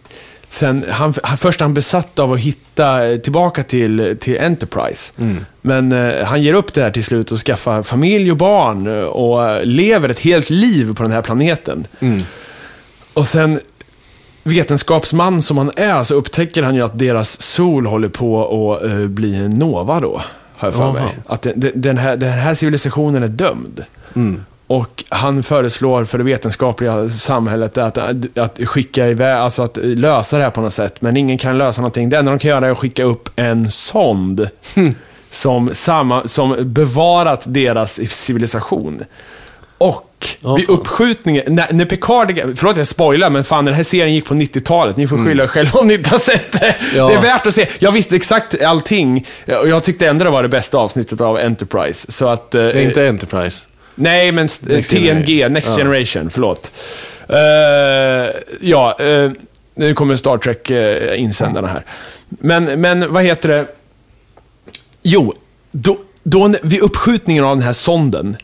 Sen, 0.51 0.85
han, 0.91 1.15
han, 1.23 1.39
först 1.39 1.61
är 1.61 1.65
han 1.65 1.75
besatt 1.75 2.19
av 2.19 2.33
att 2.33 2.39
hitta 2.39 3.07
eh, 3.09 3.17
tillbaka 3.19 3.63
till, 3.63 4.17
till 4.21 4.41
Enterprise. 4.41 5.13
Men 5.61 5.93
eh, 5.93 6.25
han 6.25 6.43
ger 6.43 6.55
upp 6.55 6.75
det 6.75 6.83
här 6.83 6.91
till 6.91 7.05
slut 7.05 7.33
och 7.33 7.39
skaffar 7.39 7.83
familj 7.83 8.31
och 8.31 8.37
barn 8.37 8.87
eh, 8.99 9.03
och 9.05 9.67
lever 9.67 10.09
ett 10.09 10.19
helt 10.21 10.51
liv 10.51 10.95
på 10.95 11.03
den 11.03 11.13
här 11.13 11.23
planeten. 11.23 11.87
Och 13.15 13.27
sen, 13.27 13.61
vetenskapsman 14.43 15.43
som 15.43 15.59
han 15.59 15.71
är, 15.77 16.05
så 16.05 16.15
upptäcker 16.15 16.63
han 16.63 16.75
ju 16.75 16.83
att 16.83 16.99
deras 16.99 17.43
sol 17.43 17.87
håller 17.87 18.09
på 18.09 18.45
att 18.77 18.91
eh, 18.91 19.07
bli 19.07 19.35
en 19.35 19.51
nova 19.51 20.01
då, 20.01 20.23
har 20.57 20.69
jag 20.69 20.75
för 20.75 20.93
mig. 20.93 21.03
Att 21.27 21.43
den, 21.43 21.73
den- 21.75 21.99
här, 21.99 22.17
den 22.17 22.33
här 22.33 22.55
civilisationen 22.55 23.23
är 23.23 23.29
dömd. 23.29 23.85
Och 24.69 25.05
han 25.09 25.43
föreslår 25.43 26.05
för 26.05 26.19
det 26.19 26.25
vetenskapliga 26.25 27.09
samhället 27.09 27.79
att, 27.79 27.99
att, 27.99 28.39
att 28.39 28.61
skicka 28.69 29.07
iväg, 29.07 29.37
alltså 29.37 29.63
att 29.63 29.77
lösa 29.83 30.37
det 30.39 30.43
här 30.43 30.51
på 30.51 30.61
något 30.61 30.75
sätt. 30.75 30.95
Men 31.01 31.17
ingen 31.17 31.39
kan 31.39 31.59
lösa 31.59 31.81
någonting. 31.81 32.09
Det 32.09 32.17
enda 32.19 32.31
de 32.31 32.39
kan 32.39 32.49
göra 32.49 32.67
är 32.67 32.71
att 32.71 32.79
skicka 32.79 33.05
upp 33.05 33.29
en 33.37 33.71
sond. 33.71 34.49
Som, 35.31 35.71
samma, 35.73 36.29
som 36.29 36.57
bevarat 36.61 37.43
deras 37.45 38.01
civilisation. 38.11 39.05
Och 39.79 40.29
vid 40.57 40.71
uppskjutningen, 40.71 41.45
när, 41.47 41.73
när 41.73 41.85
Picard, 41.85 42.41
förlåt 42.57 42.77
jag 42.77 42.87
spoilar, 42.87 43.31
men 43.31 43.45
fan 43.45 43.65
den 43.65 43.75
här 43.75 43.83
serien 43.83 44.15
gick 44.15 44.25
på 44.25 44.35
90-talet. 44.35 44.97
Ni 44.97 45.09
får 45.09 45.25
skylla 45.25 45.45
er 45.45 45.49
själva 45.49 45.81
om 45.81 45.87
ni 45.87 45.95
inte 45.95 46.11
har 46.11 46.19
sett 46.19 46.53
det. 46.61 46.75
Ja. 46.97 47.09
Det 47.09 47.15
är 47.15 47.23
värt 47.23 47.47
att 47.47 47.55
se. 47.55 47.69
Jag 47.79 47.93
visste 47.93 48.17
exakt 48.17 48.63
allting 48.63 49.27
och 49.47 49.69
jag 49.69 49.85
tyckte 49.85 50.09
ändå 50.09 50.25
det 50.25 50.31
var 50.31 50.43
det 50.43 50.49
bästa 50.49 50.79
avsnittet 50.79 51.21
av 51.21 51.37
Enterprise. 51.37 52.13
Så 52.13 52.29
att, 52.29 52.55
eh, 52.55 52.63
Det 52.63 52.73
är 52.73 52.83
inte 52.83 53.09
Enterprise. 53.09 53.67
Nej, 53.99 54.33
men 54.33 54.49
Next 54.61 54.91
TNG, 54.91 55.27
Generation. 55.27 55.53
Next 55.53 55.69
Ja. 55.69 55.77
Generation, 55.77 56.31
förlåt. 56.31 56.73
Uh, 57.31 57.37
ja, 58.61 58.97
eh, 59.01 59.31
nu 59.75 59.95
kommer 59.95 60.17
Star 60.17 60.39
Trek-insändarna 60.39 61.69
här. 61.69 61.85
Men, 62.29 62.65
men 62.81 63.13
vad 63.13 63.23
heter 63.25 63.49
det? 63.49 63.67
Jo, 65.03 65.35
då, 65.71 65.99
då 66.23 66.55
vid 66.63 66.81
uppskjutningen 66.81 67.45
av 67.45 67.57
den 67.57 67.65
här 67.65 67.73
sonden 67.73 68.37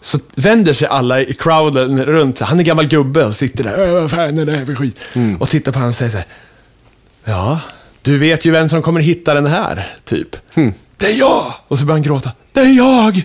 så 0.00 0.18
vänder 0.34 0.72
sig 0.72 0.88
alla 0.88 1.20
i 1.20 1.34
crowden 1.34 2.04
runt. 2.04 2.40
Han 2.40 2.60
är 2.60 2.64
gammal 2.64 2.86
gubbe 2.86 3.24
och 3.24 3.34
sitter 3.34 3.64
där. 3.64 3.86
"Äh, 3.86 3.92
Vad 3.92 4.10
fan 4.10 4.38
är 4.38 4.44
det 4.44 4.52
här 4.52 4.64
för 4.64 4.74
skit? 4.74 5.00
Och 5.40 5.48
tittar 5.50 5.72
på 5.72 5.78
honom 5.78 5.88
och 5.88 5.94
säger 5.94 6.10
så 6.10 6.16
här. 6.16 6.26
Ja, 7.24 7.60
du 8.02 8.18
vet 8.18 8.44
ju 8.44 8.50
vem 8.50 8.68
som 8.68 8.82
kommer 8.82 9.00
hitta 9.00 9.34
den 9.34 9.46
här, 9.46 9.86
typ. 10.04 10.36
Det 10.96 11.06
är 11.06 11.18
jag! 11.18 11.54
Och 11.68 11.78
så 11.78 11.84
börjar 11.84 11.94
han 11.96 12.02
gråta. 12.02 12.32
Det 12.52 12.60
är 12.60 12.76
jag! 12.76 13.22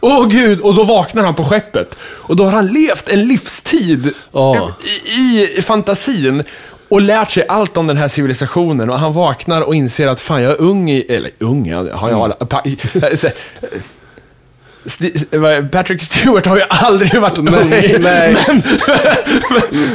Åh 0.00 0.28
gud! 0.28 0.60
Och 0.60 0.74
då 0.74 0.84
vaknar 0.84 1.22
han 1.24 1.34
på 1.34 1.44
skeppet. 1.44 1.98
Och 2.02 2.36
då 2.36 2.44
har 2.44 2.52
han 2.52 2.66
levt 2.66 3.08
en 3.08 3.28
livstid 3.28 4.12
Ja. 4.32 4.70
i, 5.18 5.48
i 5.58 5.62
fantasin 5.62 6.42
och 6.88 7.00
lärt 7.00 7.30
sig 7.30 7.44
allt 7.48 7.76
om 7.76 7.86
den 7.86 7.96
här 7.96 8.08
civilisationen. 8.08 8.90
Och 8.90 8.98
han 8.98 9.12
vaknar 9.12 9.60
och 9.62 9.74
inser 9.74 10.06
att 10.06 10.20
fan, 10.20 10.42
jag 10.42 10.52
är 10.52 10.60
ung 10.60 10.90
i... 10.90 11.00
Eller 11.08 11.30
ung, 11.38 11.72
har 11.72 12.10
jag... 12.10 12.32
Mm. 15.32 15.68
Patrick 15.70 16.02
Stewart 16.02 16.46
har 16.46 16.56
ju 16.56 16.62
aldrig 16.68 17.20
varit 17.20 17.38
ung. 17.38 17.44
Nej, 17.70 17.96
nej. 18.00 18.36
Men, 18.46 18.62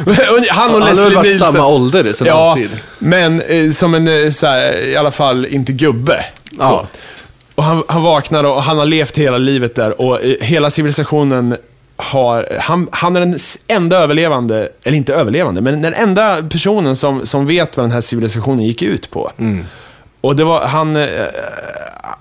men, 0.06 0.46
han 0.50 0.76
och 0.76 0.82
Han 0.82 0.82
har 0.82 0.90
Leslie 0.90 1.04
väl 1.06 1.14
varit 1.16 1.26
Nielsen. 1.28 1.52
samma 1.54 1.68
ålder 1.68 2.14
sedan 2.14 2.28
Ja, 2.28 2.52
alltid. 2.52 2.70
men 3.00 3.42
eh, 3.42 3.72
som 3.72 3.96
en, 3.96 4.08
eh, 4.08 4.30
så 4.32 4.48
här, 4.48 4.88
i 4.88 4.96
alla 4.96 5.12
fall 5.12 5.46
inte 5.46 5.72
gubbe. 5.72 6.26
Ja. 6.60 6.68
Så. 6.68 6.88
Och 7.62 7.68
han, 7.68 7.84
han 7.88 8.02
vaknar 8.02 8.44
och 8.44 8.64
han 8.64 8.78
har 8.78 8.86
levt 8.86 9.18
hela 9.18 9.38
livet 9.38 9.76
där 9.76 10.02
och 10.02 10.24
eh, 10.24 10.36
hela 10.42 10.70
civilisationen 10.70 11.56
har, 11.96 12.48
han, 12.60 12.88
han 12.92 13.16
är 13.16 13.20
den 13.20 13.36
enda 13.68 13.98
överlevande, 13.98 14.70
eller 14.84 14.98
inte 14.98 15.14
överlevande, 15.14 15.62
men 15.62 15.82
den 15.82 15.94
enda 15.94 16.44
personen 16.50 16.96
som, 16.96 17.26
som 17.26 17.48
vet 17.48 17.78
vad 17.78 17.84
den 17.84 17.92
här 17.92 18.02
civilisationen 18.02 18.66
gick 18.66 18.82
ut 18.82 19.12
på. 19.12 19.32
Och 20.22 20.36
det 20.36 20.44
var, 20.44 20.66
han, 20.68 20.96
eh, 20.96 21.06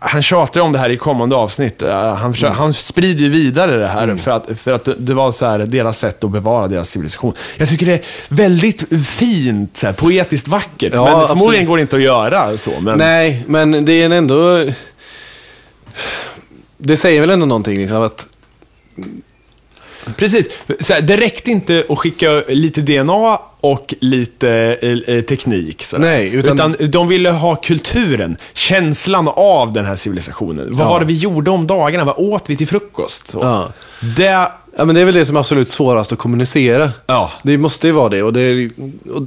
han 0.01 0.23
tjatar 0.23 0.61
om 0.61 0.73
det 0.73 0.79
här 0.79 0.91
i 0.91 0.97
kommande 0.97 1.37
avsnitt. 1.37 1.83
Eh, 1.83 2.15
Han, 2.15 2.33
försöker, 2.35 2.55
han 2.55 2.75
sprider 2.75 3.25
ju 3.25 3.31
vidare 3.31 3.77
det 3.77 3.89
här 3.89 4.17
för, 4.17 4.31
att, 4.31 4.49
för 4.57 4.73
att 4.73 4.89
det 4.99 5.15
var 5.15 5.33
så 5.33 5.47
här, 5.47 5.59
deras 5.59 5.99
sätt 5.99 6.25
att 6.25 6.31
bevara 6.31 6.69
deras 6.69 6.91
civilisation. 6.91 7.35
Jag 7.57 7.69
tycker 7.69 7.87
det 7.87 7.93
är 7.93 8.05
väldigt 8.29 9.07
fint, 9.07 9.77
så 9.77 9.87
här, 9.87 9.93
poetiskt 9.93 10.49
vackert. 10.49 10.95
Ja, 10.95 11.05
men 11.05 11.13
absolut. 11.13 11.29
förmodligen 11.29 11.67
går 11.67 11.77
det 11.77 11.81
inte 11.81 11.97
att 11.97 12.03
göra 12.03 12.57
så. 12.57 12.71
Men, 12.81 12.99
Nej, 12.99 13.45
men 13.47 13.85
det 13.85 13.93
är 13.93 14.11
ändå... 14.11 14.65
Det 16.79 16.97
säger 16.97 17.21
väl 17.21 17.31
ändå 17.31 17.47
någonting 17.47 17.77
liksom 17.79 18.03
att... 18.03 18.27
Precis. 20.17 20.49
Så 20.81 20.95
här, 20.95 21.01
det 21.01 21.17
räckte 21.17 21.51
inte 21.51 21.85
att 21.89 21.99
skicka 21.99 22.43
lite 22.49 22.81
DNA 22.81 23.39
och 23.61 23.95
lite 24.01 24.51
eh, 24.83 25.15
eh, 25.17 25.21
teknik. 25.23 25.83
Så 25.83 25.99
Nej, 25.99 26.35
utan- 26.35 26.75
utan... 26.75 26.91
de 26.91 27.09
ville 27.09 27.31
ha 27.31 27.57
kulturen, 27.57 28.37
känslan 28.53 29.29
av 29.37 29.73
den 29.73 29.85
här 29.87 29.97
civilisationen. 29.97 30.77
Vad 30.77 30.87
Ja. 30.87 30.91
var 30.91 31.01
det 31.01 31.07
vi 31.07 31.15
gjorde 31.15 31.51
om 31.51 31.67
dagarna? 31.67 32.05
Vad 32.05 32.15
åt 32.19 32.51
vi 32.51 32.57
till 32.57 32.69
frukost? 32.69 33.35
Ja. 33.41 33.73
Det 34.17 34.53
Ja, 34.77 34.85
men 34.85 34.95
det 34.95 35.01
är 35.01 35.05
väl 35.05 35.15
det 35.15 35.25
som 35.25 35.37
är 35.37 35.41
absolut 35.41 35.69
svårast 35.69 36.13
att 36.13 36.19
kommunicera. 36.19 36.91
Ja. 37.07 37.31
Det 37.43 37.59
måste 37.59 37.87
ju 37.87 37.93
vara 37.93 38.09
det. 38.09 38.23
Och 38.23 38.33
det 38.33 38.41
är, 38.41 38.71
och, 39.15 39.23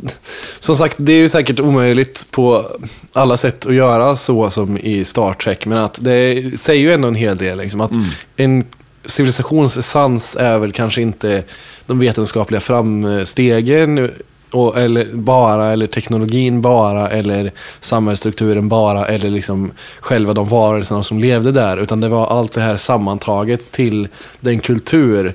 som 0.59 0.75
sagt, 0.75 0.95
det 0.99 1.13
är 1.13 1.17
ju 1.17 1.29
säkert 1.29 1.59
omöjligt 1.59 2.25
på 2.31 2.65
alla 3.13 3.37
sätt 3.37 3.65
att 3.65 3.73
göra 3.73 4.15
så 4.15 4.49
som 4.49 4.77
i 4.77 5.05
Star 5.05 5.33
Trek. 5.33 5.65
Men 5.65 5.77
att 5.77 5.97
det 6.01 6.51
säger 6.59 6.81
ju 6.81 6.93
ändå 6.93 7.07
en 7.07 7.15
hel 7.15 7.37
del. 7.37 7.57
Liksom, 7.57 7.81
att 7.81 7.91
En 8.35 8.65
civilisationsessens 9.05 10.35
är 10.35 10.59
väl 10.59 10.71
kanske 10.71 11.01
inte 11.01 11.43
de 11.85 11.99
vetenskapliga 11.99 12.61
framstegen 12.61 14.11
och, 14.53 14.79
eller 14.79 15.13
bara, 15.13 15.71
eller 15.71 15.87
teknologin 15.87 16.61
bara, 16.61 17.09
eller 17.09 17.51
samhällsstrukturen 17.79 18.69
bara, 18.69 19.05
eller 19.05 19.29
liksom 19.29 19.71
själva 19.99 20.33
de 20.33 20.49
varelserna 20.49 21.03
som 21.03 21.19
levde 21.19 21.51
där. 21.51 21.77
Utan 21.77 21.99
det 21.99 22.09
var 22.09 22.27
allt 22.27 22.53
det 22.53 22.61
här 22.61 22.77
sammantaget 22.77 23.71
till 23.71 24.07
den 24.39 24.59
kultur 24.59 25.33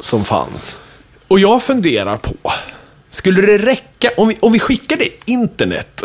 som 0.00 0.24
fanns. 0.24 0.80
Och 1.28 1.38
jag 1.38 1.62
funderar 1.62 2.16
på, 2.16 2.52
skulle 3.14 3.42
det 3.42 3.58
räcka 3.58 4.10
om 4.16 4.28
vi, 4.28 4.36
om 4.40 4.52
vi 4.52 4.58
skickade 4.58 5.04
internet? 5.24 6.02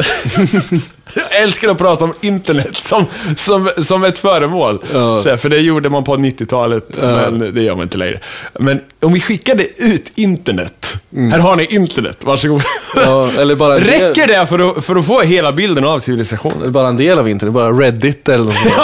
jag 1.13 1.41
älskar 1.41 1.69
att 1.69 1.77
prata 1.77 2.03
om 2.03 2.13
internet 2.21 2.75
som, 2.75 3.05
som, 3.37 3.69
som 3.77 4.03
ett 4.03 4.19
föremål. 4.19 4.83
Ja. 4.93 5.21
Så 5.23 5.29
här, 5.29 5.37
för 5.37 5.49
det 5.49 5.57
gjorde 5.59 5.89
man 5.89 6.03
på 6.03 6.17
90-talet, 6.17 6.97
men 7.01 7.39
det 7.39 7.61
gör 7.61 7.75
man 7.75 7.83
inte 7.83 7.97
längre. 7.97 8.19
Men 8.59 8.81
om 8.99 9.13
vi 9.13 9.21
skickade 9.21 9.83
ut 9.83 10.11
internet. 10.15 10.93
Här 11.15 11.39
har 11.39 11.55
ni 11.55 11.65
internet, 11.65 12.17
varsågod. 12.21 12.63
Ja, 12.95 13.29
eller 13.37 13.55
bara 13.55 13.79
del- 13.79 13.83
Räcker 13.87 14.27
det 14.27 14.47
för 14.47 14.59
att, 14.59 14.85
för 14.85 14.95
att 14.95 15.05
få 15.05 15.21
hela 15.21 15.51
bilden 15.51 15.85
av 15.85 15.99
civilisationen? 15.99 16.61
Eller 16.61 16.71
bara 16.71 16.87
en 16.87 16.97
del 16.97 17.19
av 17.19 17.29
internet, 17.29 17.53
bara 17.53 17.71
Reddit 17.71 18.29
eller 18.29 18.45
något 18.45 18.55
sånt. 18.55 18.75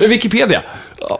Wikipedia. 0.10 0.62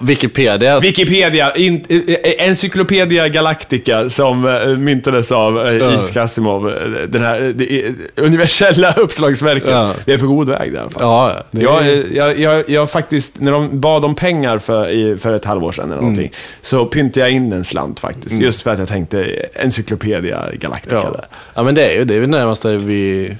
Wikipedia. 0.00 0.78
Wikipedia, 0.80 1.54
in, 1.56 1.84
eh, 1.88 2.46
Encyclopedia 2.48 3.28
Galactica 3.28 4.10
som 4.10 4.44
eh, 4.48 4.66
myntades 4.66 5.32
av 5.32 5.66
eh, 5.66 5.74
Ja. 5.74 5.94
Isaac 5.94 6.16
Asimov. 6.24 6.68
eh, 6.68 6.74
Den 7.08 7.22
här 7.22 7.42
eh, 7.42 7.48
det 7.48 7.94
universella 8.16 8.92
uppslagsverket. 8.96 9.70
Ja. 9.70 9.92
Vi 10.04 10.12
är 10.12 10.18
på 10.18 10.26
god 10.26 10.48
väg 10.48 10.72
där 10.72 10.78
i 10.78 10.80
alla 10.82 10.90
fall. 10.90 11.02
Ja. 11.02 11.32
Det 11.50 11.62
Jag, 11.62 11.86
är, 11.86 11.92
eh, 11.92 12.02
jag, 12.16 12.38
jag, 12.38 12.68
jag 12.70 12.90
faktiskt, 12.90 13.40
när 13.40 13.52
de 13.52 13.80
bad 13.80 14.04
om 14.04 14.14
pengar 14.14 14.58
för, 14.58 14.88
i, 14.88 15.18
för 15.18 15.34
ett 15.36 15.44
halvår 15.44 15.72
sedan 15.72 15.84
eller 15.92 15.96
någonting, 16.02 16.26
Mm. 16.26 16.34
så 16.62 16.84
pyntade 16.86 17.20
jag 17.20 17.30
in 17.30 17.52
en 17.52 17.64
slant 17.64 18.00
faktiskt. 18.00 18.40
Just 18.40 18.62
för 18.62 18.70
att 18.70 18.78
jag 18.78 18.88
tänkte 18.88 19.24
Encyclopedia 19.54 20.44
Galactica 20.52 20.94
ja. 20.94 21.10
där. 21.10 21.26
ja, 21.54 21.62
men 21.62 21.74
det 21.74 21.86
är 21.92 21.98
ju 21.98 22.04
det 22.04 22.14
är 22.14 22.20
väl 22.20 22.28
närmaste 22.28 22.76
vi 22.76 23.36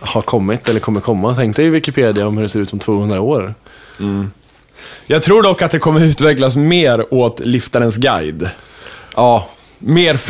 har 0.00 0.22
kommit, 0.22 0.68
eller 0.70 0.80
kommer 0.80 1.00
komma. 1.00 1.34
Tänk 1.38 1.56
dig 1.56 1.70
Wikipedia 1.70 2.26
om 2.26 2.36
hur 2.36 2.42
det 2.42 2.48
ser 2.48 2.60
ut 2.60 2.72
om 2.72 2.78
200 2.78 3.20
år. 3.20 3.54
Jag 5.06 5.22
tror 5.22 5.42
dock 5.42 5.62
att 5.62 5.70
det 5.70 5.78
kommer 5.78 6.04
utvecklas 6.04 6.56
mer 6.56 7.14
åt 7.14 7.40
liftarens 7.40 7.96
guide. 7.96 8.48
Ja, 9.16 9.48
mer, 9.78 10.20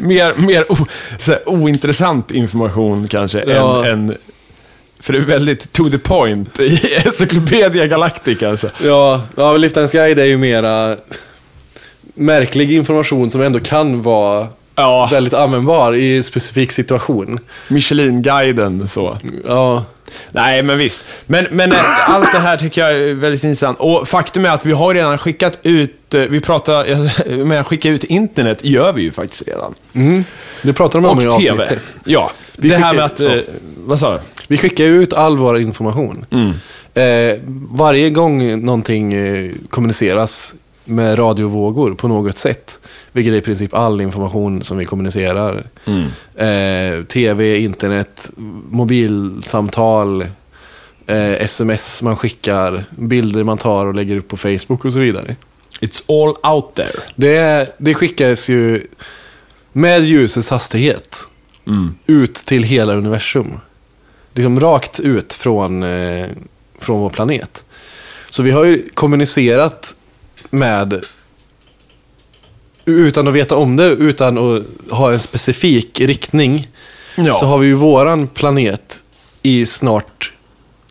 mer, 0.06 0.34
mer 0.36 0.72
o, 0.72 0.76
så 1.18 1.30
här, 1.32 1.48
ointressant 1.48 2.30
information 2.30 3.08
kanske 3.08 3.44
Ja. 3.46 3.86
än, 3.86 3.92
än... 4.08 4.16
För 5.00 5.12
det 5.12 5.18
är 5.18 5.22
väldigt 5.22 5.72
to 5.72 5.88
the 5.90 5.98
point 5.98 6.60
i 6.60 6.94
Encyclopedia 7.06 7.86
Galactica. 7.86 8.50
Alltså. 8.50 8.70
ja, 8.84 9.22
ja 9.36 9.56
Liftarens 9.56 9.92
guide 9.92 10.18
är 10.18 10.24
ju 10.24 10.36
mera 10.38 10.96
märklig 12.14 12.72
information 12.72 13.30
som 13.30 13.40
ändå 13.42 13.60
kan 13.60 14.02
vara 14.02 14.46
Ja, 14.74 15.08
väldigt 15.12 15.34
användbar 15.34 15.94
i 15.94 16.16
en 16.16 16.22
specifik 16.22 16.72
situation. 16.72 17.38
Michelin-guiden 17.68 18.88
så. 18.88 19.18
Ja, 19.46 19.84
Nej, 20.32 20.62
men 20.62 20.78
visst. 20.78 21.04
Men, 21.26 21.46
men 21.50 21.72
eh, 21.72 22.10
allt 22.10 22.32
det 22.32 22.38
här 22.38 22.56
tycker 22.56 22.80
jag 22.80 22.92
är 22.98 23.14
väldigt 23.14 23.44
intressant. 23.44 23.78
Och 23.80 24.08
faktum 24.08 24.44
är 24.44 24.50
att 24.50 24.66
vi 24.66 24.72
har 24.72 24.94
redan 24.94 25.18
skickat 25.18 25.58
ut, 25.62 26.14
eh, 26.14 26.20
vi 26.20 26.40
pratar, 26.40 27.44
med 27.44 27.60
att 27.60 27.66
skicka 27.66 27.88
ut 27.90 28.04
internet 28.04 28.64
gör 28.64 28.92
vi 28.92 29.02
ju 29.02 29.12
faktiskt 29.12 29.42
redan. 29.46 29.74
det 30.62 30.72
pratar 30.72 31.00
de 31.00 31.06
om 31.08 31.20
i 31.20 31.26
Och 31.26 31.40
TV. 31.40 31.62
avsnittet. 31.62 31.94
Ja, 32.04 32.30
Vi 32.56 32.68
det 32.68 32.76
här 32.76 32.94
med 32.94 33.04
att, 33.04 33.20
eh, 33.20 33.34
ja. 33.34 33.40
vad 33.76 33.98
sa 33.98 34.12
du? 34.14 34.20
Vi 34.48 34.58
skickar 34.58 34.84
ut 34.84 35.12
all 35.12 35.38
vår 35.38 35.60
information. 35.60 36.26
Eh, 36.94 37.38
varje 37.70 38.10
gång 38.10 38.64
någonting 38.64 39.14
kommuniceras 39.70 40.54
med 40.86 41.18
radiovågor 41.18 41.94
på 41.94 42.08
något 42.08 42.38
sätt, 42.38 42.78
vilket 43.12 43.32
är 43.32 43.36
i 43.36 43.40
princip 43.40 43.74
all 43.74 44.00
information 44.00 44.62
som 44.62 44.78
vi 44.78 44.84
kommunicerar. 44.84 45.64
Eh, 46.34 47.04
TV, 47.04 47.58
internet, 47.58 48.30
mobilsamtal, 48.70 50.22
eh, 51.06 51.32
sms 51.32 52.02
man 52.02 52.16
skickar, 52.16 52.84
bilder 52.90 53.44
man 53.44 53.58
tar 53.58 53.86
och 53.86 53.94
lägger 53.94 54.16
upp 54.16 54.28
på 54.28 54.36
Facebook 54.36 54.84
och 54.84 54.92
så 54.92 54.98
vidare. 54.98 55.36
It's 55.80 56.02
all 56.08 56.54
out 56.54 56.74
there. 56.74 57.00
Det, 57.14 57.74
det 57.78 57.94
skickas 57.94 58.48
ju 58.48 58.86
med 59.72 60.04
ljusets 60.04 60.48
hastighet 60.50 61.26
ut 62.06 62.34
till 62.34 62.62
hela 62.62 62.94
universum. 62.94 63.60
Liksom 64.34 64.60
rakt 64.60 65.00
ut 65.00 65.32
från, 65.32 65.82
eh, 65.82 66.26
från 66.78 67.00
vår 67.00 67.10
planet. 67.10 67.64
Så 68.30 68.42
vi 68.42 68.50
har 68.50 68.64
ju 68.64 68.88
kommunicerat 68.94 69.94
med, 70.50 71.04
utan 72.84 73.28
att 73.28 73.34
veta 73.34 73.56
om 73.56 73.76
det, 73.76 73.86
utan 73.88 74.38
att 74.38 74.62
ha 74.90 75.12
en 75.12 75.20
specifik 75.20 76.00
riktning, 76.00 76.68
Ja. 77.18 77.34
så 77.40 77.46
har 77.46 77.58
vi 77.58 77.66
ju 77.66 77.74
våran 77.74 78.26
planet 78.26 79.02
i 79.42 79.66
snart 79.66 80.32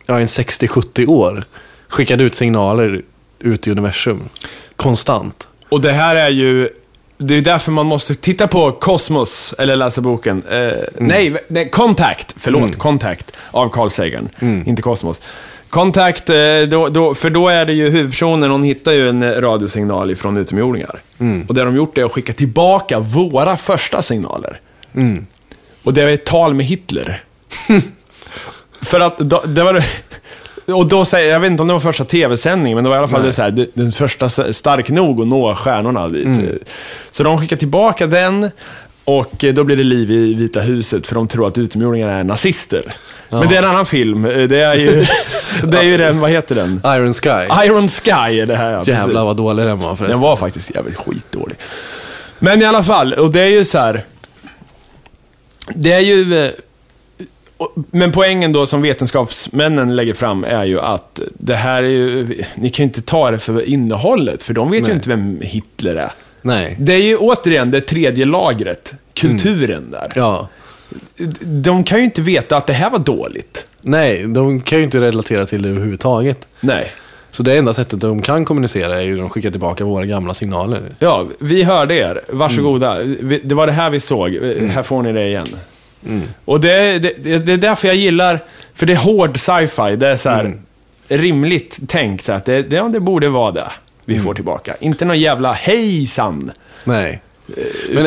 ja, 0.06 0.20
en 0.20 0.26
60-70 0.26 1.06
år 1.06 1.44
skickat 1.88 2.20
ut 2.20 2.34
signaler 2.34 3.02
ut 3.38 3.66
i 3.66 3.70
universum. 3.70 4.28
Konstant. 4.76 5.48
Och 5.68 5.80
det 5.80 5.92
här 5.92 6.16
är 6.16 6.28
ju, 6.28 6.68
det 7.18 7.34
är 7.34 7.40
därför 7.40 7.72
man 7.72 7.86
måste 7.86 8.14
titta 8.14 8.46
på 8.46 8.72
Kosmos, 8.72 9.54
eller 9.58 9.76
läsa 9.76 10.00
boken. 10.00 10.42
Eh, 10.50 10.72
nej, 10.98 11.36
nej, 11.48 11.70
Contact, 11.70 12.34
förlåt, 12.38 12.78
Contact 12.78 13.32
av 13.50 13.68
Carl 13.68 13.90
Sagan, 13.90 14.28
inte 14.66 14.82
Kosmos. 14.82 15.20
Contact, 15.70 16.30
eh, 16.30 16.36
då, 16.70 16.88
då, 16.88 17.14
för 17.14 17.30
då 17.30 17.48
är 17.48 17.64
det 17.66 17.72
ju 17.72 17.90
huvudpersonen, 17.90 18.50
hon 18.50 18.62
hittar 18.62 18.92
ju 18.92 19.08
en 19.08 19.40
radiosignal 19.40 20.10
ifrån 20.10 20.36
utomjordingar. 20.36 21.00
Och 21.48 21.54
det 21.54 21.64
de 21.64 21.76
gjort 21.76 21.98
är 21.98 22.04
att 22.04 22.12
skicka 22.12 22.32
tillbaka 22.32 22.98
våra 22.98 23.56
första 23.56 24.02
signaler. 24.02 24.60
Och 25.84 25.94
det 25.94 26.02
är 26.02 26.08
ett 26.08 26.24
tal 26.24 26.54
med 26.54 26.66
Hitler. 26.66 27.22
För 28.82 29.00
att 29.00 29.18
då, 29.18 29.42
det 29.46 29.62
var 29.62 29.84
och 30.66 30.88
då 30.88 31.04
säger, 31.04 31.32
jag 31.32 31.40
vet 31.40 31.50
inte 31.50 31.62
om 31.62 31.68
det 31.68 31.74
var 31.74 31.80
första 31.80 32.04
tv-sändningen, 32.04 32.76
men 32.76 32.84
det 32.84 32.90
var 32.90 32.96
i 32.96 32.98
alla 32.98 33.08
fall 33.08 33.22
det 33.22 33.32
så 33.32 33.42
här, 33.42 33.66
den 33.74 33.92
första 33.92 34.28
stark 34.28 34.88
nog 34.88 35.20
att 35.20 35.28
nå 35.28 35.54
stjärnorna 35.54 36.08
dit. 36.08 36.28
Så 37.10 37.22
de 37.22 37.40
skickar 37.40 37.56
tillbaka 37.56 38.06
den 38.06 38.50
och 39.04 39.44
då 39.54 39.64
blir 39.64 39.76
det 39.76 39.84
liv 39.84 40.10
i 40.10 40.34
Vita 40.34 40.60
huset 40.60 41.06
för 41.06 41.14
de 41.14 41.28
tror 41.28 41.46
att 41.46 41.58
utomjordingarna 41.58 42.12
är 42.12 42.24
nazister. 42.24 42.94
Men 43.28 43.48
det 43.48 43.54
är 43.54 43.58
en 43.58 43.68
annan 43.68 43.86
film. 43.86 44.24
Eh, 44.26 44.48
Det 44.48 44.60
är 44.60 44.74
ju, 44.74 45.06
det 45.64 45.78
är 45.78 45.82
ju 45.82 45.96
den, 45.96 46.20
vad 46.20 46.30
heter 46.30 46.54
den? 46.54 46.80
Iron 46.84 47.14
Sky. 47.14 47.64
Iron 47.66 47.88
Sky 47.88 48.10
är 48.40 48.46
det 48.46 48.56
här. 48.56 48.72
ja, 48.72 48.78
precis. 48.78 48.94
Jävlar 48.94 49.24
vad 49.24 49.36
dålig 49.36 49.66
den 49.66 49.78
var 49.78 49.88
förresten. 49.96 50.08
Den 50.10 50.20
var 50.20 50.36
faktiskt 50.36 50.74
jävligt 50.74 50.96
skitdålig. 50.96 51.56
Men 52.38 52.62
i 52.62 52.64
alla 52.64 52.84
fall, 52.84 53.12
och 53.12 53.32
det 53.32 53.40
är 53.40 53.46
ju 53.48 53.64
så 53.64 53.78
här. 53.78 54.04
Det 55.74 55.92
är 55.92 56.00
ju... 56.00 56.44
eh, 56.46 56.50
Men 57.90 58.12
poängen 58.12 58.52
då 58.52 58.66
som 58.66 58.82
vetenskapsmännen 58.82 59.96
lägger 59.96 60.14
fram 60.14 60.44
är 60.44 60.64
ju 60.64 60.80
att 60.80 61.20
det 61.38 61.54
här 61.56 61.82
är 61.82 61.88
ju... 61.88 62.26
Ni 62.54 62.70
kan 62.70 62.82
ju 62.82 62.88
inte 62.88 63.02
ta 63.02 63.30
det 63.30 63.38
för 63.38 63.68
innehållet, 63.68 64.42
för 64.42 64.52
de 64.54 64.70
vet 64.70 64.82
Nej. 64.82 64.90
ju 64.90 64.96
inte 64.96 65.08
vem 65.08 65.38
Hitler 65.42 65.94
är. 65.96 66.12
Nej. 66.42 66.76
Det 66.80 66.92
är 66.92 67.02
ju 67.02 67.16
återigen 67.16 67.70
det 67.70 67.80
tredje 67.80 68.24
lagret, 68.24 68.94
kulturen 69.14 69.90
där. 69.90 70.12
Ja. 70.14 70.48
De 71.40 71.84
kan 71.84 71.98
ju 71.98 72.04
inte 72.04 72.22
veta 72.22 72.56
att 72.56 72.66
det 72.66 72.72
här 72.72 72.90
var 72.90 72.98
dåligt. 72.98 73.66
Nej, 73.80 74.26
de 74.26 74.60
kan 74.60 74.78
ju 74.78 74.84
inte 74.84 75.00
relatera 75.00 75.46
till 75.46 75.62
det 75.62 75.68
överhuvudtaget. 75.68 76.46
Nej. 76.60 76.92
Så 77.30 77.42
det 77.42 77.56
enda 77.58 77.74
sättet 77.74 78.00
de 78.00 78.22
kan 78.22 78.44
kommunicera 78.44 78.96
är 78.96 79.02
ju 79.02 79.12
att 79.12 79.18
de 79.18 79.28
skickar 79.30 79.50
tillbaka 79.50 79.84
våra 79.84 80.04
gamla 80.06 80.34
signaler. 80.34 80.80
Ja, 80.98 81.26
vi 81.38 81.62
hörde 81.62 81.94
er. 81.94 82.20
Varsågoda. 82.28 82.98
Vi- 83.20 83.40
Det 83.44 83.54
var 83.54 83.66
det 83.66 83.72
här 83.72 83.90
vi 83.90 84.00
såg. 84.00 84.34
Här 84.74 84.82
får 84.82 85.02
ni 85.02 85.12
det 85.12 85.26
igen. 85.26 85.46
Och 86.44 86.60
det, 86.60 86.98
det, 86.98 87.38
det 87.38 87.52
är 87.52 87.56
därför 87.56 87.88
jag 87.88 87.96
gillar, 87.96 88.44
för 88.74 88.86
det 88.86 88.92
är 88.92 88.96
hård 88.96 89.38
sci-fi. 89.38 89.96
Det 89.96 90.08
är 90.08 90.16
så 90.16 90.28
här 90.28 90.52
rimligt 91.08 91.78
tänkt. 91.88 92.24
Så 92.24 92.32
att 92.32 92.44
det, 92.44 92.62
det, 92.62 92.88
det 92.92 93.00
borde 93.00 93.28
vara 93.28 93.52
det 93.52 93.70
vi 94.04 94.18
får 94.20 94.34
tillbaka. 94.34 94.74
Inte 94.80 95.04
någon 95.04 95.20
jävla 95.20 95.52
hejsan. 95.52 96.50
Nej. 96.84 97.20
Men 97.46 97.56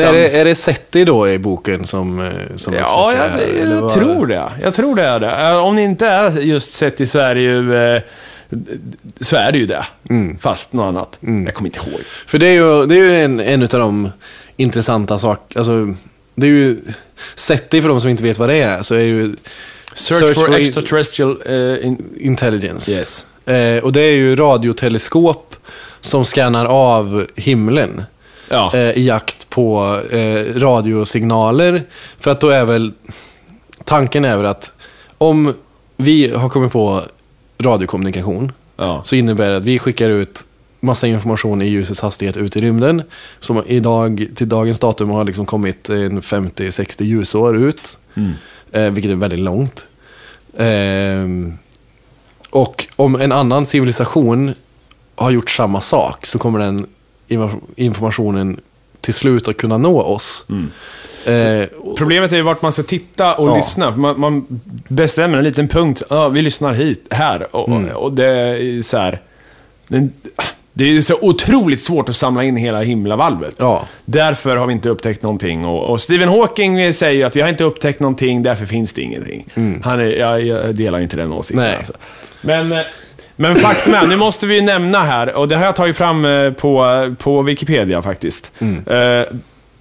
är 0.00 0.12
det, 0.12 0.28
är 0.30 0.44
det 0.44 0.54
Seti 0.54 1.04
då 1.04 1.28
i 1.28 1.38
boken 1.38 1.84
som, 1.84 2.20
eh, 2.20 2.30
som 2.56 2.74
Ja, 2.74 3.12
jag, 3.18 3.30
det 3.38 3.70
jag 3.70 3.80
vad- 3.80 3.94
tror 3.94 4.26
det. 4.26 4.48
Jag 4.62 4.74
tror 4.74 4.96
det 4.96 5.02
är 5.02 5.20
det. 5.20 5.30
Eh, 5.48 5.56
Om 5.64 5.76
det 5.76 5.82
inte 5.82 6.06
är 6.06 6.30
just 6.40 6.72
sett 6.72 7.00
i 7.00 7.06
så 7.06 7.18
är 7.18 7.34
det 7.34 7.40
ju... 7.40 7.74
eh, 7.74 8.02
Så 9.20 9.36
är 9.36 9.52
det 9.52 9.58
ju 9.58 9.66
det. 9.66 9.84
Fast 10.40 10.72
något 10.72 10.84
annat. 10.84 11.18
Jag 11.46 11.54
kommer 11.54 11.68
inte 11.68 11.78
ihåg. 11.90 12.00
För 12.26 12.38
det 12.38 12.46
är 12.46 12.52
ju, 12.52 12.86
det 12.86 12.94
är 12.94 12.98
ju 12.98 13.24
en, 13.24 13.40
en 13.40 13.62
av 13.62 13.68
de 13.68 14.10
intressanta 14.56 15.18
sakerna. 15.18 15.58
Alltså, 15.60 15.94
det 16.34 16.46
är 16.46 16.50
ju... 16.50 16.76
Seti 17.34 17.82
för 17.82 17.88
de 17.88 18.00
som 18.00 18.10
inte 18.10 18.22
vet 18.22 18.38
vad 18.38 18.48
det 18.48 18.56
är, 18.62 18.82
så 18.82 18.94
är 18.94 19.00
ju 19.00 19.36
Search, 19.94 20.34
for, 20.34 20.54
extraterrestrial... 20.54 21.36
eh, 21.46 21.86
in, 21.86 22.04
intelligence. 22.20 22.90
yes. 22.92 23.24
Eh, 23.46 23.84
och 23.84 23.92
det 23.92 24.00
är 24.00 24.12
ju 24.12 24.36
radioteleskop 24.36 25.56
som 26.00 26.24
scannar 26.24 26.66
av 26.66 27.26
himlen. 27.36 28.02
Ja. 28.50 28.70
eh, 28.74 28.90
i 28.90 29.06
jakt 29.06 29.50
på 29.50 30.00
eh, 30.10 30.54
radiosignaler. 30.60 31.82
För 32.18 32.30
att 32.30 32.40
då 32.40 32.48
är 32.48 32.64
väl, 32.64 32.92
tanken 33.84 34.24
är 34.24 34.36
väl 34.36 34.46
att 34.46 34.72
om 35.18 35.54
vi 35.96 36.32
har 36.34 36.48
kommit 36.48 36.72
på 36.72 37.02
radiokommunikation 37.58 38.52
Ja. 38.76 39.00
så 39.04 39.16
innebär 39.16 39.50
det 39.50 39.56
att 39.56 39.64
vi 39.64 39.78
skickar 39.78 40.10
ut 40.10 40.40
massa 40.80 41.06
information 41.06 41.62
i 41.62 41.66
ljusets 41.66 42.00
hastighet 42.00 42.36
ut 42.36 42.56
i 42.56 42.60
rymden. 42.60 43.02
Som 43.40 43.62
idag, 43.66 44.26
till 44.34 44.48
dagens 44.48 44.78
datum 44.78 45.10
har 45.10 45.24
liksom 45.24 45.46
kommit 45.46 45.88
en 45.88 46.20
50-60 46.22 47.02
ljusår 47.02 47.56
ut. 47.58 47.98
Eh, 48.72 48.90
vilket 48.90 49.10
är 49.10 49.14
väldigt 49.16 49.40
långt. 49.40 49.84
Ehm, 50.58 51.52
och 52.50 52.86
om 52.96 53.20
en 53.20 53.32
annan 53.32 53.66
civilisation 53.66 54.54
har 55.16 55.30
gjort 55.30 55.50
samma 55.50 55.80
sak 55.80 56.26
så 56.26 56.38
kommer 56.38 56.58
den 56.58 56.86
informationen 57.76 58.60
till 59.00 59.14
slut 59.14 59.48
att 59.48 59.56
kunna 59.56 59.78
nå 59.78 60.02
oss. 60.02 60.46
Eh, 61.24 61.62
och- 61.78 61.96
Problemet 61.98 62.32
är 62.32 62.36
ju 62.36 62.42
vart 62.42 62.62
man 62.62 62.72
ska 62.72 62.82
titta 62.82 63.34
och 63.34 63.48
Ja. 63.48 63.56
lyssna. 63.56 63.90
Man, 63.96 64.20
man 64.20 64.60
bestämmer 64.88 65.38
en 65.38 65.44
liten 65.44 65.68
punkt. 65.68 66.02
Ja, 66.10 66.28
vi 66.28 66.42
lyssnar 66.42 66.72
hit, 66.74 67.06
här. 67.10 67.56
Och, 67.56 67.68
Mm. 67.68 67.96
och 67.96 68.12
det 68.12 68.26
är 68.26 68.56
ju 68.56 68.82
så 68.82 68.96
här. 68.98 69.20
Det, 69.88 70.08
det 70.72 70.84
är 70.84 70.88
ju 70.88 71.02
så 71.02 71.14
otroligt 71.20 71.82
svårt 71.82 72.08
att 72.08 72.16
samla 72.16 72.44
in 72.44 72.56
hela 72.56 72.82
himlavalvet. 72.82 73.54
Ja. 73.58 73.84
Därför 74.04 74.56
har 74.56 74.66
vi 74.66 74.72
inte 74.72 74.88
upptäckt 74.88 75.22
någonting. 75.22 75.64
Och, 75.66 75.82
och 75.90 76.00
Stephen 76.00 76.28
Hawking 76.28 76.94
säger 76.94 77.12
ju 77.14 77.22
att 77.22 77.36
vi 77.36 77.40
har 77.40 77.48
inte 77.48 77.64
upptäckt 77.64 78.00
någonting, 78.00 78.42
därför 78.42 78.66
finns 78.66 78.92
det 78.92 79.02
ingenting. 79.02 79.44
Han 79.84 80.00
är, 80.00 80.04
jag, 80.04 80.42
jag 80.46 80.74
delar 80.74 80.98
inte 81.00 81.16
den 81.16 81.32
åsikten. 81.32 81.58
Mm. 81.58 81.68
Nej. 81.70 81.78
Alltså. 81.78 81.92
Men, 82.42 82.72
eh, 82.72 82.78
men 83.40 83.56
faktum 83.56 83.94
är, 83.94 84.06
nu 84.06 84.16
måste 84.16 84.46
vi 84.46 84.54
ju 84.54 84.60
nämna 84.60 84.98
här, 85.02 85.34
och 85.36 85.48
det 85.48 85.56
har 85.56 85.64
jag 85.64 85.76
tagit 85.76 85.96
fram 85.96 86.24
eh, 86.24 86.52
på, 86.52 87.06
på 87.18 87.42
Wikipedia 87.42 88.02
faktiskt. 88.02 88.52
Mm. 88.58 88.86
Eh, 89.20 89.26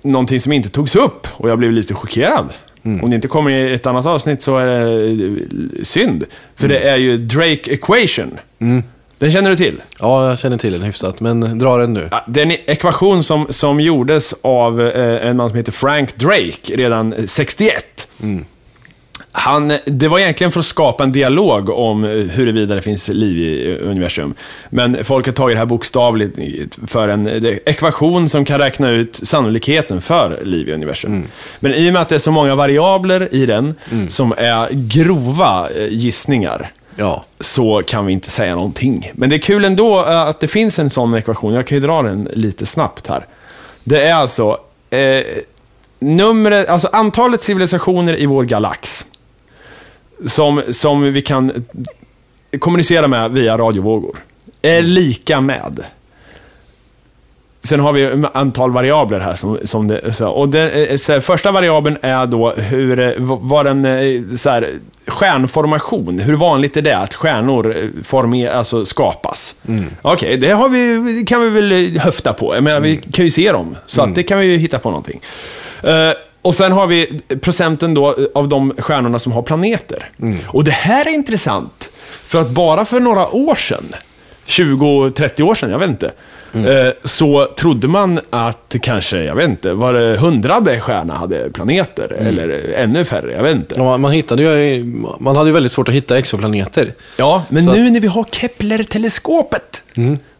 någonting 0.01 0.39
som 0.39 0.51
inte 0.51 0.69
togs 0.69 0.95
upp 0.95 1.27
och 1.31 1.49
jag 1.49 1.57
blev 1.59 1.71
lite 1.71 1.93
chockerad. 1.93 2.45
Mm. 2.83 3.03
Om 3.03 3.09
det 3.09 3.15
inte 3.15 3.27
kommer 3.27 3.51
i 3.51 3.73
ett 3.73 3.85
annat 3.85 4.05
avsnitt 4.05 4.41
så 4.41 4.57
är 4.57 4.65
det 4.65 4.81
eh, 5.11 5.83
synd. 5.83 6.23
För 6.55 6.65
Mm. 6.65 6.77
det 6.81 6.89
är 6.89 6.97
ju 6.97 7.17
Drake 7.17 7.73
Equation. 7.73 8.37
Den 9.17 9.31
känner 9.31 9.49
du 9.49 9.55
till? 9.55 9.81
ja, 9.99 10.29
jag 10.29 10.39
känner 10.39 10.57
till 10.57 10.73
den 10.73 10.81
hyfsat, 10.81 11.19
men 11.19 11.59
dra 11.59 11.77
den 11.77 11.93
nu. 11.93 12.07
Ja, 12.11 12.25
Det 12.27 12.41
är 12.41 12.45
en 12.45 12.51
ekvation 12.51 13.23
som, 13.23 13.47
som 13.49 13.79
gjordes 13.79 14.33
av 14.41 14.81
eh, 14.81 15.27
en 15.27 15.37
man 15.37 15.49
som 15.49 15.57
heter 15.57 15.71
Frank 15.71 16.15
Drake 16.15 16.75
redan 16.75 17.13
eh, 17.13 17.25
61. 17.25 18.07
Han, 19.31 19.73
det 19.85 20.07
var 20.07 20.19
egentligen 20.19 20.51
för 20.51 20.59
att 20.59 20.65
skapa 20.65 21.03
en 21.03 21.11
dialog 21.11 21.69
om 21.69 22.03
eh, 22.03 22.09
huruvida 22.09 22.75
det 22.75 22.81
finns 22.81 23.07
liv 23.07 23.37
i 23.37 23.71
eh, 23.81 23.89
universum. 23.89 24.33
Men 24.69 25.05
folk 25.05 25.25
har 25.25 25.33
tagit 25.33 25.55
det 25.55 25.59
här 25.59 25.65
bokstavligt 25.65 26.77
för 26.87 27.07
en 27.07 27.27
eh, 27.27 27.57
ekvation 27.65 28.29
som 28.29 28.45
kan 28.45 28.59
räkna 28.59 28.89
ut 28.89 29.15
sannolikheten 29.23 30.01
för 30.01 30.39
liv 30.43 30.69
i 30.69 30.73
universum. 30.73 31.27
Men 31.59 31.73
i 31.73 31.89
och 31.89 31.93
med 31.93 32.01
att 32.01 32.09
det 32.09 32.15
är 32.15 32.19
så 32.19 32.31
många 32.31 32.55
variabler 32.55 33.35
i 33.35 33.45
den 33.45 33.75
som 34.09 34.33
är 34.37 34.67
grova 34.71 35.67
gissningar 35.89 36.71
Ja. 36.95 37.25
så 37.39 37.81
kan 37.87 38.05
vi 38.05 38.13
inte 38.13 38.29
säga 38.29 38.55
någonting. 38.55 39.11
Men 39.13 39.29
det 39.29 39.35
är 39.35 39.39
kul 39.39 39.65
ändå 39.65 39.99
att 39.99 40.39
det 40.39 40.47
finns 40.47 40.79
en 40.79 40.89
sån 40.89 41.13
ekvation. 41.15 41.53
Jag 41.53 41.67
kan 41.67 41.75
ju 41.77 41.81
dra 41.87 42.01
den 42.01 42.29
lite 42.33 42.65
snabbt 42.65 43.07
här. 43.07 43.25
Det 43.83 44.01
är 44.01 44.13
alltså 44.13 44.57
eh, 44.89 45.21
numret, 45.99 46.69
alltså 46.69 46.89
antalet 46.91 47.43
civilisationer 47.43 48.19
i 48.19 48.25
vår 48.25 48.43
galax 48.43 49.05
som, 50.25 50.61
som 50.71 51.13
vi 51.13 51.21
kan 51.21 51.51
kommunicera 52.59 53.07
med 53.07 53.31
via 53.31 53.57
radiovågor 53.57 54.17
är 54.61 54.81
lika 54.81 55.41
med 55.41 55.83
Sen 57.61 57.79
har 57.79 57.93
vi 57.93 58.25
antal 58.33 58.71
variabler 58.71 59.19
här. 59.19 59.35
Som, 59.35 59.57
som 59.63 59.87
det, 59.87 60.13
så, 60.13 60.29
och 60.29 60.49
det, 60.49 60.91
eh, 60.91 60.97
så 60.97 61.11
här, 61.11 61.19
första 61.19 61.51
variabeln 61.51 61.97
är 62.01 62.25
då 62.25 62.51
hur, 62.51 62.99
eh, 62.99 63.11
vad 63.17 63.65
den, 63.65 63.85
eh, 63.85 64.35
så 64.37 64.49
här, 64.49 64.67
stjärnformation, 65.07 66.19
hur 66.19 66.35
vanligt 66.35 66.77
är 66.77 66.81
det 66.81 66.97
att 66.97 67.13
stjärnor 67.13 67.91
former, 68.03 68.49
alltså 68.49 68.85
skapas? 68.85 69.55
Okej, 70.01 70.37
det 70.37 70.49
har 70.49 70.69
vi, 70.69 71.23
kan 71.25 71.41
vi 71.41 71.49
väl 71.49 71.99
höfta 71.99 72.33
på. 72.33 72.55
Jag 72.55 72.63
menar, 72.63 72.79
vi 72.79 72.97
kan 72.97 73.25
ju 73.25 73.31
se 73.31 73.51
dem, 73.51 73.75
så 73.85 74.01
att 74.01 74.15
det 74.15 74.23
kan 74.23 74.39
vi 74.39 74.45
ju 74.45 74.57
hitta 74.57 74.79
på 74.79 74.89
någonting. 74.89 75.21
Eh, 75.83 76.11
och 76.41 76.53
sen 76.53 76.71
har 76.71 76.87
vi 76.87 77.19
procenten 77.41 77.93
då 77.93 78.15
av 78.35 78.47
de 78.49 78.73
stjärnorna 78.77 79.19
som 79.19 79.31
har 79.31 79.41
planeter. 79.41 80.09
Och 80.47 80.63
det 80.63 80.71
här 80.71 81.05
är 81.05 81.09
intressant, 81.11 81.89
för 82.23 82.41
att 82.41 82.49
bara 82.49 82.85
för 82.85 82.99
några 82.99 83.27
år 83.35 83.55
sedan, 83.55 83.85
20-30 84.47 85.41
år 85.41 85.55
sedan, 85.55 85.71
jag 85.71 85.79
vet 85.79 85.89
inte, 85.89 86.11
eh, 86.53 86.93
så 87.03 87.45
trodde 87.45 87.87
man 87.87 88.19
att 88.29 88.75
kanske, 88.81 89.23
jag 89.23 89.35
vet 89.35 89.49
inte, 89.49 89.73
var 89.73 89.93
det 89.93 90.17
hundrade 90.17 90.79
stjärna 90.79 91.13
hade 91.13 91.49
planeter? 91.49 92.13
Eller 92.13 92.73
ännu 92.75 93.05
färre, 93.05 93.31
jag 93.31 93.43
vet 93.43 93.55
inte. 93.55 93.75
Ja, 93.77 93.97
man, 93.97 94.11
hittade 94.11 94.43
ju, 94.43 94.83
man 95.19 95.35
hade 95.35 95.49
ju 95.49 95.53
väldigt 95.53 95.71
svårt 95.71 95.87
att 95.89 95.95
hitta 95.95 96.17
exoplaneter. 96.17 96.93
Ja, 97.17 97.43
men 97.49 97.63
Så 97.63 97.71
nu 97.71 97.89
när 97.89 97.99
vi 97.99 98.07
har 98.07 98.23
Kepler-teleskopet, 98.23 99.83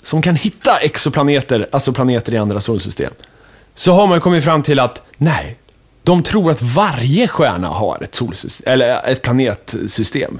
som 0.03 0.21
kan 0.21 0.35
hitta 0.35 0.77
exoplaneter, 0.77 1.67
alltså 1.71 1.93
planeter 1.93 2.33
i 2.33 2.37
andra 2.37 2.61
solsystem, 2.61 3.11
så 3.75 3.91
har 3.91 4.07
man 4.07 4.21
kommit 4.21 4.43
fram 4.43 4.61
till 4.61 4.79
att, 4.79 5.01
nej, 5.17 5.57
de 6.03 6.23
tror 6.23 6.51
att 6.51 6.61
varje 6.61 7.27
stjärna 7.27 7.67
har 7.67 8.03
ett 8.03 8.15
solsystem, 8.15 8.73
eller 8.73 9.11
ett 9.11 9.21
planetsystem. 9.21 10.39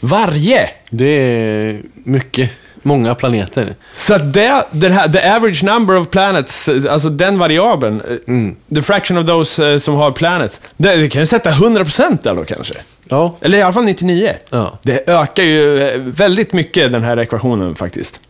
Varje! 0.00 0.70
Det 0.90 1.06
är 1.06 1.82
mycket, 1.94 2.50
många 2.82 3.14
planeter. 3.14 3.74
Så 3.96 4.14
att 4.14 4.32
det, 4.32 4.64
den 4.70 4.92
här, 4.92 5.08
the 5.08 5.28
average 5.30 5.62
number 5.62 5.96
of 5.96 6.08
planets, 6.08 6.68
alltså 6.68 7.08
den 7.08 7.38
variabeln, 7.38 8.00
eh, 8.00 8.74
the 8.74 8.82
fraction 8.82 9.18
of 9.18 9.26
those 9.26 9.72
eh, 9.72 9.78
som 9.78 9.94
har 9.94 10.10
planets, 10.10 10.60
det, 10.76 10.96
vi 10.96 11.10
kan 11.10 11.22
ju 11.22 11.26
sätta 11.26 11.50
100% 11.50 12.18
där 12.22 12.34
då 12.34 12.44
kanske. 12.44 12.74
Ja. 13.08 13.36
Eller 13.40 13.58
i 13.58 13.62
alla 13.62 13.72
fall 13.72 13.84
99. 13.84 14.32
Ja. 14.50 14.78
Det 14.82 15.08
ökar 15.08 15.42
ju 15.42 15.82
eh, 15.82 15.98
väldigt 16.00 16.52
mycket 16.52 16.92
den 16.92 17.02
här 17.02 17.16
ekvationen 17.16 17.74
faktiskt. 17.74 18.20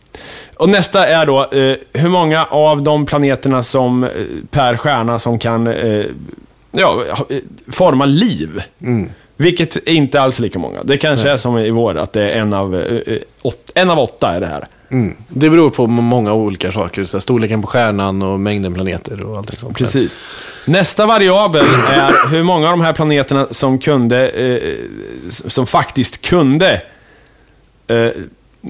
Och 0.55 0.69
nästa 0.69 1.07
är 1.07 1.25
då 1.25 1.39
eh, 1.39 1.75
hur 1.93 2.09
många 2.09 2.45
av 2.45 2.83
de 2.83 3.05
planeterna 3.05 3.63
som 3.63 4.03
eh, 4.03 4.09
per 4.51 4.77
stjärna 4.77 5.19
som 5.19 5.39
kan 5.39 5.67
eh, 5.67 6.05
ja, 6.71 7.03
eh, 7.29 7.37
forma 7.67 8.05
liv. 8.05 8.63
Vilket 9.37 9.75
är 9.75 9.91
inte 9.91 10.21
alls 10.21 10.39
lika 10.39 10.59
många. 10.59 10.83
Det 10.83 10.97
kanske 10.97 11.29
är 11.29 11.37
som 11.37 11.57
i 11.57 11.71
vår, 11.71 11.97
att 11.97 12.11
det 12.11 12.31
är 12.31 12.39
en 12.39 12.53
av, 12.53 12.75
eh, 12.75 13.13
eh, 13.13 13.19
åt, 13.41 13.71
en 13.75 13.89
av 13.89 13.99
åtta 13.99 14.35
är 14.35 14.39
det 14.39 14.47
här. 14.47 14.67
Mm. 14.91 15.15
Det 15.27 15.49
beror 15.49 15.69
på 15.69 15.87
många 15.87 16.33
olika 16.33 16.71
saker. 16.71 17.03
Så 17.03 17.21
storleken 17.21 17.61
på 17.61 17.67
stjärnan 17.67 18.21
och 18.21 18.39
mängden 18.39 18.73
planeter 18.73 19.23
och 19.23 19.37
allt 19.37 19.57
sånt. 19.57 19.77
Precis. 19.77 20.19
Nästa 20.65 21.05
variabel 21.05 21.65
är 21.91 22.31
hur 22.31 22.43
många 22.43 22.65
av 22.67 22.77
de 22.77 22.81
här 22.81 22.93
planeterna 22.93 23.47
som 23.51 23.79
kunde, 23.79 24.31
som 25.29 25.67
faktiskt 25.67 26.21
kunde, 26.21 26.81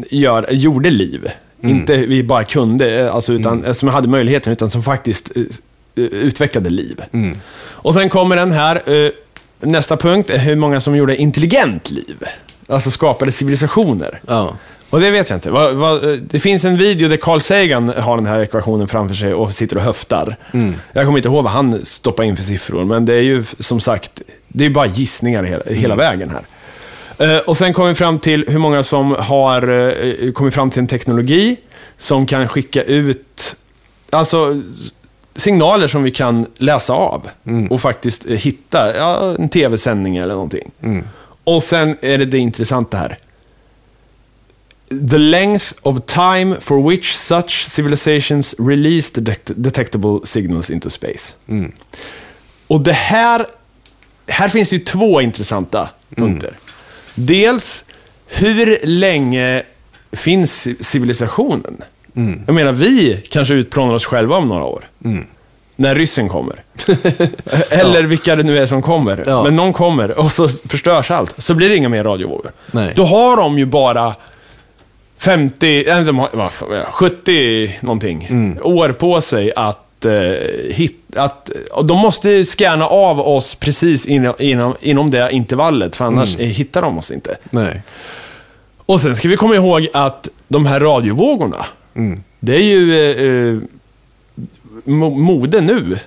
gör, 0.09 0.47
gjorde 0.51 0.89
liv. 0.89 1.29
Inte 1.63 1.97
vi 1.97 2.23
bara 2.23 2.43
kunde, 2.43 3.01
eh, 3.01 3.15
alltså, 3.15 3.33
utan, 3.33 3.65
eh, 3.65 3.73
som 3.73 3.89
hade 3.89 4.07
möjligheten, 4.07 4.53
utan 4.53 4.71
som 4.71 4.83
faktiskt 4.83 5.31
eh, 5.35 5.43
eh, 5.95 6.03
utvecklade 6.03 6.69
liv. 6.69 7.01
Och 7.63 7.93
sen 7.93 8.09
kommer 8.09 8.35
den 8.35 8.51
här, 8.51 8.81
nästa 9.59 9.97
punkt, 9.97 10.29
är 10.29 10.37
hur 10.37 10.55
många 10.55 10.81
som 10.81 10.95
gjorde 10.95 11.15
intelligent 11.15 11.91
liv. 11.91 12.17
Alltså 12.67 12.91
skapade 12.91 13.31
civilisationer. 13.31 14.19
Ja. 14.27 14.55
Och 14.89 14.99
det 14.99 15.11
vet 15.11 15.29
jag 15.29 15.37
inte. 15.37 15.51
Vad, 15.51 15.75
vad, 15.75 16.19
det 16.19 16.39
finns 16.39 16.65
en 16.65 16.77
video 16.77 17.09
där 17.09 17.17
Carl 17.17 17.41
Sagan 17.41 17.89
har 17.89 18.17
den 18.17 18.25
här 18.25 18.39
ekvationen 18.39 18.87
framför 18.87 19.15
sig 19.15 19.33
och 19.33 19.53
sitter 19.53 19.75
och 19.77 19.83
höftar. 19.83 20.35
Jag 20.93 21.05
kommer 21.05 21.17
inte 21.17 21.29
ihåg 21.29 21.43
vad 21.43 21.53
han 21.53 21.85
stoppar 21.85 22.23
in 22.23 22.35
för 22.35 22.43
siffror, 22.43 22.85
men 22.85 23.05
det 23.05 23.13
är 23.13 23.21
ju 23.21 23.43
som 23.59 23.79
sagt, 23.79 24.21
det 24.47 24.65
är 24.65 24.69
bara 24.69 24.85
gissningar 24.85 25.43
hela, 25.43 25.63
hela 25.67 25.95
vägen 25.95 26.29
här. 26.29 26.41
Eh, 27.22 27.38
och 27.38 27.57
sen 27.57 27.74
kommer 27.74 27.89
vi 27.89 27.95
fram 27.95 28.19
till 28.19 28.45
hur 28.47 28.59
många 28.59 28.84
som 28.84 29.11
har 29.11 29.69
uh, 29.69 30.32
kommit 30.32 30.53
fram 30.53 30.69
till 30.69 30.80
en 30.80 30.88
teknologi 30.88 31.57
som 31.97 32.26
kan 32.26 32.47
skicka 32.47 32.84
ut, 32.84 33.55
alltså 34.09 34.61
signaler 35.36 35.88
som 35.88 36.03
vi 36.03 36.11
kan 36.11 36.45
läsa 36.57 36.93
av 36.93 37.30
och 37.69 37.82
faktiskt 37.82 38.26
eh, 38.26 38.38
hitta 38.38 38.97
ja, 38.97 39.36
en 39.39 39.49
tv-sändning 39.49 40.17
eller 40.17 40.34
någonting. 40.34 40.72
Och 41.43 41.63
sen 41.63 41.97
är 42.01 42.17
det 42.17 42.26
det 42.26 42.38
intressanta 42.38 42.97
här. 42.97 43.17
The 45.11 45.17
length 45.17 45.65
of 45.82 45.99
time 46.05 46.55
for 46.59 46.89
which 46.89 47.13
such 47.13 47.69
civilizations 47.69 48.55
release 48.59 49.22
detect 49.22 49.51
detectable 49.55 50.19
signals 50.24 50.69
into 50.69 50.89
space. 50.89 51.34
Och 52.67 52.82
det 52.82 52.93
här, 52.93 53.45
här 54.28 54.49
finns 54.49 54.74
ju 54.74 54.80
två 54.80 55.22
intressanta 55.22 55.89
punkter. 56.15 56.53
Dels, 57.16 57.84
hur 58.28 58.80
länge 58.84 59.64
finns 60.12 60.68
civilisationen? 60.80 61.82
Jag 62.45 62.55
menar, 62.55 62.72
vi 62.72 63.24
kanske 63.30 63.53
utplånar 63.53 63.93
oss 63.93 64.05
själva 64.05 64.38
om 64.38 64.47
några 64.47 64.64
år. 64.64 64.88
När 65.76 65.95
ryssen 65.95 66.30
kommer. 66.30 66.64
Eller 67.70 68.03
vilka 68.03 68.36
det 68.36 68.43
nu 68.43 68.57
är 68.57 68.66
som 68.66 68.82
kommer. 68.82 69.24
Ja. 69.28 69.43
Men 69.43 69.55
någon 69.55 69.74
kommer 69.74 70.20
och 70.20 70.32
så 70.32 70.47
förstörs 70.47 71.12
allt. 71.12 71.36
Så 71.38 71.53
blir 71.53 71.70
det 71.70 71.76
inga 71.76 71.89
mer 71.89 72.03
radiovågor. 72.03 72.51
Nej. 72.72 72.93
Då 72.95 73.05
har 73.05 73.38
de 73.38 73.59
ju 73.59 73.66
bara 73.66 74.16
50, 75.18 75.84
nej, 75.88 76.03
de 76.03 76.20
har, 76.20 76.30
vad 76.34 76.51
fan, 76.51 76.70
ja, 76.72 76.84
70 76.91 77.78
någonting 77.82 78.57
år 78.62 78.89
på 78.89 79.22
sig 79.22 79.51
att 79.55 79.90
eh, 80.05 80.73
hit, 80.73 80.97
att, 81.15 81.49
de 81.83 81.97
måste 81.97 82.45
scanna 82.45 82.85
av 82.87 83.19
oss 83.19 83.55
precis 83.55 84.05
inom, 84.05 84.33
inom, 84.39 84.75
inom 84.81 85.11
det 85.11 85.29
intervallet, 85.31 85.95
för 85.95 86.05
annars 86.05 86.39
eh, 86.39 86.47
hittar 86.47 86.81
de 86.81 86.97
oss 86.97 87.11
inte. 87.11 87.37
Nej. 87.49 87.81
Och 88.85 88.99
sen 88.99 89.15
ska 89.15 89.27
vi 89.29 89.37
komma 89.37 89.55
ihåg 89.55 89.87
att 89.93 90.27
de 90.47 90.65
här 90.65 90.79
radiovågorna, 90.79 91.65
det 92.39 92.55
är 92.55 92.63
ju 92.63 92.95
eh, 93.11 93.25
eh, 93.25 93.59
mo- 94.85 95.17
mode 95.17 95.61
nu. 95.61 95.99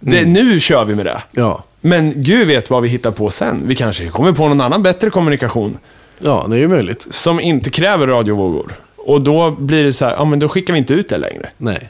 Det, 0.00 0.24
Nu 0.24 0.60
kör 0.60 0.84
vi 0.84 0.94
med 0.94 1.06
det. 1.06 1.22
Ja. 1.32 1.64
Men 1.80 2.12
Gud 2.22 2.46
vet 2.46 2.70
vad 2.70 2.82
vi 2.82 2.88
hittar 2.88 3.10
på 3.10 3.30
sen. 3.30 3.62
Vi 3.66 3.74
kanske 3.74 4.08
kommer 4.08 4.32
på 4.32 4.48
någon 4.48 4.60
annan 4.60 4.82
bättre 4.82 5.10
kommunikation 5.10 5.78
ja, 6.18 6.46
det 6.48 6.56
är 6.56 6.60
ju 6.60 6.68
möjligt. 6.68 7.06
som 7.10 7.40
inte 7.40 7.70
kräver 7.70 8.06
radiovågor. 8.06 8.72
Och 8.96 9.22
då 9.22 9.50
blir 9.50 9.84
det 9.84 9.92
så 9.92 10.04
här, 10.04 10.12
ja 10.12 10.24
men 10.24 10.38
då 10.38 10.48
skickar 10.48 10.72
vi 10.72 10.78
inte 10.78 10.94
ut 10.94 11.08
det 11.08 11.18
längre. 11.18 11.50
Nej. 11.56 11.88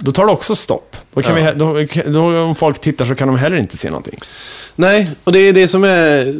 Då 0.00 0.12
tar 0.12 0.26
det 0.26 0.32
också 0.32 0.56
stopp. 0.56 0.96
Då 1.14 1.22
kan 1.22 1.42
Ja. 1.42 1.52
vi, 1.52 1.58
då, 1.58 2.12
då, 2.12 2.40
om 2.42 2.54
folk 2.54 2.78
tittar 2.80 3.04
så 3.04 3.14
kan 3.14 3.28
de 3.28 3.36
heller 3.38 3.56
inte 3.56 3.76
se 3.76 3.90
någonting. 3.90 4.18
Nej, 4.74 5.10
och 5.24 5.32
det 5.32 5.38
är 5.38 5.52
det 5.52 5.68
som 5.68 5.84
är... 5.84 6.34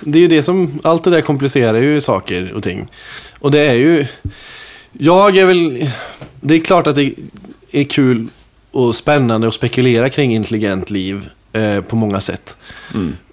Det 0.00 0.18
är 0.18 0.22
ju 0.22 0.28
det 0.28 0.42
som... 0.42 0.80
Allt 0.84 1.04
det 1.04 1.10
där 1.10 1.20
komplicerar 1.20 1.78
ju 1.78 2.00
saker 2.00 2.52
och 2.52 2.62
ting. 2.62 2.88
Och 3.38 3.50
det 3.50 3.58
är 3.60 3.74
ju... 3.74 4.06
Jag 4.92 5.36
är 5.36 5.46
väl... 5.46 5.90
Det 6.40 6.54
är 6.54 6.60
klart 6.60 6.86
att 6.86 6.94
det 6.94 7.12
är 7.70 7.84
kul 7.84 8.28
och 8.70 8.94
spännande 8.94 9.48
att 9.48 9.54
spekulera 9.54 10.08
kring 10.08 10.34
intelligent 10.34 10.90
liv 10.90 11.28
eh, 11.52 11.80
på 11.80 11.96
många 11.96 12.20
sätt. 12.20 12.56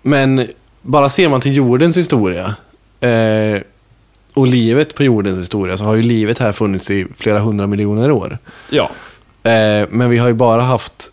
Men 0.02 0.48
bara 0.82 1.10
ser 1.10 1.30
man 1.30 1.42
till 1.42 1.56
jordens 1.56 1.98
historia 1.98 2.56
eh, 3.00 3.62
och 4.34 4.48
livet 4.48 4.96
på 4.96 5.04
jordens 5.04 5.40
historia 5.40 5.78
så 5.78 5.84
har 5.84 5.96
ju 5.96 6.02
livet 6.02 6.38
här 6.38 6.52
funnits 6.52 6.92
i 6.92 7.08
flera 7.18 7.40
hundra 7.40 7.68
miljoner 7.68 8.12
år. 8.12 8.38
Ja. 8.70 8.92
Eh, 9.44 9.88
men 9.90 10.10
vi 10.10 10.18
har 10.18 10.28
ju 10.28 10.34
bara 10.34 10.62
haft, 10.62 11.12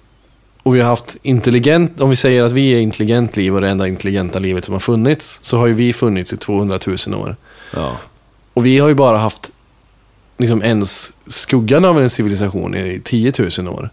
och 0.63 0.75
vi 0.75 0.81
har 0.81 0.89
haft 0.89 1.17
intelligent, 1.23 2.01
om 2.01 2.11
vi 2.11 2.17
säger 2.17 2.43
att 2.43 2.53
vi 2.53 2.71
är 2.71 2.81
intelligent 2.81 3.37
liv 3.37 3.55
och 3.55 3.61
det 3.61 3.69
enda 3.69 3.89
intelligenta 3.89 4.39
livet 4.39 4.65
som 4.65 4.73
har 4.73 4.81
funnits, 4.81 5.39
så 5.43 5.57
har 5.57 5.67
ju 5.67 5.75
vi 5.75 5.93
funnits 5.93 6.33
i 6.33 6.37
200 6.37 6.79
000 7.07 7.15
år. 7.15 7.37
ja. 7.75 7.97
Och 8.55 8.67
vi 8.67 8.79
har 8.79 8.89
ju 8.89 8.95
bara 8.95 9.17
haft 9.19 9.51
liksom 10.39 10.63
ens 10.63 11.13
skuggan 11.27 11.85
av 11.85 12.03
en 12.03 12.11
civilisation 12.11 12.75
i 12.75 13.01
10 13.05 13.33
000 13.59 13.69
år. 13.69 13.91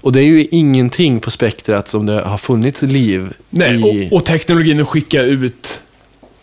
Och 0.00 0.12
det 0.12 0.20
är 0.20 0.24
ju 0.24 0.46
ingenting 0.50 1.20
på 1.20 1.30
spektrat 1.30 1.88
som 1.88 2.06
det 2.06 2.22
har 2.22 2.38
funnits 2.38 2.82
liv 2.82 3.32
Nej, 3.50 3.74
i. 3.76 4.08
och, 4.10 4.16
och 4.16 4.24
teknologin 4.24 4.80
att 4.80 4.88
skicka 4.88 5.22
ut... 5.22 5.80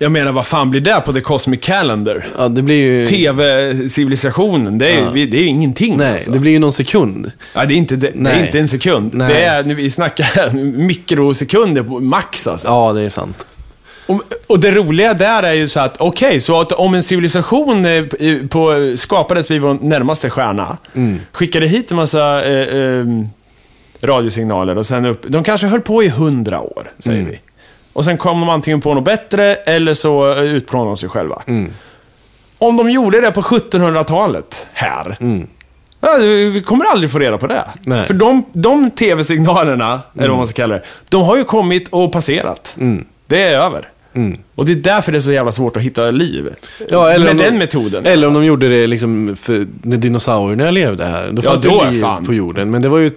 Jag 0.03 0.11
menar, 0.11 0.31
vad 0.31 0.47
fan 0.47 0.69
blir 0.71 0.81
det 0.81 1.01
på 1.05 1.13
The 1.13 1.21
Cosmic 1.21 1.59
Calendar? 1.63 2.25
ja, 2.37 2.47
det 2.47 2.61
blir 2.61 2.75
ju... 2.75 3.05
TV-civilisationen, 3.05 4.77
det 4.77 4.91
är, 4.91 4.99
Ja. 5.01 5.09
vi- 5.13 5.25
det 5.25 5.37
är 5.37 5.41
ju 5.41 5.47
ingenting. 5.47 5.97
Nej, 5.97 6.13
alltså. 6.13 6.31
det 6.31 6.39
blir 6.39 6.51
ju 6.51 6.59
någon 6.59 6.71
sekund. 6.71 7.31
Ja, 7.53 7.65
det, 7.65 7.73
är 7.73 7.75
inte, 7.75 7.95
det, 7.95 8.11
det 8.15 8.29
är 8.31 8.45
inte 8.45 8.59
en 8.59 8.67
sekund. 8.67 9.13
Nej. 9.13 9.27
Det 9.33 9.43
är, 9.43 9.63
vi 9.63 9.89
snackar 9.89 10.51
mikrosekunder 10.77 11.83
på 11.83 11.99
max 11.99 12.47
alltså. 12.47 12.67
Ja, 12.67 12.93
det 12.93 13.01
är 13.01 13.09
sant. 13.09 13.47
Och, 14.05 14.21
och 14.47 14.59
det 14.59 14.71
roliga 14.71 15.13
där 15.13 15.43
är 15.43 15.53
ju 15.53 15.67
så 15.67 15.79
att, 15.79 15.97
okej, 16.01 16.39
så 16.39 16.59
att 16.61 16.71
om 16.71 16.93
en 16.93 17.03
civilisation 17.03 17.85
eh, 17.85 18.03
på, 18.49 18.93
skapades 18.97 19.51
vid 19.51 19.61
vår 19.61 19.77
närmaste 19.81 20.29
stjärna, 20.29 20.77
Mm. 20.95 21.19
skickade 21.31 21.67
hit 21.67 21.91
en 21.91 21.97
massa 21.97 22.43
eh, 22.43 22.77
eh, 22.77 23.05
radiosignaler 24.01 24.77
och 24.77 24.85
sen 24.85 25.05
upp, 25.05 25.21
de 25.27 25.43
kanske 25.43 25.67
höll 25.67 25.81
på 25.81 26.03
i 26.03 26.09
hundra 26.09 26.61
år, 26.61 26.91
säger 26.99 27.19
Mm. 27.19 27.31
vi. 27.31 27.39
Och 27.93 28.05
sen 28.05 28.17
kom 28.17 28.39
de 28.39 28.49
antingen 28.49 28.81
på 28.81 28.93
något 28.93 29.03
bättre 29.03 29.55
eller 29.55 29.93
så 29.93 30.31
eh, 30.31 30.41
utplånade 30.41 30.89
de 30.89 30.97
sig 30.97 31.09
själva. 31.09 31.41
Mm. 31.47 31.73
Om 32.57 32.77
de 32.77 32.89
gjorde 32.89 33.21
det 33.21 33.31
på 33.31 33.41
1700-talet 33.41 34.67
här, 34.73 35.17
ja, 36.01 36.17
vi 36.51 36.63
kommer 36.65 36.85
aldrig 36.85 37.11
få 37.11 37.19
reda 37.19 37.37
på 37.37 37.47
det. 37.47 37.53
Mm. 37.53 37.77
Nej. 37.81 38.07
För 38.07 38.13
de, 38.13 38.45
de 38.53 38.91
tv-signalerna, 38.91 40.01
eller 40.17 40.29
vad 40.29 40.37
man 40.37 40.47
ska 40.47 40.55
kalla 40.55 40.75
det, 40.75 40.83
de 41.09 41.21
har 41.21 41.37
ju 41.37 41.43
kommit 41.43 41.87
och 41.89 42.11
passerat. 42.11 42.73
Mm. 42.77 43.05
Det 43.27 43.43
är 43.43 43.57
över. 43.57 43.89
Och 44.55 44.65
det 44.65 44.71
är 44.71 44.75
därför 44.75 45.11
det 45.11 45.17
är 45.17 45.21
så 45.21 45.31
jävla 45.31 45.51
svårt 45.51 45.77
att 45.77 45.83
hitta 45.83 46.11
liv. 46.11 46.49
Ja, 46.89 47.09
eller 47.11 47.25
med 47.25 47.35
de- 47.35 47.43
den 47.43 47.57
metoden. 47.57 48.05
Eller 48.05 48.27
om 48.27 48.33
de 48.33 48.45
gjorde 48.45 48.69
det 48.69 48.87
liksom 48.87 49.35
för 49.41 49.67
när 49.81 49.97
dinosaurierna 49.97 50.71
levde 50.71 51.05
här. 51.05 51.29
Då 51.31 51.41
Ja, 51.45 51.49
fanns 51.49 51.61
då 51.61 51.83
det 51.83 51.91
liv 51.91 52.01
fan. 52.01 52.25
på 52.25 52.33
jorden. 52.33 52.71
Men 52.71 52.81
det 52.81 52.89
var 52.89 52.97
ju 52.99 53.11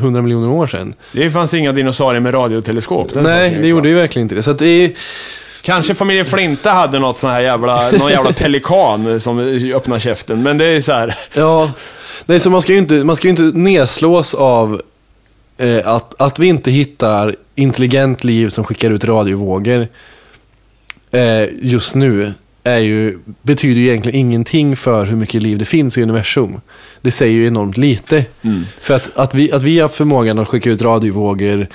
hundra 0.00 0.22
miljoner 0.22 0.48
år 0.48 0.66
sedan. 0.66 0.94
Det 1.12 1.30
fanns 1.30 1.54
inga 1.54 1.72
dinosaurier 1.72 2.20
med 2.20 2.34
radioteleskop. 2.34 3.14
Nej, 3.14 3.58
det 3.62 3.68
gjorde 3.68 3.82
klar. 3.82 3.88
ju 3.90 3.94
verkligen 3.94 4.24
inte 4.24 4.34
det. 4.34 4.42
Så 4.42 4.50
att 4.50 4.58
det 4.58 4.66
är... 4.66 4.90
Kanske 5.62 5.94
familjen 5.94 6.26
Flinta 6.26 6.70
hade 6.70 6.98
något 6.98 7.18
sån 7.18 7.30
här 7.30 7.40
jävla, 7.40 7.90
någon 7.90 8.10
jävla 8.10 8.32
pelikan 8.32 9.20
som 9.20 9.38
öppnar 9.74 9.98
käften. 9.98 10.42
Men 10.42 10.58
det 10.58 10.64
är 10.64 10.80
så 10.80 10.92
här. 10.92 11.14
Ja, 11.34 11.70
nej, 12.26 12.40
så 12.40 12.50
man 12.50 12.62
ska 12.62 12.72
ju 12.72 12.78
inte, 12.78 12.94
man 12.94 13.16
ska 13.16 13.28
inte 13.28 13.42
nedslås 13.42 14.34
av 14.34 14.80
eh, 15.58 15.88
att, 15.88 16.20
att 16.20 16.38
vi 16.38 16.46
inte 16.46 16.70
hittar 16.70 17.34
intelligent 17.54 18.24
liv 18.24 18.48
som 18.48 18.64
skickar 18.64 18.90
ut 18.90 19.04
radiovågor 19.04 19.88
eh, 21.14 21.48
just 21.62 21.94
nu 21.94 22.32
är 22.64 22.78
ju, 22.78 23.18
betyder 23.42 23.80
ju 23.80 23.88
egentligen 23.88 24.20
ingenting 24.20 24.76
för 24.76 25.06
hur 25.06 25.16
mycket 25.16 25.42
liv 25.42 25.58
det 25.58 25.64
finns 25.64 25.98
i 25.98 26.02
universum. 26.02 26.60
Det 27.00 27.10
säger 27.10 27.32
ju 27.32 27.46
enormt 27.46 27.76
lite. 27.76 28.24
För 28.80 28.94
att, 28.94 29.18
att, 29.18 29.34
vi, 29.34 29.52
att 29.52 29.62
vi 29.62 29.80
har 29.80 29.88
förmågan 29.88 30.38
att 30.38 30.48
skicka 30.48 30.70
ut 30.70 30.82
radiovågor 30.82 31.66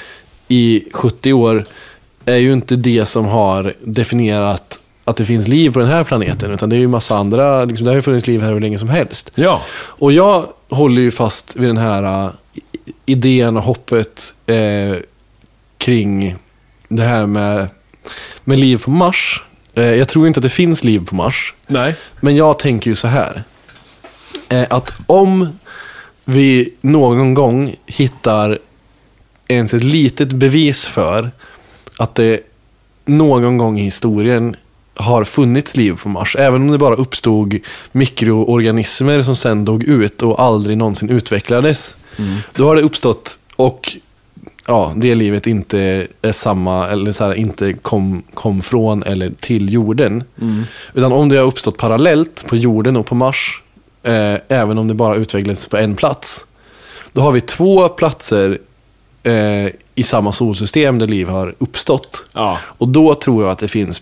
i 0.48 0.84
70 0.92 1.34
år 1.34 1.66
är 2.26 2.38
ju 2.38 2.54
inte 2.54 2.76
det 2.76 3.06
som 3.06 3.26
har 3.26 3.74
definierat 3.84 4.80
att 5.06 5.16
det 5.16 5.26
finns 5.26 5.48
liv 5.48 5.72
på 5.72 5.80
den 5.80 5.88
här 5.88 6.04
planeten. 6.04 6.52
Utan 6.52 6.70
det 6.70 6.76
är 6.76 6.80
ju 6.80 6.88
massa 6.88 7.18
andra, 7.18 7.66
liksom, 7.66 7.86
det 7.86 7.92
har 7.92 7.96
ju 7.96 8.02
funnits 8.02 8.28
liv 8.28 8.42
här 8.42 8.54
hur 8.54 8.60
länge 8.60 8.80
som 8.80 8.90
helst. 8.90 9.32
Ja. 9.36 9.62
Och 9.76 10.12
jag 10.12 10.46
håller 10.70 11.02
ju 11.02 11.12
fast 11.12 11.56
vid 11.56 11.70
den 11.70 11.78
här 11.78 12.26
uh, 12.26 12.32
idén 13.06 13.58
och 13.58 13.64
hoppet 13.64 14.34
eh, 14.46 14.96
kring 15.78 16.36
det 16.88 17.04
här 17.04 17.26
med, 17.26 17.68
med 18.44 18.60
liv 18.60 18.78
på 18.78 18.92
Mars. 18.92 19.42
Eh, 19.74 19.84
jag 19.84 20.08
tror 20.08 20.28
inte 20.28 20.38
att 20.38 20.44
det 20.44 20.50
finns 20.50 20.84
liv 20.84 21.06
på 21.06 21.16
Mars. 21.16 21.54
Nej. 21.68 21.96
Men 22.20 22.36
jag 22.36 22.60
tänker 22.60 22.90
ju 22.90 22.96
så 22.96 23.08
här. 23.08 23.44
Eh, 24.50 24.66
att 24.70 24.94
om 25.06 25.60
vi 26.26 26.74
någon 26.82 27.34
gång 27.34 27.76
hittar 27.86 28.60
ens 29.48 29.74
ett 29.74 29.84
litet 29.84 30.32
bevis 30.32 30.86
för 30.86 31.32
att 31.98 32.16
det 32.16 32.40
någon 33.06 33.58
gång 33.58 33.80
i 33.80 33.84
historien 33.84 34.56
har 34.96 35.24
funnits 35.24 35.78
liv 35.78 35.98
på 36.04 36.10
Mars. 36.10 36.36
Även 36.40 36.62
om 36.62 36.72
det 36.72 36.78
bara 36.78 36.96
uppstod 36.96 37.60
mikroorganismer 37.92 39.22
som 39.22 39.36
sen 39.36 39.66
dog 39.66 39.84
ut 39.84 40.22
och 40.22 40.42
aldrig 40.42 40.78
någonsin 40.78 41.10
utvecklades. 41.10 41.96
Då 42.56 42.68
har 42.68 42.76
det 42.76 42.82
uppstått 42.82 43.40
och 43.56 43.98
ja, 44.70 44.94
det 44.96 45.16
livet 45.16 45.48
inte 45.48 46.08
är 46.22 46.32
samma 46.32 46.88
eller 46.88 47.12
så 47.12 47.24
här, 47.26 47.34
inte 47.34 47.74
kom, 47.74 48.24
kom 48.34 48.62
från 48.62 49.04
eller 49.04 49.32
till 49.40 49.74
jorden. 49.74 50.24
Utan 50.94 51.12
om 51.12 51.30
det 51.30 51.38
har 51.38 51.46
uppstått 51.46 51.78
parallellt 51.78 52.48
på 52.48 52.56
jorden 52.56 52.98
och 52.98 53.06
på 53.06 53.16
Mars, 53.16 53.62
eh, 54.04 54.36
även 54.48 54.78
om 54.78 54.88
det 54.88 54.94
bara 54.94 55.16
utvecklades 55.16 55.66
på 55.68 55.78
en 55.78 55.96
plats. 55.96 56.46
Då 57.14 57.22
har 57.22 57.32
vi 57.32 57.42
två 57.42 57.90
platser 57.90 58.58
eh, 59.24 59.66
i 59.96 60.04
samma 60.04 60.32
solsystem 60.32 61.00
där 61.00 61.08
liv 61.08 61.28
har 61.28 61.54
uppstått. 61.58 62.26
Ja. 62.34 62.58
Och 62.64 62.88
då 62.88 63.16
tror 63.16 63.44
jag 63.44 63.52
att 63.52 63.60
det 63.60 63.68
finns 63.68 64.02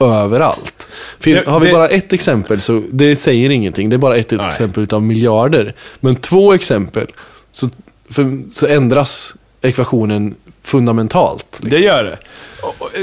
överallt. 0.00 0.88
Fin- 1.20 1.34
Det- 1.44 1.50
har 1.50 1.60
vi 1.60 1.66
det- 1.66 1.72
bara 1.72 1.88
ett 1.88 2.12
exempel 2.12 2.60
så 2.60 2.82
det 2.92 3.16
säger 3.16 3.50
ingenting. 3.50 3.90
Det 3.90 3.96
är 3.96 3.98
bara 3.98 4.16
ett 4.16 4.30
Nej. 4.30 4.46
exempel 4.46 4.82
utav 4.82 5.02
miljarder. 5.02 5.74
Men 6.00 6.14
två 6.16 6.52
exempel 6.52 7.06
så, 7.52 7.68
för, 8.10 8.52
så 8.52 8.66
ändras 8.66 9.34
ekvationen 9.66 10.34
fundamentalt. 10.62 11.46
liksom. 11.50 11.70
Det 11.70 11.78
gör 11.78 12.04
det. 12.04 12.18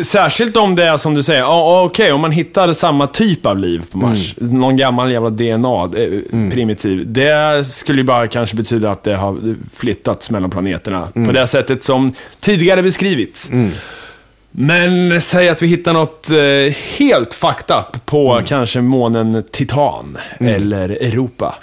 Särskilt 0.03 0.57
om 0.57 0.75
det 0.75 0.83
är 0.83 0.97
som 0.97 1.13
du 1.13 1.23
säger, 1.23 1.45
okej, 1.85 2.11
om 2.11 2.21
man 2.21 2.31
hittar 2.31 2.73
samma 2.73 3.07
typ 3.07 3.45
av 3.45 3.57
liv 3.57 3.81
på 3.91 3.97
Mars, 3.97 4.35
någon 4.37 4.77
gammal 4.77 5.11
jävla 5.11 5.29
DNA, 5.29 5.83
eh, 5.83 6.51
primitiv, 6.51 7.03
det 7.07 7.65
skulle 7.67 7.97
ju 7.97 8.03
bara 8.03 8.27
kanske 8.27 8.55
betyda 8.55 8.91
att 8.91 9.03
det 9.03 9.15
har 9.15 9.55
flyttats 9.75 10.29
mellan 10.29 10.49
planeterna 10.49 11.07
på 11.13 11.31
det 11.31 11.47
sättet 11.47 11.83
som 11.83 12.13
tidigare 12.39 12.83
beskrivits. 12.83 13.49
Men 14.51 15.21
säg 15.21 15.49
att 15.49 15.61
vi 15.61 15.67
hittar 15.67 15.93
något 15.93 16.29
eh, 16.29 16.75
helt 16.97 17.33
fucked 17.33 17.75
up 17.77 18.05
på 18.05 18.41
kanske 18.45 18.81
månen 18.81 19.43
Titan 19.51 20.17
eller 20.39 20.89
Europa. 20.89 21.55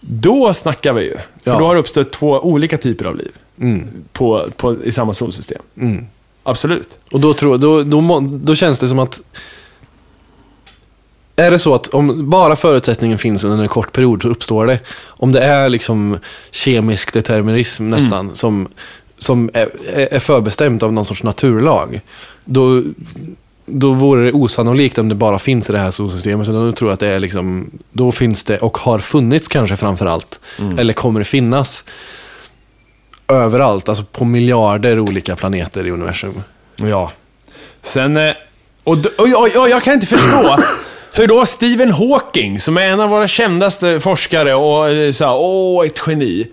Då 0.00 0.54
snackar 0.54 0.92
vi 0.92 1.02
ju. 1.04 1.14
För 1.14 1.50
Ja. 1.50 1.58
då 1.58 1.64
har 1.64 1.74
det 1.74 1.80
uppstått 1.80 2.12
två 2.12 2.40
olika 2.40 2.78
typer 2.78 3.04
av 3.04 3.16
liv 3.16 3.32
på, 4.12 4.48
på, 4.56 4.84
i 4.84 4.92
samma 4.92 5.14
solsystem. 5.14 5.62
Absolut. 6.42 6.98
Och 7.12 7.20
då, 7.20 7.34
tror, 7.34 7.58
då, 7.58 7.82
då, 7.82 8.20
då 8.42 8.54
känns 8.54 8.78
det 8.78 8.88
som 8.88 8.98
att 8.98 9.20
är 11.36 11.50
det 11.50 11.58
så 11.58 11.74
att 11.74 11.86
om 11.86 12.30
bara 12.30 12.56
förutsättningen 12.56 13.18
finns 13.18 13.44
under 13.44 13.62
en 13.62 13.68
kort 13.68 13.92
period 13.92 14.22
så 14.22 14.28
uppstår 14.28 14.66
det. 14.66 14.78
Om 15.06 15.32
det 15.32 15.40
är 15.40 15.68
liksom 15.68 16.18
kemisk 16.50 17.12
determinism 17.12 17.88
nästan 17.90 18.34
som, 18.34 18.68
som 19.16 19.50
är, 19.54 19.68
är 20.14 20.18
förbestämt 20.18 20.82
av 20.82 20.92
någon 20.92 21.04
sorts 21.04 21.22
naturlag. 21.22 22.00
Då, 22.44 22.82
då 23.66 23.92
vore 23.92 24.24
det 24.24 24.32
osannolikt 24.32 24.98
om 24.98 25.08
det 25.08 25.14
bara 25.14 25.38
finns 25.38 25.68
i 25.68 25.72
det 25.72 25.78
här 25.78 25.90
solsystemet. 25.90 26.48
Utan 26.48 26.66
då 26.66 26.72
tror 26.72 26.90
jag 26.90 26.94
att 26.94 27.00
det 27.00 27.08
är 27.08 27.18
liksom, 27.18 27.70
då 27.92 28.12
finns 28.12 28.44
det 28.44 28.58
och 28.58 28.78
har 28.78 28.98
funnits 28.98 29.48
kanske 29.48 29.76
framför 29.76 30.06
allt. 30.06 30.40
Eller 30.78 30.92
kommer 30.92 31.20
det 31.20 31.24
finnas 31.24 31.84
överallt, 33.28 33.88
alltså 33.88 34.04
på 34.04 34.24
miljarder 34.24 35.00
olika 35.00 35.36
planeter 35.36 35.86
i 35.86 35.90
universum. 35.90 36.42
Ja. 36.76 37.12
Sen... 37.82 38.16
eh, 38.16 38.32
Och, 38.84 38.96
och, 38.96 39.26
och, 39.34 39.56
och 39.62 39.68
jag 39.68 39.82
kan 39.82 39.94
inte 39.94 40.06
förstå 40.06 40.56
hur 41.12 41.26
då 41.26 41.46
Stephen 41.46 41.90
Hawking, 41.90 42.60
som 42.60 42.76
är 42.76 42.82
en 42.82 43.00
av 43.00 43.08
våra 43.10 43.28
kändaste 43.28 44.00
forskare 44.00 44.54
och 44.54 44.88
eh, 44.88 45.12
så 45.12 45.24
här, 45.24 45.34
åh, 45.36 45.86
ett 45.86 46.02
geni. 46.06 46.46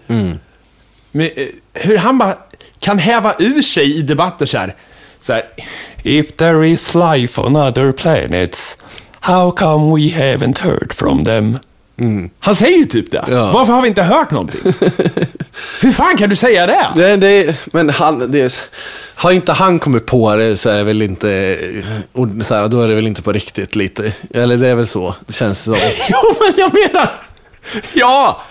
Men, 1.12 1.30
eh, 1.36 1.48
hur 1.74 1.98
han 1.98 2.18
bara 2.18 2.38
kan 2.80 2.98
häva 3.00 3.34
ur 3.40 3.62
sig 3.62 3.98
i 3.98 4.02
debatter 4.02 4.46
så 4.46 4.58
här. 4.58 4.76
Så 5.22 5.34
här 5.34 5.44
If 6.04 6.32
there 6.36 6.70
is 6.70 6.96
life 6.96 7.42
on 7.42 7.56
other 7.56 7.92
planets, 7.92 8.78
how 9.20 9.52
come 9.52 9.96
we 9.96 10.02
haven't 10.02 10.60
heard 10.60 10.94
from 10.94 11.26
them? 11.26 11.58
Han 12.40 12.56
säger 12.56 12.78
ju 12.78 12.86
typ 12.86 13.12
det. 13.12 13.26
Ja. 13.30 13.52
Varför 13.52 13.74
har 13.74 13.82
vi 13.82 13.88
inte 13.88 14.04
hört 14.04 14.32
någonting? 14.32 14.60
hur 15.82 15.92
fan 15.92 16.18
kan 16.18 16.30
du 16.30 16.36
säga 16.36 16.66
det? 16.68 16.88
Det, 16.96 17.16
det, 17.18 17.56
men 17.66 17.90
han, 17.90 18.32
det, 18.32 18.58
har 19.16 19.32
inte 19.32 19.52
han 19.52 19.80
kommit 19.80 20.06
på 20.06 20.36
det 20.36 20.58
så 20.58 20.70
är 20.70 20.78
det 20.78 20.84
väl 20.84 21.02
inte, 21.02 21.58
så 22.44 22.56
här, 22.56 22.68
då 22.68 22.82
är 22.82 22.88
det 22.88 22.96
väl 22.96 23.08
inte 23.08 23.22
på 23.22 23.32
riktigt 23.32 23.76
lite. 23.76 24.14
Eller 24.34 24.58
det 24.58 24.68
är 24.68 24.76
väl 24.76 24.88
så, 24.88 25.16
det 25.28 25.34
känns 25.34 25.64
så. 25.64 25.76
Jo, 26.10 26.36
men 26.40 26.54
jag 26.58 26.74
menar... 26.74 27.10
Ja! 27.94 28.42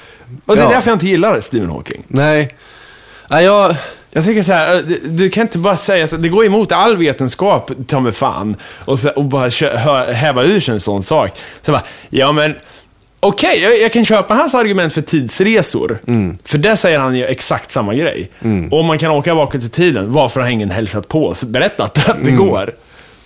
Och 0.47 0.57
det 0.57 0.62
är 0.62 0.64
Ja. 0.64 0.71
därför 0.71 0.91
jag 0.91 0.95
inte 0.95 1.07
gillar 1.07 1.41
Stephen 1.41 1.71
Hawking. 1.71 2.05
Nej, 2.09 2.57
Nej 3.29 3.45
jag, 3.45 3.77
Jag 4.17 4.25
tycker 4.25 4.43
så 4.43 4.53
här, 4.53 4.83
du, 4.83 5.01
du 5.09 5.31
kan 5.31 5.43
inte 5.43 5.59
bara 5.59 5.77
säga 5.77 6.07
så 6.07 6.17
det 6.17 6.29
går 6.29 6.45
emot 6.45 6.73
all 6.73 6.97
vetenskap, 6.97 7.71
ta 7.87 8.01
mig 8.01 8.12
fan, 8.12 8.57
och, 8.62 8.99
så, 8.99 9.09
och 9.11 9.25
bara 9.25 9.51
hö, 9.77 10.12
häva 10.12 10.45
ur 10.45 10.61
sig 10.61 10.75
en 10.75 10.81
sån 10.81 11.03
sak. 11.03 11.31
Så 11.62 11.73
bara, 11.73 11.83
ja 12.11 12.33
men, 12.33 12.55
okej, 13.21 13.61
jag, 13.62 13.79
jag 13.81 13.93
kan 13.93 14.05
köpa 14.05 14.35
hans 14.35 14.55
argument 14.55 14.93
för 14.93 15.03
tidsresor. 15.03 15.99
För 16.45 16.59
där 16.59 16.77
säger 16.77 16.99
han 16.99 17.17
ju 17.17 17.25
exakt 17.25 17.71
samma 17.71 17.95
grej. 17.95 18.31
Och 18.71 18.81
om 18.81 18.87
man 18.87 18.99
kan 18.99 19.11
åka 19.11 19.35
bakåt 19.35 19.62
i 19.62 19.69
tiden, 19.69 20.12
varför 20.12 20.41
har 20.41 20.49
ingen 20.49 20.71
hälsat 20.71 21.09
på 21.09 21.27
oss? 21.27 21.45
Berättat 21.45 22.09
att 22.09 22.25
det 22.25 22.31
går. 22.31 22.75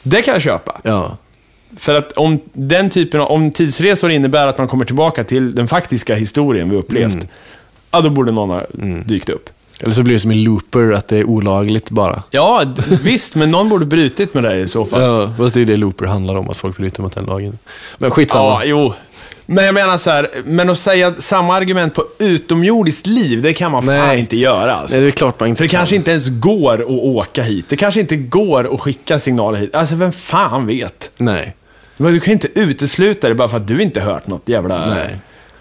Det 0.03 0.23
kan 0.23 0.35
jag 0.35 0.43
köpa. 0.43 0.81
ja. 0.83 1.17
För 1.79 1.95
att 1.95 2.13
om 2.13 2.41
den 2.53 2.91
typen 2.91 3.21
av, 3.21 3.31
om 3.31 3.51
tidsresor 3.51 4.11
innebär 4.11 4.47
att 4.47 4.59
man 4.59 4.69
kommer 4.69 4.85
tillbaka 4.85 5.25
till 5.25 5.55
den 5.55 5.69
faktiska 5.69 6.15
historien 6.15 6.71
vi 6.71 6.77
upplevt, 6.77 7.27
ja 7.91 8.01
då 8.01 8.11
borde 8.11 8.33
någon 8.33 8.51
ha 8.51 8.63
dykt 9.05 9.29
upp. 9.29 9.51
Eller 9.81 9.93
så 9.93 10.03
blir 10.03 10.15
det 10.15 10.21
som 10.21 10.33
i 10.33 10.35
Looper, 10.35 10.93
att 10.93 11.09
det 11.09 11.19
är 11.19 11.25
olagligt 11.25 11.91
bara. 11.91 12.23
Ja, 12.31 12.65
visst, 13.03 13.35
men 13.35 13.51
någon 13.51 13.69
borde 13.69 13.87
brutit 13.87 14.35
med 14.35 14.43
det 14.43 14.57
i 14.57 14.69
så 14.69 14.85
fall. 14.87 15.03
Ja, 15.03 15.33
fast 15.39 15.55
det 15.55 15.61
är 15.61 15.65
det 15.65 15.77
Looper 15.77 16.07
handlar 16.07 16.35
om, 16.35 16.51
att 16.51 16.57
folk 16.57 16.77
bryter 16.77 17.03
mot 17.03 17.17
den 17.17 17.25
lagen. 17.25 17.59
Men 17.99 18.11
skitsamma. 18.11 18.43
Ja, 18.45 18.63
jo. 18.65 18.95
Men 19.47 19.65
jag 19.65 19.75
menar 19.75 19.99
så 19.99 20.11
här, 20.11 20.31
men 20.45 20.71
att 20.71 20.79
säga 20.79 21.15
samma 21.19 21.57
argument 21.57 21.95
på 21.95 22.05
utomjordiskt 22.19 23.07
liv, 23.07 23.43
det 23.43 23.53
kan 23.53 23.73
man 23.73 23.83
fan 23.83 23.97
Nej. 23.99 24.19
inte 24.21 24.37
göra. 24.37 24.75
Alltså. 24.75 24.97
Nej, 24.97 25.03
det 25.05 25.09
är 25.09 25.11
klart 25.11 25.41
man 25.41 25.49
inte 25.49 25.59
För 25.59 25.65
det 25.65 25.69
kan. 25.69 25.79
kanske 25.79 25.97
inte 25.97 26.11
ens 26.11 26.29
går 26.29 26.81
att 26.81 26.87
åka 26.89 27.43
hit. 27.43 27.65
Det 27.69 27.77
kanske 27.77 28.01
inte 28.01 28.17
går 28.17 28.75
att 28.75 28.81
skicka 28.81 29.19
signaler 29.19 29.59
hit. 29.59 29.75
Alltså, 29.75 29.95
vem 29.95 30.13
fan 30.13 30.67
vet? 30.67 31.11
Nej. 31.17 31.57
Men 31.97 32.13
du 32.13 32.21
kan 32.21 32.33
inte 32.33 32.49
utesluta 32.61 33.29
det 33.29 33.35
bara 33.35 33.49
för 33.49 33.57
att 33.57 33.67
du 33.67 33.83
inte 33.83 34.01
hört 34.01 34.27
något 34.27 34.49
jävla 34.49 34.87
Nej. 34.87 35.17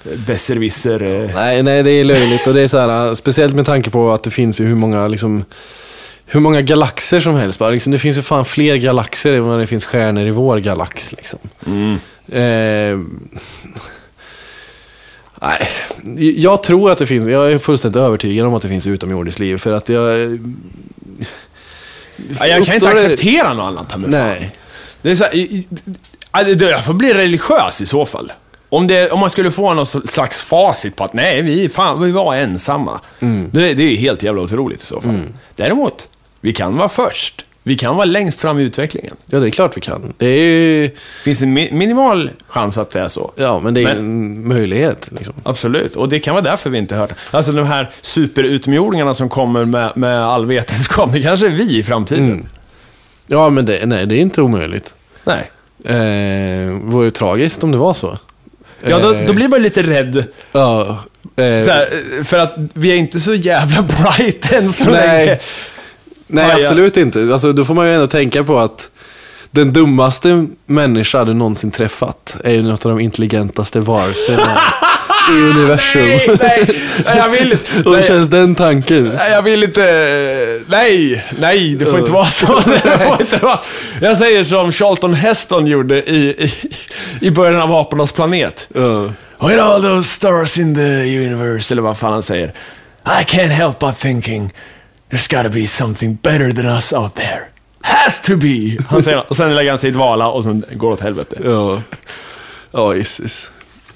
Eh, 0.06 0.18
besserwisser. 0.28 1.02
eh. 1.02 1.36
Nej, 1.36 1.64
nej, 1.64 1.84
det 1.84 1.92
är 1.92 2.04
löjligt. 2.04 2.48
Och 2.48 2.54
det 2.54 2.62
är 2.62 2.68
så 2.68 2.78
här, 2.78 3.16
speciellt 3.16 3.56
med 3.56 3.66
tanke 3.66 3.90
på 3.90 4.12
att 4.12 4.24
det 4.24 4.32
finns 4.32 4.60
ju 4.62 4.66
hur 4.66 4.76
många, 4.76 5.08
liksom, 5.08 5.46
hur 6.26 6.40
många 6.40 6.62
galaxer 6.62 7.20
som 7.20 7.36
helst. 7.36 7.60
Bara, 7.60 7.70
liksom, 7.70 7.92
det 7.92 8.00
finns 8.00 8.18
ju 8.18 8.22
fan 8.22 8.46
fler 8.46 8.76
galaxer 8.76 9.34
än 9.34 9.44
vad 9.44 9.60
det 9.60 9.68
finns 9.68 9.86
stjärnor 9.86 10.28
i 10.28 10.32
vår 10.32 10.58
galax. 10.58 11.12
Liksom. 11.12 11.40
Eh, 12.32 13.00
nej, 15.42 15.70
jag 16.38 16.64
tror 16.64 16.92
att 16.92 16.98
det 16.98 17.06
finns, 17.06 17.28
jag 17.28 17.52
är 17.52 17.58
fullständigt 17.58 18.02
övertygad 18.02 18.48
om 18.48 18.54
att 18.56 18.62
det 18.62 18.68
finns 18.68 18.88
utomjordiskt 18.88 19.40
liv. 19.40 19.58
För 19.58 19.72
att 19.74 19.90
jag... 19.90 20.40
Ja, 22.40 22.48
jag 22.48 22.66
kan 22.66 22.76
inte 22.76 22.94
det- 22.94 23.06
acceptera 23.06 23.54
något 23.54 23.64
annat. 23.66 23.92
här 23.92 23.98
med 23.98 24.12
fan. 24.12 24.20
Nej. 24.22 24.56
Det 25.02 25.12
är 25.12 25.16
så 25.16 25.24
här, 25.24 26.56
det- 26.56 26.70
jag 26.70 26.86
får 26.86 26.94
bli 26.94 27.14
religiös 27.14 27.82
i 27.82 27.86
så 27.86 28.06
fall. 28.06 28.32
Om, 28.70 28.88
det, 28.88 29.12
om 29.12 29.20
man 29.20 29.30
skulle 29.30 29.52
få 29.52 29.74
någon 29.74 29.86
slags 29.86 30.42
facit 30.42 30.96
på 30.96 31.04
att 31.04 31.14
nej, 31.14 31.42
vi, 31.42 31.70
fan, 31.70 32.02
vi 32.02 32.12
var 32.12 32.36
ensamma. 32.36 33.00
Mm. 33.20 33.50
Det, 33.54 33.74
det 33.74 33.84
är 33.84 33.96
helt 33.98 34.24
jävla 34.24 34.42
otroligt 34.42 34.82
i 34.82 34.86
så 34.86 35.02
fall. 35.02 35.20
Däremot, 35.56 36.10
vi 36.42 36.54
kan 36.54 36.78
vara 36.78 36.90
först. 36.90 37.46
Vi 37.64 37.76
kan 37.78 37.96
vara 37.96 38.06
längst 38.06 38.40
fram 38.42 38.60
i 38.60 38.64
utvecklingen. 38.64 39.16
Ja, 39.26 39.40
det 39.40 39.48
är 39.48 39.52
klart 39.52 39.78
vi 39.78 39.82
kan. 39.82 40.14
Det 40.18 40.26
är 40.28 40.44
ju, 40.44 40.90
Finns 41.24 41.42
en 41.42 41.58
mi- 41.58 41.74
minimal 41.74 42.30
chans 42.48 42.78
att 42.78 42.90
det 42.92 43.00
är 43.00 43.08
så. 43.08 43.32
ja, 43.36 43.60
men 43.60 43.74
det 43.74 43.82
är 43.82 43.86
Men- 43.86 43.98
en 43.98 44.48
möjlighet. 44.48 45.08
Liksom. 45.12 45.34
Absolut, 45.44 45.96
och 45.96 46.10
det 46.10 46.20
kan 46.20 46.34
vara 46.36 46.44
därför 46.44 46.70
vi 46.70 46.78
inte 46.78 46.96
hört. 46.96 47.12
Alltså 47.32 47.52
de 47.52 47.66
här 47.66 47.90
superutomjordingarna 48.02 49.14
som 49.14 49.30
kommer 49.30 49.66
med, 49.66 49.92
med 49.98 50.20
all 50.26 50.46
vetenskap, 50.46 51.14
det 51.14 51.22
kanske 51.22 51.46
är 51.46 51.50
vi 51.52 51.80
i 51.80 51.84
framtiden. 51.84 52.26
Mm. 52.32 52.46
Ja, 53.28 53.50
men 53.50 53.66
det, 53.66 53.86
nej, 53.86 54.06
det 54.06 54.16
är 54.16 54.20
inte 54.22 54.42
omöjligt. 54.42 54.94
Nej. 55.24 55.52
Eh, 55.84 56.72
vore 56.84 57.06
det 57.06 57.12
tragiskt 57.12 57.64
om 57.64 57.72
det 57.72 57.78
var 57.78 57.94
så. 57.94 58.18
Ja, 58.88 59.00
då, 59.00 59.14
Eh, 59.14 59.26
då 59.26 59.34
blir 59.34 59.48
man 59.48 59.62
lite 59.62 59.84
rädd. 59.84 60.24
Ja. 60.52 60.88
Eh, 61.36 61.66
Så 61.66 61.72
här, 61.72 62.24
för 62.24 62.38
att 62.38 62.56
vi 62.74 62.92
är 62.92 62.96
inte 62.96 63.20
så 63.20 63.34
jävla 63.34 63.82
bright 64.02 64.54
än 64.54 64.74
så 64.74 64.84
Nej. 64.86 64.94
länge. 65.26 65.40
nej, 66.28 66.46
ja. 66.50 66.56
absolut 66.68 66.98
inte. 66.98 67.30
Alltså, 67.34 67.54
då 67.54 67.66
får 67.66 67.74
man 67.74 67.88
ju 67.88 67.94
ändå 67.94 68.08
tänka 68.08 68.44
på 68.44 68.60
att 68.60 68.90
den 69.52 69.74
dummaste 69.74 70.46
människa 70.66 71.24
du 71.26 71.34
någonsin 71.34 71.72
träffat 71.72 72.36
är 72.44 72.54
ju 72.54 72.64
något 72.64 72.86
av 72.86 72.92
de 72.92 73.00
intelligentaste 73.00 73.80
varelserna 73.80 74.62
i 75.30 75.50
universum. 75.50 76.02
Nej, 76.02 76.30
nej, 76.40 76.82
nej, 77.06 77.18
jag 77.18 77.30
vill 77.30 77.52
Och 77.86 77.92
hur 77.92 77.98
nej, 77.98 78.08
känns 78.08 78.30
den 78.30 78.56
tanken? 78.56 79.04
nej, 79.18 79.32
jag 79.32 79.42
vill 79.42 79.64
inte... 79.64 79.84
Nej, 80.68 81.26
nej, 81.40 81.76
det 81.76 81.86
får 81.86 82.00
inte 82.00 82.12
vara 82.12 82.26
så. 82.26 82.46
Det 82.66 82.98
får 82.98 83.22
inte 83.22 83.38
vara. 83.38 83.60
Jag 84.02 84.18
säger 84.18 84.44
som 84.44 84.72
Charlton 84.72 85.14
Heston 85.14 85.68
gjorde 85.68 86.10
i, 86.10 86.30
i, 86.30 86.54
i 87.22 87.32
början 87.32 87.62
av 87.62 87.74
Apornas 87.76 88.12
planet. 88.12 88.68
Ja. 88.76 89.04
With 89.48 89.64
all 89.64 89.82
those 89.82 90.10
stars 90.10 90.58
in 90.58 90.76
the 90.76 91.18
universe, 91.18 91.74
eller 91.74 91.82
vad 91.82 91.98
fan 91.98 92.14
han 92.14 92.24
säger. 92.24 92.48
I 93.06 93.24
can't 93.24 93.48
help 93.52 93.80
but 93.80 94.00
thinking 94.00 94.54
there's 95.12 95.38
gotta 95.38 95.50
be 95.50 95.68
something 95.68 96.18
better 96.22 96.52
than 96.52 96.66
us 96.66 96.94
out 96.94 97.16
there. 97.16 97.42
Has 97.82 98.22
to 98.22 98.36
be! 98.38 98.78
Han 98.90 99.04
säger, 99.04 99.30
och 99.30 99.36
sen 99.36 99.56
lägger 99.56 99.70
han 99.72 99.80
sig 99.80 99.90
i 99.90 99.92
dvala 99.92 100.28
och 100.30 100.44
sen 100.44 100.66
går 100.72 100.88
det 100.88 100.94
åt 100.94 101.02
helvete. 101.02 101.36
Ja. 101.46 101.82
Ja, 102.72 102.96
Jesus. 102.96 103.48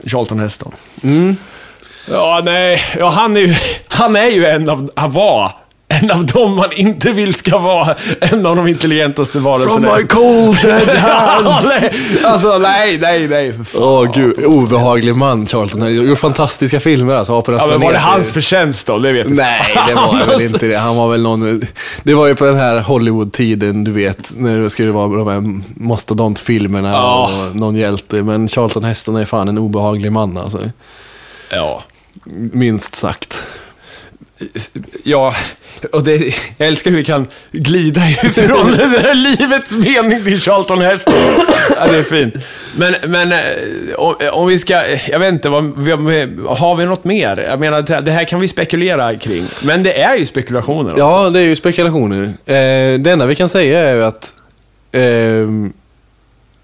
Charlton 0.08 0.40
Heston. 0.40 0.72
Mm. 1.04 1.38
Ja, 2.10 2.42
nej. 2.44 2.84
Ja, 3.00 3.10
han 3.10 3.38
är 3.38 3.42
ju, 3.42 3.56
han 3.88 4.16
är 4.16 4.28
ju 4.28 4.46
en 4.46 4.70
av, 4.70 4.92
han 4.96 5.12
var 5.12 5.52
en 6.02 6.12
av 6.12 6.26
dem 6.26 6.56
man 6.56 6.72
inte 6.74 7.12
vill 7.12 7.34
ska 7.34 7.58
vara 7.58 7.96
en 8.20 8.46
av 8.46 8.56
de 8.56 8.68
intelligentaste 8.68 9.40
varelserna. 9.40 9.98
cold 10.10 10.58
dead 10.64 10.88
nej. 11.64 11.94
Alltså, 12.24 12.58
nej, 12.58 12.98
nej, 13.02 13.28
nej. 13.28 13.54
Åh 13.76 14.12
gud, 14.14 14.46
obehaglig 14.46 15.16
man 15.16 15.46
Charlton. 15.48 15.82
Han 15.82 15.96
har 15.98 16.04
gjort 16.04 16.20
fantastiska 16.20 16.80
filmer 16.80 17.16
alltså. 17.16 17.40
Apornas 17.40 17.62
Ja, 17.62 17.68
men 17.68 17.82
var 17.82 17.92
det 17.94 18.00
hans 18.00 18.32
förtjänst 18.32 18.88
då? 18.88 18.98
Det 19.00 19.12
vet 19.14 19.28
jag 19.30 19.36
Nej, 19.36 19.62
det 19.88 19.94
var 19.94 20.20
det 20.20 20.26
väl 20.26 20.42
inte 20.42 20.68
det. 20.68 20.76
Han 20.78 20.96
var 20.96 21.10
väl 21.10 21.22
någon... 21.24 21.62
Det 22.04 22.14
var 22.14 22.28
ju 22.28 22.36
på 22.36 22.46
den 22.46 22.56
här 22.58 22.80
Hollywood-tiden, 22.80 23.84
du 23.84 23.92
vet, 23.92 24.32
när 24.38 24.60
det 24.60 24.70
skulle 24.70 24.92
vara 24.92 25.08
de 25.18 25.28
här 25.28 25.44
mastodont-filmerna 25.84 26.92
Ja. 26.92 27.30
och 27.50 27.56
någon 27.56 27.76
hjälte. 27.76 28.16
Men 28.24 28.48
Charlton 28.50 28.84
Heston 28.84 29.16
är 29.16 29.26
fan 29.26 29.48
en 29.48 29.58
obehaglig 29.58 30.12
man 30.12 30.38
alltså. 30.38 30.60
Ja. 31.52 31.84
Minst 32.54 32.96
sagt. 32.96 33.38
Ja, 35.04 35.36
och 35.92 36.04
det, 36.04 36.16
jag 36.58 36.68
älskar 36.68 36.92
hur 36.92 36.98
vi 36.98 37.04
kan 37.04 37.28
glida 37.52 38.10
ifrån 38.24 38.72
det 38.72 38.88
där 38.88 39.16
livets 39.16 39.72
mening 39.72 40.24
till 40.24 40.42
Charlton 40.42 40.82
Heston. 40.82 41.14
Ja, 41.76 41.88
det 41.88 41.98
är 41.98 42.04
fint. 42.04 42.36
Men, 42.78 42.96
men 43.08 43.32
eh, 43.32 43.40
om, 43.96 44.16
om 44.32 44.48
vi 44.48 44.60
ska, 44.60 44.82
jag 45.08 45.20
vet 45.20 45.34
inte, 45.34 45.50
vad, 45.50 45.64
har 46.58 46.76
vi 46.76 46.86
något 46.86 47.04
mer? 47.04 47.46
Jag 47.50 47.60
menar, 47.60 47.82
det 47.82 48.02
det 48.02 48.12
här 48.12 48.24
kan 48.24 48.40
vi 48.40 48.48
spekulera 48.48 49.16
kring. 49.16 49.46
Men 49.64 49.84
det 49.84 50.02
är 50.02 50.16
ju 50.16 50.26
spekulationer. 50.26 50.92
också. 50.92 51.04
Ja, 51.04 51.30
det 51.30 51.40
är 51.40 51.44
ju 51.44 51.56
spekulationer. 51.56 52.24
Eh, 52.46 53.00
det 53.00 53.12
enda 53.12 53.26
vi 53.26 53.36
kan 53.36 53.50
säga 53.50 53.80
är 53.80 53.96
ju 53.96 54.04
att 54.04 54.34
eh, 54.92 55.72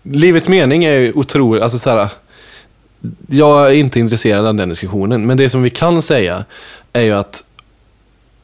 livets 0.04 0.48
mening 0.48 0.84
är 0.84 1.00
ju 1.00 1.14
otroligt, 1.14 1.64
alltså 1.64 1.80
så 1.80 1.90
här, 1.90 2.08
jag 3.28 3.68
är 3.68 3.74
inte 3.74 4.00
intresserad 4.00 4.46
av 4.46 4.56
den 4.56 4.70
diskussionen, 4.70 5.28
men 5.28 5.38
det 5.38 5.50
som 5.50 5.64
vi 5.64 5.70
kan 5.70 6.02
säga 6.02 6.46
är 6.94 7.02
ju 7.02 7.14
att 7.14 7.44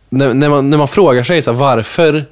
när, 0.09 0.33
när, 0.33 0.49
man, 0.49 0.69
när 0.69 0.77
man 0.77 0.87
frågar 0.87 1.23
sig 1.23 1.41
så 1.41 1.51
här, 1.51 1.59
varför 1.59 2.25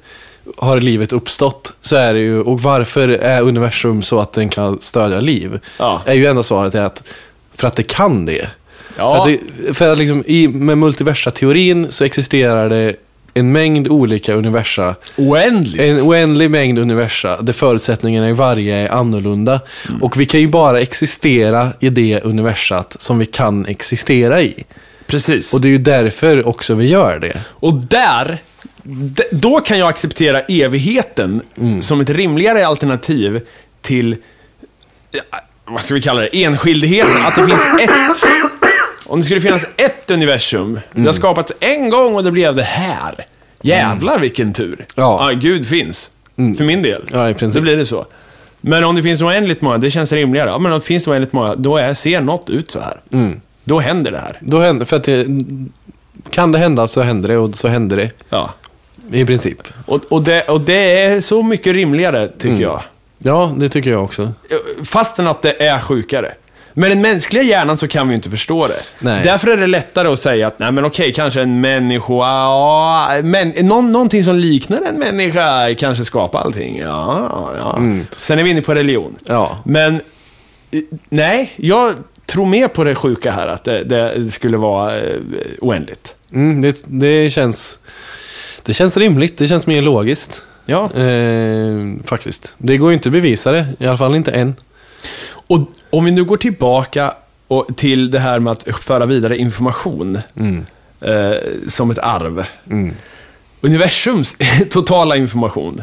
har 0.56 0.80
livet 0.80 1.12
uppstått, 1.12 1.72
så 1.80 1.96
är 1.96 2.14
det 2.14 2.20
ju, 2.20 2.40
och 2.40 2.60
varför 2.60 3.08
är 3.08 3.42
universum 3.42 4.02
så 4.02 4.20
att 4.20 4.32
den 4.32 4.48
kan 4.48 4.80
stödja 4.80 5.20
liv? 5.20 5.60
Ja. 5.78 6.02
Är 6.06 6.14
ju 6.14 6.26
enda 6.26 6.42
svaret 6.42 6.74
är 6.74 6.84
att, 6.84 7.02
för 7.54 7.66
att 7.66 7.76
det 7.76 7.82
kan 7.82 8.26
det. 8.26 8.48
Ja. 8.96 9.14
För 9.14 9.32
att, 9.32 9.38
det, 9.66 9.74
för 9.74 9.92
att 9.92 9.98
liksom, 9.98 10.24
i, 10.26 10.48
med 10.48 10.78
multiversa-teorin 10.78 11.86
så 11.90 12.04
existerar 12.04 12.70
det 12.70 12.96
en 13.34 13.52
mängd 13.52 13.88
olika 13.88 14.34
universa. 14.34 14.94
Oändligt. 15.16 15.80
En 15.80 16.00
oändlig 16.00 16.50
mängd 16.50 16.78
universa 16.78 17.42
där 17.42 17.52
förutsättningarna 17.52 18.30
i 18.30 18.32
varje 18.32 18.76
är 18.76 18.88
annorlunda. 18.88 19.60
Och 20.00 20.20
vi 20.20 20.26
kan 20.26 20.40
ju 20.40 20.48
bara 20.48 20.80
existera 20.80 21.68
i 21.80 21.90
det 21.90 22.20
universat 22.20 22.96
som 22.98 23.18
vi 23.18 23.26
kan 23.26 23.66
existera 23.66 24.42
i. 24.42 24.64
Precis. 25.06 25.54
Och 25.54 25.60
det 25.60 25.68
är 25.68 25.70
ju 25.70 25.78
därför 25.78 26.48
också 26.48 26.74
vi 26.74 26.86
gör 26.88 27.18
det. 27.18 27.40
Och 27.48 27.74
där, 27.74 28.38
då 29.30 29.60
kan 29.60 29.78
jag 29.78 29.88
acceptera 29.88 30.40
evigheten 30.40 31.42
som 31.82 32.00
ett 32.00 32.10
rimligare 32.10 32.66
alternativ 32.66 33.40
till, 33.82 34.16
ja, 35.10 35.20
vad 35.64 35.82
ska 35.82 35.94
vi 35.94 36.02
kalla 36.02 36.20
det, 36.20 36.44
enskildheten. 36.44 37.22
Att 37.26 37.34
det 37.34 37.46
finns 37.46 37.66
ett, 37.80 37.90
om 39.06 39.18
det 39.18 39.24
skulle 39.24 39.40
finnas 39.40 39.66
ett 39.76 40.10
universum, 40.10 40.80
det 40.92 41.06
har 41.06 41.12
skapats 41.12 41.52
en 41.60 41.90
gång 41.90 42.14
och 42.14 42.24
det 42.24 42.30
blev 42.30 42.54
det 42.56 42.62
här. 42.62 43.26
Jävlar 43.62 44.18
vilken 44.18 44.52
tur. 44.52 44.86
Ja. 44.96 45.30
Gud 45.34 45.66
finns. 45.66 46.10
För 46.36 46.64
min 46.64 46.82
del. 46.82 47.02
Ja, 47.12 47.30
i 47.30 47.34
princip. 47.34 47.54
Så 47.54 47.60
blir 47.60 47.76
det 47.76 47.86
så. 47.86 48.06
Men 48.60 48.84
om 48.84 48.94
det 48.94 49.02
finns 49.02 49.22
oändligt 49.22 49.60
många, 49.60 49.78
det 49.78 49.90
känns 49.90 50.12
rimligare. 50.12 50.50
Ja, 50.50 50.58
men 50.58 50.72
om 50.72 50.78
det 50.78 50.86
finns 50.86 51.06
oändligt 51.06 51.32
många, 51.32 51.54
då 51.54 51.76
är, 51.76 51.94
ser 51.94 52.20
något 52.20 52.50
ut 52.50 52.70
så 52.70 52.80
här. 52.80 53.00
Då 53.64 53.80
händer 53.80 54.10
det 54.10 54.18
här. 54.18 54.38
Då 54.40 54.60
händer, 54.60 54.86
för 54.86 54.96
att 54.96 55.04
det, 55.04 55.26
kan 56.30 56.52
det 56.52 56.58
hända 56.58 56.86
så 56.86 57.02
händer 57.02 57.28
det 57.28 57.38
och 57.38 57.56
så 57.56 57.68
händer 57.68 57.96
det. 57.96 58.10
Ja. 58.28 58.54
I 59.12 59.24
princip. 59.24 59.58
Och, 59.86 60.04
och, 60.08 60.22
det, 60.22 60.42
och 60.42 60.60
det 60.60 61.02
är 61.02 61.20
så 61.20 61.42
mycket 61.42 61.74
rimligare, 61.74 62.28
tycker 62.28 62.62
jag. 62.62 62.82
Ja, 63.18 63.52
det 63.56 63.68
tycker 63.68 63.90
jag 63.90 64.04
också. 64.04 64.32
Fastän 64.84 65.26
att 65.26 65.42
det 65.42 65.62
är 65.66 65.80
sjukare. 65.80 66.32
Med 66.76 66.90
den 66.90 67.00
mänskliga 67.00 67.42
hjärnan 67.42 67.76
så 67.76 67.88
kan 67.88 68.08
vi 68.08 68.12
ju 68.12 68.16
inte 68.16 68.30
förstå 68.30 68.66
det. 68.66 68.80
Nej. 68.98 69.20
Därför 69.24 69.48
är 69.48 69.56
det 69.56 69.66
lättare 69.66 70.08
att 70.08 70.18
säga 70.18 70.46
att, 70.46 70.58
nej 70.58 70.72
men 70.72 70.84
okej, 70.84 71.12
kanske 71.12 71.42
en 71.42 71.60
människa, 71.60 72.12
ja, 72.12 73.20
men, 73.22 73.48
någon, 73.48 73.92
någonting 73.92 74.24
som 74.24 74.36
liknar 74.36 74.82
en 74.82 74.98
människa 74.98 75.74
kanske 75.74 76.04
skapar 76.04 76.40
allting. 76.40 76.78
Ja, 76.78 77.50
ja. 77.58 77.78
Sen 78.20 78.38
är 78.38 78.42
vi 78.42 78.50
inne 78.50 78.62
på 78.62 78.74
religion. 78.74 79.16
Ja. 79.26 79.58
Men, 79.64 80.00
nej, 81.08 81.52
jag 81.56 81.94
tror 82.34 82.46
mer 82.46 82.68
på 82.68 82.84
det 82.84 82.94
sjuka 82.94 83.30
här, 83.30 83.46
att 83.46 83.64
det, 83.64 83.84
det 83.84 84.30
skulle 84.30 84.56
vara 84.56 84.96
eh, 84.96 85.20
oändligt. 85.60 86.14
Mm, 86.32 86.60
det, 86.60 86.84
det, 86.86 87.30
känns, 87.30 87.78
det 88.62 88.74
känns 88.74 88.96
rimligt, 88.96 89.38
det 89.38 89.48
känns 89.48 89.66
mer 89.66 89.82
logiskt. 89.82 90.42
Ja. 90.66 90.92
Eh, 90.92 92.04
faktiskt. 92.04 92.54
Det 92.58 92.76
går 92.76 92.90
ju 92.90 92.94
inte 92.94 93.08
att 93.08 93.12
bevisa 93.12 93.52
det, 93.52 93.66
i 93.78 93.86
alla 93.86 93.98
fall 93.98 94.14
inte 94.14 94.30
än. 94.30 94.54
Och 95.30 95.60
om 95.90 96.04
vi 96.04 96.10
nu 96.10 96.24
går 96.24 96.36
tillbaka 96.36 97.14
och 97.48 97.76
till 97.76 98.10
det 98.10 98.18
här 98.18 98.38
med 98.38 98.50
att 98.50 98.78
föra 98.80 99.06
vidare 99.06 99.36
information 99.36 100.18
eh, 101.00 101.32
som 101.68 101.90
ett 101.90 101.98
arv. 101.98 102.44
Universums 103.60 104.36
totala 104.70 105.16
information. 105.16 105.82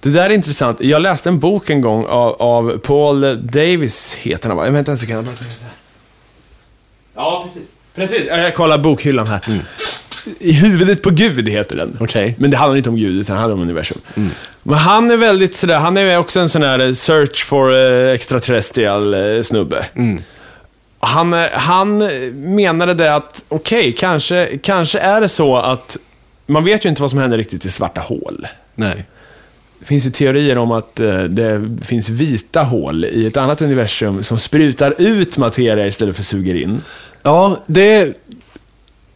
Det 0.00 0.10
där 0.10 0.24
är 0.24 0.30
intressant. 0.30 0.80
Jag 0.80 1.02
läste 1.02 1.28
en 1.28 1.38
bok 1.38 1.70
en 1.70 1.80
gång 1.80 2.06
av, 2.06 2.42
av 2.42 2.78
Paul 2.78 3.46
Davis, 3.46 4.14
heter 4.14 4.48
han 4.48 4.56
va? 4.56 4.70
Vänta 4.70 4.92
en 4.92 4.98
sekund. 4.98 5.28
Ja, 7.14 7.46
precis. 7.46 7.70
Precis, 7.94 8.26
jag 8.28 8.54
kollar 8.54 8.78
bokhyllan 8.78 9.26
här. 9.26 9.40
I 10.38 10.52
huvudet 10.52 11.02
på 11.02 11.10
Gud 11.10 11.48
heter 11.48 11.76
den. 11.76 11.96
Okej. 12.00 12.34
Men 12.38 12.50
det 12.50 12.56
handlar 12.56 12.76
inte 12.76 12.88
om 12.88 12.96
Gud, 12.96 13.20
utan 13.20 13.34
det 13.36 13.40
handlar 13.40 13.56
om 13.56 13.62
universum. 13.62 14.00
Men 14.62 14.78
han 14.78 15.10
är 15.10 15.16
väldigt 15.16 15.56
sådär, 15.56 15.78
han 15.78 15.96
är 15.96 16.18
också 16.18 16.40
en 16.40 16.48
sån 16.48 16.62
här 16.62 16.92
search 16.92 17.44
for 17.44 17.74
eh, 17.74 18.12
extraterrestrial 18.12 19.14
eh, 19.14 19.42
snubbe. 19.42 19.86
Han, 20.98 21.34
eh, 21.34 21.46
han 21.52 21.98
menade 22.34 22.94
det 22.94 23.14
att, 23.14 23.42
okej, 23.48 23.92
kanske, 23.92 24.58
kanske 24.62 24.98
är 24.98 25.20
det 25.20 25.28
så 25.28 25.56
att 25.56 25.96
man 26.46 26.64
vet 26.64 26.84
ju 26.84 26.88
inte 26.88 27.02
vad 27.02 27.10
som 27.10 27.18
händer 27.18 27.38
riktigt 27.38 27.64
i 27.64 27.70
svarta 27.70 28.00
hål. 28.00 28.46
Nej. 28.74 29.04
Det 29.78 29.84
finns 29.84 30.06
ju 30.06 30.10
teorier 30.10 30.58
om 30.58 30.72
att 30.72 31.00
eh, 31.00 31.22
det 31.22 31.68
finns 31.84 32.08
vita 32.08 32.62
hål 32.62 33.04
i 33.04 33.26
ett 33.26 33.36
annat 33.36 33.62
universum 33.62 34.22
som 34.22 34.38
sprutar 34.38 34.94
ut 34.98 35.38
materia 35.38 35.86
istället 35.86 36.16
för 36.16 36.22
suger 36.22 36.54
in. 36.54 36.80
Ja, 37.22 37.62
det... 37.66 38.16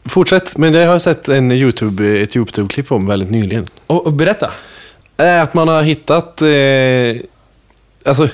Fortsätt, 0.05 0.57
men 0.57 0.73
det 0.73 0.79
har 0.79 0.93
jag 0.93 1.03
sett 1.03 1.29
en 1.29 1.53
YouTube, 1.53 2.21
ett 2.21 2.37
YouTube-klipp 2.37 2.93
om 2.93 3.07
väldigt 3.07 3.31
nyligen. 3.31 3.67
Och, 3.87 4.07
och 4.07 4.13
berätta. 4.13 4.51
är 5.17 5.43
att 5.43 5.55
man 5.55 5.69
har 5.69 5.83
hittat... 5.83 6.43
Eh, 6.43 7.17
alltså, 8.05 8.29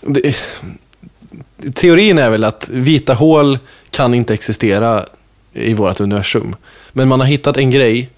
det, 0.00 0.36
teorin 1.74 2.18
är 2.18 2.30
väl 2.30 2.44
att 2.44 2.68
vita 2.68 3.14
hål 3.14 3.58
kan 3.90 4.14
inte 4.14 4.34
existera 4.34 5.04
i 5.52 5.74
vårt 5.74 6.00
universum. 6.00 6.56
Men 6.92 7.08
man 7.08 7.20
har 7.20 7.26
hittat 7.26 7.56
en 7.56 7.70
grej 7.70 8.10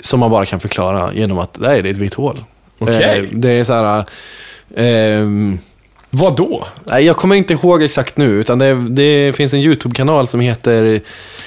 som 0.00 0.20
man 0.20 0.30
bara 0.30 0.46
kan 0.46 0.60
förklara 0.60 1.14
genom 1.14 1.38
att 1.38 1.58
nej, 1.60 1.82
det 1.82 1.88
är 1.88 1.92
ett 1.92 1.98
vitt 1.98 2.14
hål. 2.14 2.44
Okej. 2.80 3.18
Eh, 3.18 3.24
det 3.32 3.50
är 3.50 3.64
så 3.64 3.72
här... 3.72 4.04
ehm, 4.76 5.58
Vad 6.10 6.36
då? 6.36 6.66
Nej, 6.84 7.04
jag 7.04 7.16
kommer 7.16 7.36
inte 7.36 7.52
ihåg 7.52 7.82
exakt 7.82 8.16
nu, 8.16 8.30
utan 8.30 8.58
det, 8.58 8.74
det 8.88 9.32
finns 9.36 9.54
en 9.54 9.60
YouTube-kanal 9.60 10.26
som 10.26 10.40
heter 10.40 11.00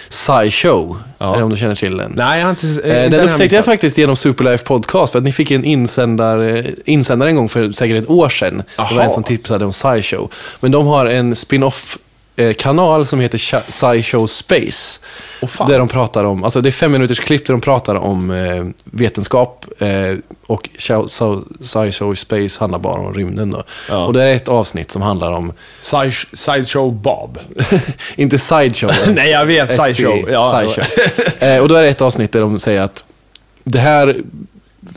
SciShow, 0.09 0.97
Ja. 1.17 1.36
eh, 1.38 1.43
om 1.43 1.49
du 1.49 1.57
känner 1.57 1.75
till 1.75 1.97
den. 1.97 2.13
Nej, 2.15 2.39
jag 2.39 2.45
har 2.45 2.49
inte... 2.49 2.67
Eh, 2.89 3.03
Eh, 3.03 3.09
den 3.11 3.29
upptäckte 3.29 3.55
jag 3.55 3.65
faktiskt 3.65 3.97
genom 3.97 4.15
Superlife 4.15 4.63
Podcast, 4.65 5.11
för 5.11 5.19
att 5.19 5.25
ni 5.25 5.31
fick 5.31 5.51
en 5.51 5.65
insändare, 5.65 6.65
insändare 6.86 7.29
en 7.29 7.36
gång 7.36 7.49
för 7.49 7.71
säkert 7.71 8.03
ett 8.03 8.09
år 8.09 8.29
sedan. 8.29 8.57
Det 8.57 8.81
var 8.81 8.86
Aha. 8.86 9.01
en 9.01 9.09
som 9.09 9.23
tipsade 9.23 9.65
om 9.65 9.73
SciShow. 9.73 10.31
Men 10.59 10.71
de 10.71 10.88
har 10.88 11.05
en 11.05 11.36
spin-off-kanal 12.36 13.05
som 13.05 13.19
heter 13.19 13.38
Sci- 13.38 13.71
SciShow 13.71 14.27
Space. 14.27 14.99
Fan. 15.47 15.69
där 15.69 15.79
de 15.79 15.88
pratar 15.88 16.23
om, 16.23 16.43
alltså 16.43 16.61
det 16.61 16.69
är 16.69 16.71
fem 16.71 16.91
minuters 16.91 17.19
klipp 17.19 17.45
där 17.47 17.53
de 17.53 17.61
pratar 17.61 17.95
om 17.95 18.31
eh, 18.31 18.65
vetenskap 18.84 19.65
eh, 19.79 20.15
och 20.47 20.69
SciShow 21.61 22.15
Space 22.15 22.59
handlar 22.59 22.79
bara 22.79 23.01
om 23.01 23.13
rymden. 23.13 23.51
Då. 23.51 23.63
Ja. 23.89 24.05
Och 24.05 24.13
det 24.13 24.23
är 24.23 24.27
ett 24.27 24.47
avsnitt 24.47 24.91
som 24.91 25.01
handlar 25.01 25.31
om, 25.31 25.53
Side, 25.79 26.13
sideshow 26.34 26.93
Bob. 26.93 27.39
inte 28.15 28.39
sideshow. 28.39 28.91
Nej, 29.15 29.29
jag 29.29 29.45
vet, 29.45 29.69
sideshow. 29.69 30.29
Ja. 30.29 30.63
eh, 31.47 31.57
och 31.57 31.69
då 31.69 31.75
är 31.75 31.84
det 31.84 31.89
ett 31.89 32.01
avsnitt 32.01 32.31
där 32.31 32.41
de 32.41 32.59
säger 32.59 32.81
att 32.81 33.03
det 33.63 33.79
här 33.79 34.21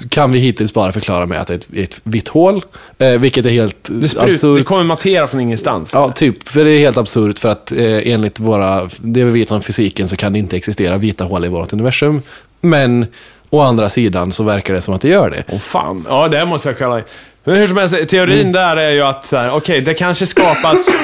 kan 0.08 0.32
vi 0.32 0.38
hittills 0.38 0.74
bara 0.74 0.92
förklara 0.92 1.26
med 1.26 1.40
att 1.40 1.46
det 1.46 1.54
är 1.54 1.58
ett, 1.58 1.68
ett 1.90 2.00
vitt 2.02 2.28
hål, 2.28 2.64
eh, 2.98 3.08
vilket 3.10 3.46
är 3.46 3.50
helt 3.50 3.76
Det, 3.88 4.08
sprut, 4.08 4.22
absurt. 4.22 4.58
det 4.58 4.62
kommer 4.64 4.84
materia 4.84 5.26
från 5.26 5.40
ingenstans. 5.40 5.90
Ja, 5.94 6.10
typ. 6.12 6.48
För 6.48 6.64
det 6.64 6.70
är 6.70 6.78
helt 6.78 6.96
absurt 6.96 7.38
för 7.38 7.48
att 7.48 7.72
eh, 7.72 8.12
enligt 8.12 8.40
våra, 8.40 8.88
det 8.98 9.24
vi 9.24 9.30
vet 9.30 9.50
om 9.50 9.62
fysiken 9.62 10.08
så 10.08 10.16
kan 10.16 10.32
det 10.32 10.38
inte 10.38 10.56
existera 10.56 10.96
vita 10.98 11.24
hål 11.24 11.44
i 11.44 11.48
vårt 11.48 11.72
universum. 11.72 12.22
Men 12.60 13.06
å 13.50 13.60
andra 13.60 13.88
sidan 13.88 14.32
så 14.32 14.42
verkar 14.42 14.74
det 14.74 14.80
som 14.80 14.94
att 14.94 15.00
det 15.00 15.08
gör 15.08 15.30
det. 15.30 15.44
Åh 15.48 15.58
fan, 15.58 16.06
ja 16.08 16.28
det 16.28 16.44
måste 16.46 16.68
jag 16.68 16.78
kalla 16.78 17.02
Men 17.44 17.56
hur 17.56 17.66
som 17.66 17.76
helst, 17.76 18.08
teorin 18.08 18.40
Mm. 18.40 18.52
där 18.52 18.76
är 18.76 18.90
ju 18.90 19.02
att, 19.02 19.32
okej, 19.52 19.80
det 19.80 19.94
kanske 19.94 20.26
skapas... 20.26 20.78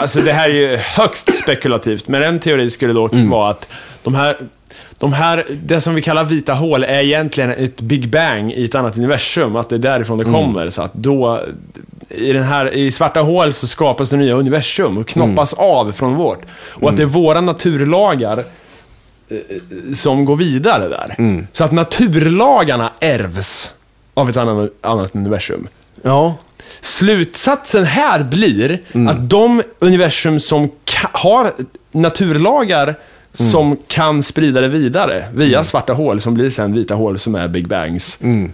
Alltså 0.00 0.20
det 0.20 0.32
här 0.32 0.48
är 0.48 0.54
ju 0.54 0.76
högst 0.76 1.34
spekulativt, 1.42 2.08
men 2.08 2.22
en 2.22 2.38
teori 2.40 2.70
skulle 2.70 2.92
då 2.92 3.08
Mm. 3.12 3.30
vara 3.30 3.50
att 3.50 3.68
de 4.02 4.14
här, 4.14 4.36
de 4.98 5.12
här, 5.12 5.44
det 5.62 5.80
som 5.80 5.94
vi 5.94 6.02
kallar 6.02 6.24
vita 6.24 6.54
hål 6.54 6.84
är 6.84 7.00
egentligen 7.00 7.50
ett 7.50 7.80
Big 7.80 8.10
Bang 8.10 8.52
i 8.52 8.64
ett 8.64 8.74
annat 8.74 8.96
universum, 8.98 9.56
att 9.56 9.68
det 9.68 9.74
är 9.74 9.78
därifrån 9.78 10.18
det 10.18 10.24
Mm. 10.24 10.40
kommer. 10.44 10.70
Så 10.70 10.82
att 10.82 10.94
då, 10.94 11.40
i, 12.08 12.32
den 12.32 12.42
här, 12.42 12.74
i 12.74 12.90
svarta 12.90 13.20
hål 13.20 13.52
så 13.52 13.66
skapas 13.66 14.10
det 14.10 14.16
nya 14.16 14.34
universum 14.34 14.98
och 14.98 15.06
knoppas 15.08 15.52
Mm. 15.52 15.64
av 15.70 15.92
från 15.92 16.14
vårt. 16.14 16.40
Och 16.68 16.88
att 16.90 16.96
det 16.96 17.02
är 17.02 17.06
våra 17.06 17.40
naturlagar 17.40 18.38
eh, 19.28 19.94
som 19.94 20.24
går 20.24 20.36
vidare 20.36 20.88
där. 20.88 21.14
Mm. 21.18 21.46
Så 21.52 21.64
att 21.64 21.72
naturlagarna 21.72 22.90
ärvs 23.00 23.72
av 24.14 24.28
ett 24.30 24.36
annat, 24.36 24.70
annat 24.80 25.14
universum. 25.14 25.68
Ja, 26.02 26.34
Slutsatsen 26.80 27.84
här 27.84 28.22
blir 28.22 28.82
Mm. 28.92 29.08
att 29.08 29.30
de 29.30 29.62
universum 29.78 30.40
som 30.40 30.70
har 31.12 31.50
naturlagar 31.92 32.94
Mm. 33.40 33.52
som 33.52 33.76
kan 33.86 34.22
sprida 34.22 34.60
det 34.60 34.68
vidare 34.68 35.24
via 35.34 35.64
svarta 35.64 35.92
hål, 35.92 36.20
som 36.20 36.34
blir 36.34 36.50
sen 36.50 36.72
vita 36.72 36.94
hål 36.94 37.18
som 37.18 37.34
är 37.34 37.48
Big 37.48 37.68
Bangs. 37.68 38.18
Mm. 38.22 38.52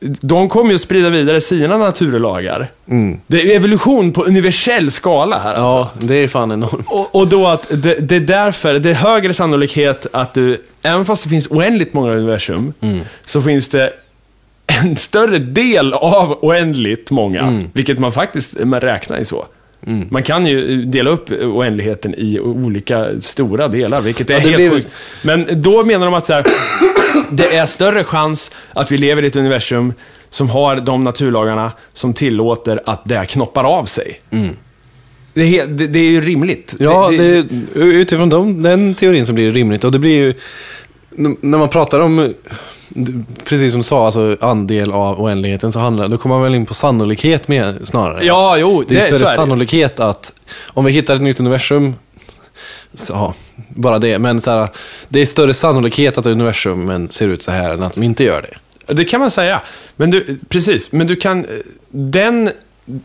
De 0.00 0.48
kommer 0.48 0.70
ju 0.70 0.74
att 0.74 0.80
sprida 0.80 1.10
vidare 1.10 1.40
sina 1.40 1.78
naturlagar. 1.78 2.68
Mm. 2.90 3.20
Det 3.26 3.40
är 3.40 3.56
evolution 3.56 4.12
på 4.12 4.24
universell 4.24 4.90
skala 4.90 5.38
här. 5.38 5.54
ja 5.54 5.90
det 5.98 6.14
är 6.14 6.28
fan 6.28 6.52
enormt. 6.52 6.86
Och, 6.88 7.14
och 7.14 7.28
då 7.28 7.46
att 7.46 7.68
det, 7.82 7.94
det 7.94 8.16
är 8.16 8.20
därför, 8.20 8.74
det 8.74 8.90
är 8.90 8.94
högre 8.94 9.34
sannolikhet 9.34 10.06
att 10.12 10.34
du, 10.34 10.64
även 10.82 11.04
fast 11.04 11.22
det 11.22 11.28
finns 11.28 11.46
oändligt 11.50 11.92
många 11.92 12.12
universum, 12.12 12.72
så 13.24 13.42
finns 13.42 13.68
det 13.68 13.92
en 14.66 14.96
större 14.96 15.38
del 15.38 15.94
av 15.94 16.38
oändligt 16.42 17.10
många, 17.10 17.64
vilket 17.72 17.98
man 17.98 18.12
faktiskt 18.12 18.64
man 18.64 18.80
räknar 18.80 19.18
i 19.18 19.24
så. 19.24 19.46
Man 20.10 20.22
kan 20.22 20.46
ju 20.46 20.82
dela 20.84 21.10
upp 21.10 21.30
oändligheten 21.30 22.14
i 22.14 22.40
olika 22.40 23.08
stora 23.20 23.68
delar, 23.68 24.00
vilket 24.00 24.30
är 24.30 24.34
Ja, 24.34 24.40
det 24.40 24.44
helt 24.46 24.56
blir- 24.56 24.70
sjukt. 24.70 24.88
Men 25.22 25.46
då 25.62 25.84
menar 25.84 26.04
de 26.06 26.14
att 26.14 26.26
så 26.26 26.32
här, 26.32 26.44
det 27.30 27.56
är 27.56 27.66
större 27.66 28.04
chans 28.04 28.50
att 28.72 28.92
vi 28.92 28.98
lever 28.98 29.24
i 29.24 29.26
ett 29.26 29.36
universum 29.36 29.92
som 30.30 30.50
har 30.50 30.76
de 30.76 31.04
naturlagarna 31.04 31.72
som 31.92 32.14
tillåter 32.14 32.80
att 32.86 33.04
det 33.04 33.26
knoppar 33.26 33.64
av 33.64 33.84
sig. 33.84 34.20
Det, 35.34 35.40
är, 35.42 35.46
he- 35.46 35.66
det, 35.66 35.86
det 35.86 35.98
är 35.98 36.10
ju 36.10 36.20
rimligt. 36.20 36.74
Ja, 36.78 37.10
det, 37.18 37.46
utifrån 37.74 38.28
dem, 38.28 38.62
den 38.62 38.94
teorin 38.94 39.26
så 39.26 39.32
blir 39.32 39.44
det 39.46 39.50
rimligt. 39.52 39.84
Och 39.84 39.92
det 39.92 39.98
blir 39.98 40.14
ju... 40.18 40.34
när 41.40 41.58
man 41.58 41.68
pratar 41.68 42.00
om, 42.00 42.34
precis 43.44 43.72
som 43.72 43.80
du 43.80 43.84
sa, 43.84 44.06
alltså 44.06 44.36
andel 44.40 44.92
av 44.92 45.20
oändligheten, 45.20 45.72
så 45.72 45.78
handlar, 45.78 46.08
då 46.08 46.18
kommer 46.18 46.34
man 46.34 46.42
väl 46.42 46.54
in 46.54 46.66
på 46.66 46.74
sannolikhet 46.74 47.48
med 47.48 47.88
snarare. 47.88 48.24
Ja, 48.24 48.56
jo, 48.58 48.84
Det 48.88 48.94
är 48.94 49.00
det, 49.00 49.06
större 49.06 49.18
så 49.18 49.24
är 49.24 49.30
det. 49.30 49.36
sannolikhet 49.36 50.00
att 50.00 50.32
om 50.66 50.84
vi 50.84 50.92
hittar 50.92 51.16
ett 51.16 51.22
nytt 51.22 51.40
universum, 51.40 51.94
så, 52.94 53.12
ja, 53.12 53.34
bara 53.68 53.98
det, 53.98 54.18
men 54.18 54.40
så 54.40 54.50
här, 54.50 54.68
det 55.08 55.20
är 55.20 55.26
större 55.26 55.54
sannolikhet 55.54 56.18
att 56.18 56.26
universumen 56.26 57.10
ser 57.10 57.28
ut 57.28 57.42
så 57.42 57.50
här 57.50 57.74
än 57.74 57.82
att 57.82 57.94
de 57.94 58.02
inte 58.02 58.24
gör 58.24 58.42
det. 58.42 58.94
Det 58.94 59.04
kan 59.04 59.20
man 59.20 59.30
säga. 59.30 59.60
Men 59.96 60.10
du, 60.10 60.38
precis, 60.48 60.92
men 60.92 61.06
du 61.06 61.16
kan... 61.16 61.46
Den 61.90 62.50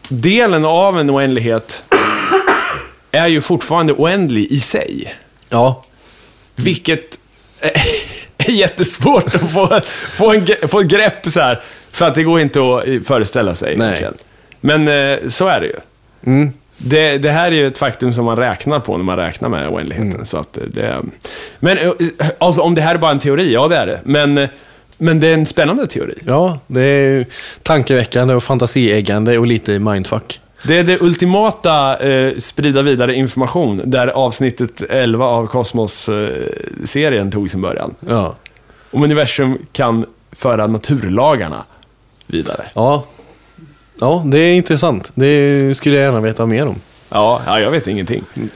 delen 0.10 0.66
av 0.66 1.00
en 1.00 1.10
oändlighet 1.12 1.84
är 3.12 3.28
ju 3.28 3.42
fortfarande 3.42 3.94
oändlig 3.94 4.46
i 4.52 4.60
sig. 4.60 5.16
Ja, 5.50 5.86
Vilket 6.56 7.20
är 8.48 8.52
jättesvårt 8.66 9.36
att 9.36 9.52
få, 9.52 9.82
få, 9.92 10.34
en, 10.34 10.48
få 10.68 10.80
ett 10.80 10.88
grepp 10.88 11.28
så 11.30 11.40
här. 11.40 11.60
För 11.92 12.08
att 12.08 12.16
det 12.16 12.24
går 12.24 12.40
inte 12.40 12.60
att 12.60 13.08
föreställa 13.08 13.56
sig 13.56 13.78
Nej. 13.78 13.88
egentligen. 13.88 14.14
Men 14.62 14.88
eh, 14.88 15.30
så 15.30 15.48
är 15.48 15.60
det 15.60 15.68
ju. 15.68 15.76
mm. 16.26 16.54
Det, 16.78 17.18
det 17.18 17.32
här 17.32 17.52
är 17.52 17.56
ju 17.56 17.68
ett 17.68 17.78
faktum 17.78 18.14
som 18.14 18.26
man 18.26 18.38
räknar 18.38 18.80
på 18.80 18.98
när 18.98 19.04
man 19.04 19.18
räknar 19.18 19.50
med 19.50 19.70
oändligheten. 19.70 20.12
Mm. 20.12 20.26
Så 20.26 20.38
att 20.38 20.58
det, 20.68 21.02
men 21.60 21.78
eh, 21.78 21.92
alltså, 22.38 22.62
om 22.62 22.76
det 22.76 22.82
här 22.82 22.96
är 22.96 23.00
bara 23.00 23.12
en 23.12 23.20
teori, 23.20 23.54
ja 23.54 23.68
det 23.68 23.76
är 23.76 23.88
det. 23.88 24.00
Men, 24.04 24.38
eh, 24.38 24.50
men 24.98 25.20
det 25.20 25.28
är 25.28 25.34
en 25.34 25.46
spännande 25.46 25.88
teori. 25.88 26.16
ja, 26.26 26.60
det 26.68 26.82
är 26.82 27.26
tankeväckande 27.64 28.34
och 28.34 28.44
fantasieggande 28.44 29.38
och 29.38 29.48
lite 29.48 29.80
mindfuck. 29.80 30.40
Det 30.68 30.78
är 30.80 30.84
det 30.84 31.02
ultimata 31.02 31.98
eh, 32.10 32.38
sprida 32.38 32.82
vidare 32.82 33.14
information, 33.16 33.82
där 33.86 34.08
avsnittet 34.08 34.82
11 34.90 35.26
av 35.26 35.48
Kosmos-serien 35.48 37.32
tog 37.32 37.50
sin 37.50 37.62
början. 37.62 37.96
Ja, 38.10 38.36
Om 38.92 39.04
universum 39.04 39.58
kan 39.72 40.06
föra 40.32 40.68
naturlagarna 40.68 41.64
vidare. 42.28 42.66
ja. 42.74 43.06
ja 44.00 44.24
det 44.26 44.40
är 44.40 44.54
intressant. 44.56 45.12
Det 45.16 45.78
skulle 45.78 45.96
jag 45.96 46.04
gärna 46.06 46.22
veta 46.22 46.46
mer 46.46 46.68
om. 46.68 46.76
Ja, 47.14 47.42
ja 47.46 47.60
jag 47.60 47.72
vet 47.72 47.88
ingenting. 47.88 48.24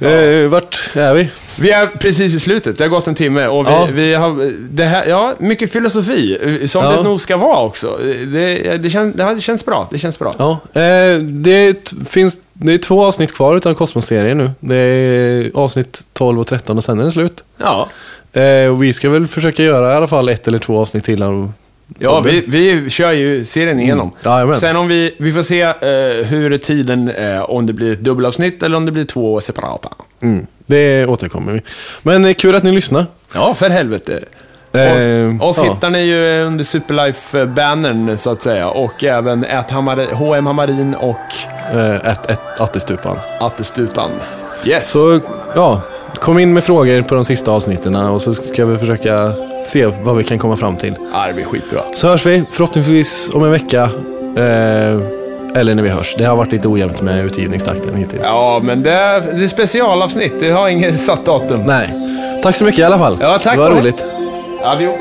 Eh, 0.00 0.48
vart 0.48 0.90
är 0.94 1.14
vi? 1.14 1.30
Vi 1.56 1.70
är 1.70 1.86
precis 1.86 2.34
i 2.34 2.40
slutet, 2.40 2.78
det 2.78 2.84
har 2.84 2.88
gått 2.88 3.06
en 3.06 3.14
timme 3.14 3.46
och 3.46 3.66
vi, 3.66 3.70
Ja. 3.70 3.88
vi 3.92 4.14
har, 4.14 4.50
det 4.70 4.84
här, 4.84 5.06
ja, 5.06 5.34
mycket 5.38 5.72
filosofi, 5.72 6.38
eh, 6.62 6.66
som 6.66 6.84
Ja. 6.84 6.90
det 6.96 7.02
nog 7.02 7.20
ska 7.20 7.36
vara 7.36 7.60
också. 7.60 7.98
Det, 8.32 8.76
det, 8.82 8.90
känns, 8.90 9.14
det 9.14 9.22
har- 9.24 9.34
det 9.34 9.40
känns 9.40 9.64
bra, 9.64 9.88
det 9.90 9.98
känns 9.98 10.18
bra. 10.18 10.32
Ja, 10.38 10.80
eh, 10.80 11.18
det, 11.18 11.92
finns, 12.08 12.38
det 12.52 12.74
är 12.74 12.78
två 12.78 13.04
avsnitt 13.04 13.34
kvar 13.34 13.56
utav 13.56 13.74
Kosmos-serien 13.74 14.38
nu. 14.38 14.50
Det 14.60 14.76
är 14.76 15.50
avsnitt 15.54 16.02
12 16.12 16.40
och 16.40 16.46
13 16.46 16.76
och 16.76 16.84
sen 16.84 16.98
är 17.00 17.04
det 17.04 17.12
slut. 17.12 17.44
Ja, 17.60 17.88
Eh, 18.32 18.68
och 18.70 18.82
vi 18.82 18.92
ska 18.92 19.10
väl 19.10 19.26
försöka 19.26 19.62
göra 19.62 19.92
i 19.92 19.96
alla 19.96 20.06
fall 20.06 20.28
ett 20.28 20.48
eller 20.48 20.58
två 20.58 20.80
avsnitt 20.80 21.04
till 21.04 21.22
av 21.22 21.52
ja 21.98 22.20
vi, 22.20 22.44
vi 22.48 22.90
kör 22.90 23.12
ju 23.12 23.44
serien 23.44 23.80
igenom. 23.80 24.12
Jajamän. 24.24 24.60
Sen 24.60 24.76
om 24.76 24.88
vi, 24.88 25.14
vi 25.18 25.32
får 25.32 25.42
se 25.42 25.62
eh, 25.62 26.26
hur 26.26 26.58
tiden 26.58 27.08
är, 27.08 27.50
om 27.50 27.66
det 27.66 27.72
blir 27.72 27.92
ett 27.92 28.00
dubbelavsnitt 28.00 28.62
eller 28.62 28.76
om 28.76 28.86
det 28.86 28.92
blir 28.92 29.04
två 29.04 29.40
separata. 29.40 29.88
Mm, 30.22 30.46
det 30.66 31.06
återkommer 31.06 31.52
vi. 31.52 31.62
Men 32.02 32.24
eh, 32.24 32.34
kul 32.34 32.54
att 32.54 32.62
ni 32.62 32.72
lyssnar. 32.72 33.06
Ja, 33.34 33.54
för 33.54 33.70
helvete. 33.70 34.24
Eh, 34.72 35.40
Och, 35.40 35.48
oss 35.48 35.58
ja. 35.58 35.64
hittar 35.64 35.90
ni 35.90 36.02
ju 36.02 36.42
under 36.44 36.64
Superlife-bannern 36.64 38.16
så 38.16 38.30
att 38.30 38.42
säga. 38.42 38.68
Och 38.68 39.04
även 39.04 39.44
HM 40.12 40.46
Hammarin 40.46 40.94
och 40.94 41.18
Eh, 41.72 41.94
ett, 41.94 42.30
ett, 42.30 42.60
Attestupan. 42.60 43.18
Attestupan. 43.40 44.10
Yes. 44.64 44.90
Så 44.90 45.20
ja, 45.54 45.80
kom 46.20 46.38
in 46.38 46.52
med 46.52 46.64
frågor 46.64 47.02
på 47.02 47.14
de 47.14 47.24
sista 47.24 47.50
avsnitten 47.50 47.94
och 47.94 48.22
så 48.22 48.34
ska 48.34 48.66
vi 48.66 48.78
försöka 48.78 49.32
se 49.64 49.86
vad 49.86 50.16
vi 50.16 50.24
kan 50.24 50.38
komma 50.38 50.56
fram 50.56 50.76
till. 50.76 50.94
Ja, 51.12 51.26
det 51.26 51.32
blir 51.32 51.44
skitbra. 51.44 51.80
Så 51.94 52.06
hörs 52.06 52.26
vi 52.26 52.44
förhoppningsvis 52.50 53.28
om 53.32 53.44
en 53.44 53.50
vecka. 53.50 53.82
Eh, 54.36 54.98
eller 55.56 55.74
när 55.74 55.82
vi 55.82 55.88
hörs. 55.88 56.14
Det 56.18 56.24
har 56.24 56.36
varit 56.36 56.52
lite 56.52 56.68
ojämnt 56.68 57.02
med 57.02 57.24
utgivningstakten 57.24 57.94
hittills. 57.94 58.22
Ja, 58.24 58.60
men 58.64 58.82
det 58.82 58.90
är, 58.90 59.20
det 59.20 59.44
är 59.44 59.48
specialavsnitt. 59.48 60.32
Det 60.40 60.50
har 60.50 60.68
inget 60.68 61.00
satt 61.06 61.26
datum. 61.26 61.60
Nej. 61.66 61.94
Tack 62.42 62.56
så 62.56 62.64
mycket 62.64 62.80
i 62.80 62.82
alla 62.84 62.98
fall. 62.98 63.18
Ja, 63.20 63.38
tack 63.38 63.54
Det 63.56 63.60
var 63.60 63.70
roligt. 63.70 64.04
Adjo. 64.64 64.92